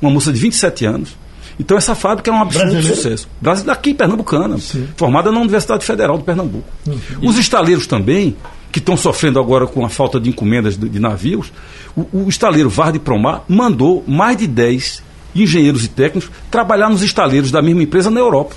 uma 0.01 0.11
moça 0.11 0.33
de 0.33 0.39
27 0.41 0.87
anos. 0.87 1.17
Então 1.59 1.77
essa 1.77 1.95
fábrica 1.95 2.31
é 2.31 2.35
um 2.35 2.41
absoluto 2.41 2.71
Brasileiro? 2.71 2.97
sucesso. 2.97 3.29
Brasil 3.41 3.67
daqui, 3.67 3.93
pernambucana, 3.93 4.59
Sim. 4.59 4.89
formada 4.97 5.33
na 5.33 5.41
Universidade 5.41 5.85
Federal 5.85 6.17
de 6.17 6.25
Pernambuco. 6.25 6.69
Uhum. 6.87 6.99
Os 7.23 7.37
estaleiros 7.37 7.87
também, 7.87 8.37
que 8.71 8.79
estão 8.79 8.97
sofrendo 8.97 9.41
agora 9.41 9.67
com 9.67 9.85
a 9.85 9.89
falta 9.89 10.21
de 10.21 10.31
encomendas 10.31 10.77
de, 10.77 10.89
de 10.89 10.99
navios, 11.01 11.53
o, 11.97 12.07
o 12.13 12.29
estaleiro 12.29 12.71
Varde 12.71 12.99
Promar 12.99 13.43
mandou 13.49 14.05
mais 14.07 14.37
de 14.37 14.47
10 14.47 15.03
engenheiros 15.35 15.85
e 15.85 15.89
técnicos 15.89 16.31
trabalhar 16.51 16.89
nos 16.89 17.03
estaleiros 17.03 17.51
da 17.51 17.61
mesma 17.61 17.83
empresa 17.83 18.11
na 18.11 18.21
Europa. 18.21 18.55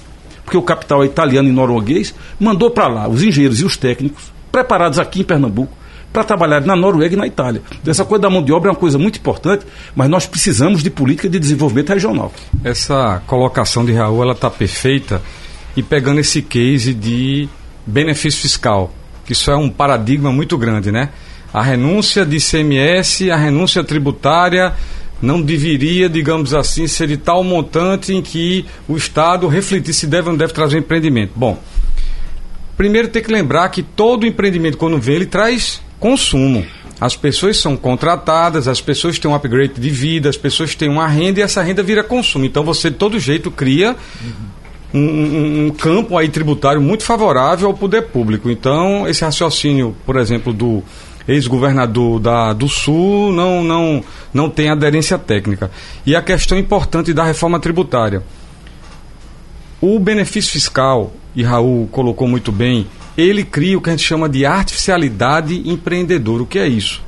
Porque 0.52 0.58
o 0.58 0.62
capital 0.62 1.02
é 1.02 1.06
italiano 1.06 1.48
e 1.48 1.52
norueguês, 1.54 2.14
mandou 2.38 2.70
para 2.70 2.86
lá 2.86 3.08
os 3.08 3.24
engenheiros 3.24 3.62
e 3.62 3.64
os 3.64 3.78
técnicos, 3.78 4.34
preparados 4.52 5.00
aqui 5.00 5.22
em 5.22 5.24
Pernambuco, 5.24 5.72
para 6.12 6.26
trabalhar 6.26 6.60
na 6.60 6.76
Noruega 6.76 7.16
e 7.16 7.18
na 7.18 7.26
Itália. 7.26 7.62
Essa 7.88 8.04
coisa 8.04 8.24
da 8.24 8.30
mão 8.30 8.44
de 8.44 8.52
obra 8.52 8.68
é 8.68 8.74
uma 8.74 8.78
coisa 8.78 8.98
muito 8.98 9.18
importante, 9.18 9.66
mas 9.96 10.10
nós 10.10 10.28
precisamos 10.28 10.84
de 10.84 10.90
política 10.90 11.30
de 11.30 11.40
desenvolvimento 11.40 11.94
regional. 11.94 12.34
Essa 12.66 13.24
colocação 13.28 13.86
de 13.86 13.94
Raul 13.94 14.24
ela 14.24 14.34
está 14.34 14.50
perfeita 14.50 15.22
e 15.78 15.82
pegando 15.82 16.20
esse 16.20 16.42
case 16.42 16.94
de 16.94 17.48
benefício 17.88 18.42
fiscal, 18.42 18.94
que 19.26 19.32
isso 19.32 19.50
é 19.50 19.56
um 19.56 19.70
paradigma 19.70 20.34
muito 20.34 20.58
grande, 20.58 20.92
né? 20.92 21.12
A 21.54 21.64
renúncia 21.64 22.26
de 22.26 22.36
ICMS, 22.36 23.32
a 23.32 23.38
renúncia 23.38 23.86
tributária 23.86 24.74
não 25.22 25.42
deveria, 25.42 26.10
digamos 26.10 26.54
assim, 26.54 26.88
ser 26.88 27.08
de 27.08 27.18
tal 27.18 27.44
montante 27.44 28.14
em 28.14 28.22
que 28.22 28.66
o 28.88 28.98
Estado 28.98 29.48
refletir 29.48 29.94
se 29.94 30.08
deve 30.08 30.28
ou 30.28 30.32
não 30.32 30.38
deve 30.38 30.54
trazer 30.54 30.80
empreendimento. 30.80 31.34
Bom, 31.36 31.62
primeiro 32.76 33.08
tem 33.08 33.22
que 33.22 33.32
lembrar 33.32 33.70
que 33.70 33.84
todo 33.84 34.26
empreendimento, 34.26 34.78
quando 34.78 34.98
vem, 34.98 35.16
ele 35.16 35.26
traz 35.26 35.82
consumo. 36.00 36.66
As 37.00 37.16
pessoas 37.16 37.58
são 37.58 37.76
contratadas, 37.76 38.68
as 38.68 38.80
pessoas 38.80 39.18
têm 39.18 39.30
um 39.30 39.34
upgrade 39.34 39.74
de 39.74 39.90
vida, 39.90 40.30
as 40.30 40.38
pessoas 40.38 40.76
têm 40.76 40.88
uma 40.88 41.08
renda 41.08 41.40
e 41.40 41.44
essa 41.44 41.62
renda 41.62 41.82
vira 41.82 42.04
consumo. 42.04 42.46
Então 42.46 42.64
você, 42.64 42.90
de 42.90 42.96
todo 42.96 43.20
jeito, 43.20 43.50
cria 43.50 43.96
um, 44.94 45.00
um, 45.00 45.66
um 45.66 45.70
campo 45.72 46.18
aí 46.18 46.30
tributário 46.30 46.82
muito 46.82 47.04
favorável 47.04 47.68
ao 47.68 47.74
poder 47.74 48.04
público. 48.04 48.50
Então, 48.52 49.08
esse 49.08 49.24
raciocínio, 49.24 49.96
por 50.06 50.16
exemplo, 50.18 50.54
do 50.54 50.84
ex-governador 51.32 52.22
do 52.56 52.68
Sul 52.68 53.32
não, 53.32 53.64
não, 53.64 54.04
não 54.34 54.50
tem 54.50 54.70
aderência 54.70 55.18
técnica. 55.18 55.72
E 56.06 56.16
a 56.16 56.22
questão 56.22 56.58
importante 56.58 57.14
da 57.14 57.24
reforma 57.24 57.60
tributária. 57.60 58.24
O 59.80 60.00
benefício 60.00 60.52
fiscal, 60.52 61.12
e 61.36 61.44
Raul 61.44 61.88
colocou 61.88 62.28
muito 62.28 62.52
bem, 62.52 62.88
ele 63.18 63.44
cria 63.44 63.78
o 63.78 63.82
que 63.82 63.90
a 63.90 63.94
gente 63.94 64.06
chama 64.06 64.30
de 64.30 64.46
artificialidade 64.46 65.68
empreendedora. 65.68 66.44
O 66.44 66.48
que 66.48 66.60
é 66.60 66.68
isso? 66.68 67.02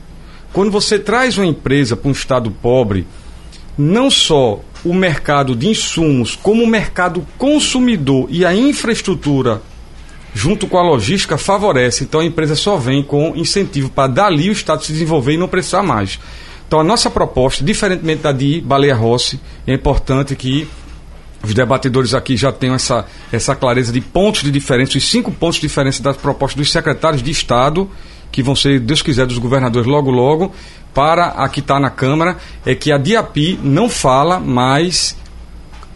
Quando 0.51 0.71
você 0.71 0.99
traz 0.99 1.37
uma 1.37 1.45
empresa 1.45 1.95
para 1.95 2.09
um 2.09 2.11
estado 2.11 2.51
pobre, 2.51 3.07
não 3.77 4.09
só 4.09 4.59
o 4.83 4.93
mercado 4.93 5.55
de 5.55 5.67
insumos, 5.67 6.35
como 6.35 6.63
o 6.63 6.67
mercado 6.67 7.25
consumidor 7.37 8.27
e 8.29 8.45
a 8.45 8.53
infraestrutura 8.53 9.61
junto 10.33 10.67
com 10.67 10.77
a 10.77 10.81
logística, 10.81 11.37
favorece. 11.37 12.03
Então 12.03 12.19
a 12.19 12.25
empresa 12.25 12.55
só 12.55 12.77
vem 12.77 13.03
com 13.03 13.33
incentivo 13.35 13.89
para 13.89 14.07
dali 14.07 14.49
o 14.49 14.53
Estado 14.53 14.83
se 14.83 14.91
desenvolver 14.91 15.33
e 15.33 15.37
não 15.37 15.47
precisar 15.47 15.83
mais. 15.83 16.19
Então 16.67 16.79
a 16.79 16.83
nossa 16.83 17.09
proposta, 17.09 17.63
diferentemente 17.63 18.23
da 18.23 18.31
de 18.31 18.59
Baleia 18.61 18.95
Rossi, 18.95 19.39
é 19.67 19.73
importante 19.73 20.35
que 20.35 20.67
os 21.43 21.53
debatedores 21.53 22.13
aqui 22.13 22.37
já 22.37 22.51
tenham 22.51 22.73
essa, 22.73 23.05
essa 23.31 23.53
clareza 23.53 23.91
de 23.91 23.99
pontos 23.99 24.43
de 24.43 24.49
diferença, 24.49 24.97
os 24.97 25.09
cinco 25.09 25.31
pontos 25.31 25.57
de 25.57 25.67
diferença 25.67 26.01
das 26.01 26.15
propostas 26.15 26.57
dos 26.57 26.71
secretários 26.71 27.21
de 27.21 27.29
Estado, 27.29 27.89
que 28.31 28.41
vão 28.41 28.55
ser, 28.55 28.79
Deus 28.79 29.01
quiser, 29.01 29.27
dos 29.27 29.37
governadores 29.37 29.87
logo 29.87 30.09
logo, 30.09 30.53
para 30.93 31.27
a 31.27 31.49
que 31.49 31.59
está 31.59 31.79
na 31.79 31.89
Câmara, 31.89 32.37
é 32.65 32.73
que 32.73 32.91
a 32.91 32.97
DIAPI 32.97 33.59
não 33.61 33.89
fala 33.89 34.39
mais 34.39 35.15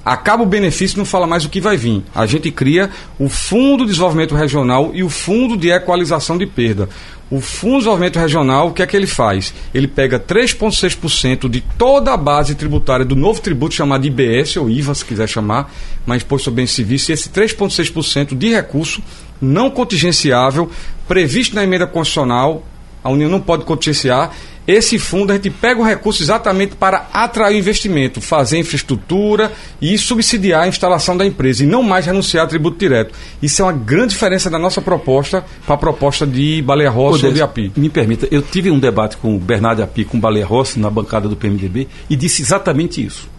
acaba 0.07 0.41
o 0.41 0.45
benefício 0.45 0.97
não 0.97 1.03
fala 1.03 1.27
mais 1.27 1.43
o 1.43 1.49
que 1.49 1.59
vai 1.59 1.75
vir. 1.75 2.01
A 2.15 2.25
gente 2.25 2.49
cria 2.49 2.89
o 3.19 3.27
Fundo 3.27 3.83
de 3.83 3.89
Desenvolvimento 3.89 4.33
Regional 4.33 4.91
e 4.93 5.03
o 5.03 5.09
Fundo 5.09 5.57
de 5.57 5.69
Equalização 5.69 6.37
de 6.37 6.45
Perda. 6.45 6.87
O 7.29 7.41
Fundo 7.41 7.73
de 7.73 7.79
Desenvolvimento 7.79 8.17
Regional, 8.17 8.69
o 8.69 8.71
que 8.71 8.81
é 8.81 8.87
que 8.87 8.95
ele 8.95 9.05
faz? 9.05 9.53
Ele 9.73 9.85
pega 9.85 10.17
3,6% 10.17 11.49
de 11.49 11.59
toda 11.77 12.13
a 12.13 12.17
base 12.17 12.55
tributária 12.55 13.03
do 13.05 13.17
novo 13.17 13.41
tributo 13.41 13.75
chamado 13.75 14.07
IBS, 14.07 14.55
ou 14.55 14.69
IVA, 14.69 14.95
se 14.95 15.03
quiser 15.03 15.27
chamar, 15.27 15.73
mas 16.05 16.23
Imposto 16.23 16.45
sobre 16.45 16.61
Bens 16.61 16.71
Civis, 16.71 17.09
e 17.09 17.11
esse 17.11 17.27
3,6% 17.27 18.33
de 18.33 18.47
recurso 18.53 19.03
não 19.41 19.69
contingenciável, 19.69 20.71
previsto 21.05 21.53
na 21.53 21.65
emenda 21.65 21.85
constitucional, 21.85 22.65
a 23.03 23.09
União 23.09 23.29
não 23.29 23.41
pode 23.41 23.65
contingenciar, 23.65 24.31
esse 24.67 24.99
fundo 24.99 25.31
a 25.31 25.35
gente 25.35 25.49
pega 25.49 25.79
o 25.79 25.83
recurso 25.83 26.21
exatamente 26.21 26.75
para 26.75 27.07
atrair 27.13 27.57
investimento, 27.57 28.19
fazer 28.19 28.59
infraestrutura 28.59 29.53
e 29.81 29.97
subsidiar 29.97 30.63
a 30.63 30.67
instalação 30.67 31.15
da 31.15 31.25
empresa 31.25 31.63
e 31.63 31.67
não 31.67 31.81
mais 31.81 32.05
renunciar 32.05 32.43
a 32.43 32.47
tributo 32.47 32.77
direto. 32.77 33.13
Isso 33.41 33.61
é 33.61 33.65
uma 33.65 33.71
grande 33.71 34.09
diferença 34.09 34.49
da 34.49 34.59
nossa 34.59 34.81
proposta 34.81 35.45
para 35.65 35.75
a 35.75 35.77
proposta 35.77 36.27
de 36.27 36.61
Baleia 36.61 36.89
Rossi 36.89 37.25
ou 37.25 37.31
de 37.31 37.41
API. 37.41 37.71
Me 37.77 37.89
permita, 37.89 38.27
eu 38.29 38.41
tive 38.41 38.69
um 38.69 38.77
debate 38.77 39.15
com 39.15 39.37
o 39.37 39.39
Bernardo 39.39 39.81
Api, 39.81 40.03
com 40.03 40.17
o 40.17 40.19
Baleia 40.19 40.45
Rossi, 40.45 40.79
na 40.79 40.89
bancada 40.89 41.29
do 41.29 41.35
PMDB, 41.37 41.87
e 42.09 42.15
disse 42.17 42.41
exatamente 42.41 43.03
isso. 43.03 43.29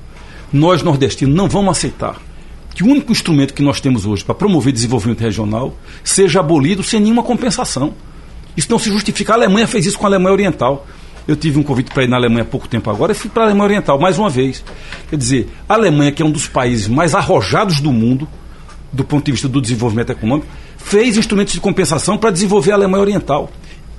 Nós, 0.51 0.83
nordestinos, 0.83 1.37
não 1.37 1.47
vamos 1.47 1.77
aceitar 1.77 2.17
que 2.75 2.83
o 2.83 2.87
único 2.87 3.13
instrumento 3.13 3.53
que 3.53 3.63
nós 3.63 3.81
temos 3.81 4.07
hoje 4.07 4.25
para 4.25 4.35
promover 4.35 4.73
desenvolvimento 4.73 5.21
regional 5.21 5.77
seja 6.03 6.41
abolido 6.41 6.83
sem 6.83 7.01
nenhuma 7.01 7.23
compensação. 7.23 7.93
Isso 8.57 8.71
não 8.71 8.79
se 8.79 8.91
justifica. 8.91 9.33
A 9.33 9.37
Alemanha 9.37 9.67
fez 9.67 9.85
isso 9.85 9.99
com 9.99 10.07
a 10.07 10.09
Alemanha 10.09 10.33
Oriental. 10.33 10.87
Eu 11.29 11.37
tive 11.37 11.59
um 11.59 11.63
convite 11.63 11.91
para 11.91 12.05
ir 12.05 12.09
na 12.09 12.17
Alemanha 12.17 12.41
há 12.41 12.47
pouco 12.47 12.67
tempo 12.67 12.89
agora 12.89 13.13
e 13.13 13.15
fui 13.15 13.29
para 13.29 13.43
a 13.43 13.47
Alemanha 13.47 13.65
Oriental 13.65 14.01
mais 14.01 14.19
uma 14.19 14.31
vez. 14.31 14.65
Quer 15.11 15.17
dizer, 15.17 15.51
a 15.69 15.75
Alemanha, 15.75 16.11
que 16.11 16.23
é 16.23 16.25
um 16.25 16.31
dos 16.31 16.49
países 16.49 16.89
mais 16.89 17.15
arrojados 17.15 17.81
do 17.81 17.93
mundo, 17.93 18.27
do 18.91 19.05
ponto 19.05 19.27
de 19.27 19.33
vista 19.33 19.47
do 19.47 19.61
desenvolvimento 19.61 20.11
econômico, 20.11 20.49
fez 20.79 21.19
instrumentos 21.19 21.53
de 21.53 21.61
compensação 21.61 22.17
para 22.17 22.31
desenvolver 22.31 22.73
a 22.73 22.77
Alemanha 22.77 23.03
Oriental. 23.03 23.51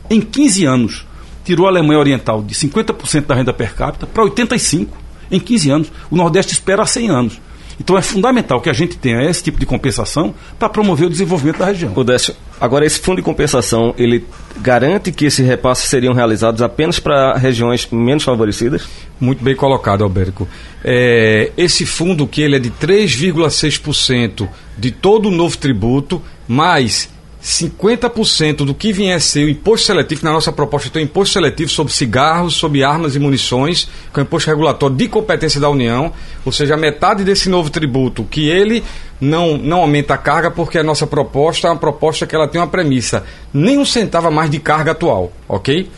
Em 0.10 0.20
15 0.20 0.66
anos, 0.66 1.06
tirou 1.46 1.68
a 1.68 1.70
Alemanha 1.70 2.00
Oriental 2.00 2.42
de 2.42 2.56
50% 2.56 3.28
da 3.28 3.36
renda 3.36 3.54
per 3.54 3.76
capita 3.76 4.08
para 4.08 4.24
85% 4.24 4.88
em 5.30 5.40
15 5.40 5.70
anos. 5.70 5.92
O 6.10 6.16
Nordeste 6.16 6.54
espera 6.54 6.82
há 6.82 6.88
100 6.88 7.10
anos. 7.12 7.40
Então 7.80 7.98
é 7.98 8.02
fundamental 8.02 8.60
que 8.60 8.70
a 8.70 8.74
gente 8.74 8.98
tenha 8.98 9.22
esse 9.30 9.42
tipo 9.44 9.60
de 9.60 9.66
compensação 9.66 10.34
para 10.58 10.68
promover 10.70 11.08
o 11.08 11.10
desenvolvimento 11.10 11.60
da 11.60 11.66
região. 11.66 11.94
O 11.96 12.04
Décio, 12.04 12.36
agora 12.60 12.86
esse 12.86 13.00
fundo 13.00 13.18
de 13.18 13.24
compensação, 13.24 13.94
ele 13.98 14.26
garante 14.58 15.12
que 15.12 15.26
esses 15.26 15.46
repasses 15.46 15.90
seriam 15.90 16.14
realizados 16.14 16.62
apenas 16.62 17.00
para 17.00 17.38
regiões 17.38 17.88
menos 17.92 18.24
favorecidas? 18.24 18.88
Muito 19.20 19.44
bem 19.44 19.56
colocado, 19.56 20.04
Alberto. 20.04 20.48
É, 20.84 21.52
esse 21.58 21.86
fundo 21.86 22.28
que 22.28 22.42
ele 22.42 22.58
é 22.58 22.60
de 22.60 22.72
3,6% 22.72 24.48
de 24.78 24.92
todo 24.92 25.28
o 25.28 25.32
novo 25.32 25.58
tributo, 25.58 26.22
mais 26.48 27.10
50% 27.50 28.58
do 28.58 28.76
que 28.76 28.94
vier 28.94 29.20
ser 29.20 29.46
o 29.46 29.50
imposto 29.50 29.88
seletivo, 29.88 30.24
na 30.24 30.32
nossa 30.32 30.52
proposta 30.52 30.88
tem 30.88 31.04
imposto 31.04 31.34
seletivo 31.34 31.72
sobre 31.72 31.92
cigarros, 31.92 32.54
sobre 32.54 32.84
armas 32.84 33.16
e 33.16 33.20
munições, 33.20 33.90
que 34.14 34.20
é 34.20 34.22
um 34.22 34.26
imposto 34.26 34.52
regulatório 34.52 34.96
de 34.96 35.08
competência 35.08 35.60
da 35.60 35.68
União, 35.68 36.14
ou 36.46 36.52
seja, 36.52 36.78
metade 36.78 37.24
desse 37.24 37.50
novo 37.50 37.72
tributo, 37.72 38.24
que 38.24 38.48
ele 38.48 38.84
não, 39.20 39.58
não 39.58 39.80
aumenta 39.80 40.14
a 40.14 40.18
carga, 40.18 40.52
porque 40.52 40.78
a 40.78 40.84
nossa 40.84 41.08
proposta 41.08 41.68
é 41.68 41.72
uma 41.72 41.78
proposta 41.78 42.28
que 42.28 42.36
ela 42.36 42.48
tem 42.48 42.62
uma 42.62 42.68
premissa, 42.68 43.26
nem 43.52 43.80
um 43.80 43.86
centavo 43.86 44.28
a 44.28 44.32
mais 44.32 44.52
de 44.52 44.60
carga 44.60 44.92
atual, 44.92 45.34
ok? 45.48 45.90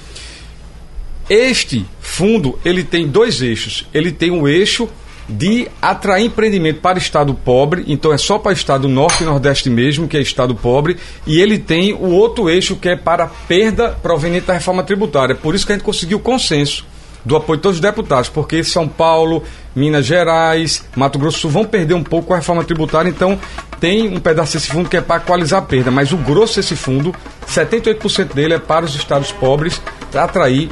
Este 1.30 1.86
fundo, 1.99 2.58
ele 2.64 2.84
tem 2.84 3.08
dois 3.08 3.41
eixos. 3.41 3.88
Ele 3.93 4.12
tem 4.12 4.32
um 4.32 4.47
eixo 4.47 4.89
de 5.32 5.68
atrair 5.82 6.26
empreendimento 6.26 6.82
para 6.82 6.98
estado 6.98 7.34
pobre, 7.34 7.86
então 7.88 8.12
é 8.12 8.18
só 8.18 8.38
para 8.38 8.52
estado 8.52 8.88
norte 8.88 9.24
e 9.24 9.26
nordeste 9.26 9.70
mesmo, 9.70 10.08
que 10.08 10.18
é 10.18 10.22
estado 10.22 10.54
pobre, 10.54 10.98
e 11.26 11.40
ele 11.40 11.58
tem 11.58 11.94
o 11.94 12.10
outro 12.10 12.50
eixo 12.50 12.76
que 12.76 12.90
é 12.90 12.96
para 12.96 13.28
perda 13.48 13.90
proveniente 13.90 14.48
da 14.48 14.54
reforma 14.54 14.84
tributária. 14.84 15.34
Por 15.34 15.56
isso 15.56 15.66
que 15.66 15.72
a 15.72 15.76
gente 15.76 15.86
conseguiu 15.86 16.20
consenso 16.20 16.86
do 17.24 17.36
apoio 17.36 17.58
de 17.58 17.64
todos 17.64 17.78
os 17.78 17.82
deputados, 17.82 18.30
porque 18.30 18.64
São 18.64 18.88
Paulo, 18.88 19.44
Minas 19.76 20.06
Gerais, 20.06 20.84
Mato 20.96 21.20
Grosso 21.20 21.48
vão 21.48 21.64
perder 21.64 21.94
um 21.94 22.04
pouco 22.04 22.34
a 22.34 22.38
reforma 22.38 22.64
tributária, 22.64 23.10
então 23.10 23.40
tem 23.80 24.10
um 24.10 24.20
pedaço 24.20 24.54
desse 24.54 24.70
fundo 24.70 24.90
que 24.90 24.98
é 24.98 25.02
para 25.02 25.22
equalizar 25.22 25.60
a 25.60 25.66
perda, 25.66 25.92
mas 25.92 26.12
o 26.12 26.18
grosso 26.18 26.56
desse 26.56 26.76
fundo, 26.76 27.16
78% 27.48 28.34
dele 28.34 28.56
é 28.56 28.60
para 28.60 28.86
os 28.86 28.96
estados 28.96 29.32
pobres, 29.32 29.82
para 30.12 30.24
atrair 30.24 30.70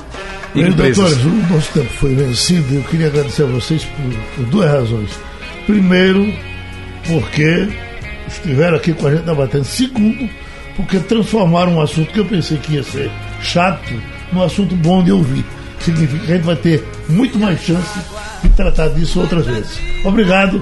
empresas. 0.56 1.18
Doutores, 1.18 1.26
o 1.26 1.54
nosso 1.54 1.72
tempo 1.74 1.90
foi 1.94 2.16
vencido 2.16 2.74
e 2.74 2.78
eu 2.78 2.84
queria 2.84 3.08
agradecer 3.08 3.44
a 3.44 3.48
vocês 3.48 3.86
por, 3.86 4.14
por 4.36 4.46
duas 4.46 4.72
razões. 4.72 5.12
Primeiro, 5.66 6.34
porque 7.08 7.68
estiveram 8.28 8.78
aqui 8.78 8.94
com 8.94 9.08
a 9.08 9.12
gente 9.12 9.24
debatendo. 9.24 9.66
Segundo, 9.66 10.30
porque 10.76 11.00
transformaram 11.00 11.76
um 11.76 11.82
assunto 11.82 12.12
que 12.12 12.20
eu 12.20 12.26
pensei 12.26 12.58
que 12.58 12.74
ia 12.74 12.84
ser 12.84 13.12
chato 13.42 13.94
num 14.32 14.42
assunto 14.42 14.76
bom 14.76 15.04
de 15.04 15.12
ouvir. 15.12 15.46
Significa 15.80 16.26
que 16.26 16.32
a 16.32 16.36
gente 16.36 16.46
vai 16.46 16.56
ter 16.56 16.84
muito 17.08 17.38
mais 17.40 17.62
chance 17.62 18.00
de 18.44 18.50
tratar 18.50 18.90
disso 18.90 19.20
outras 19.22 19.46
vezes. 19.46 19.80
Obrigado. 20.04 20.62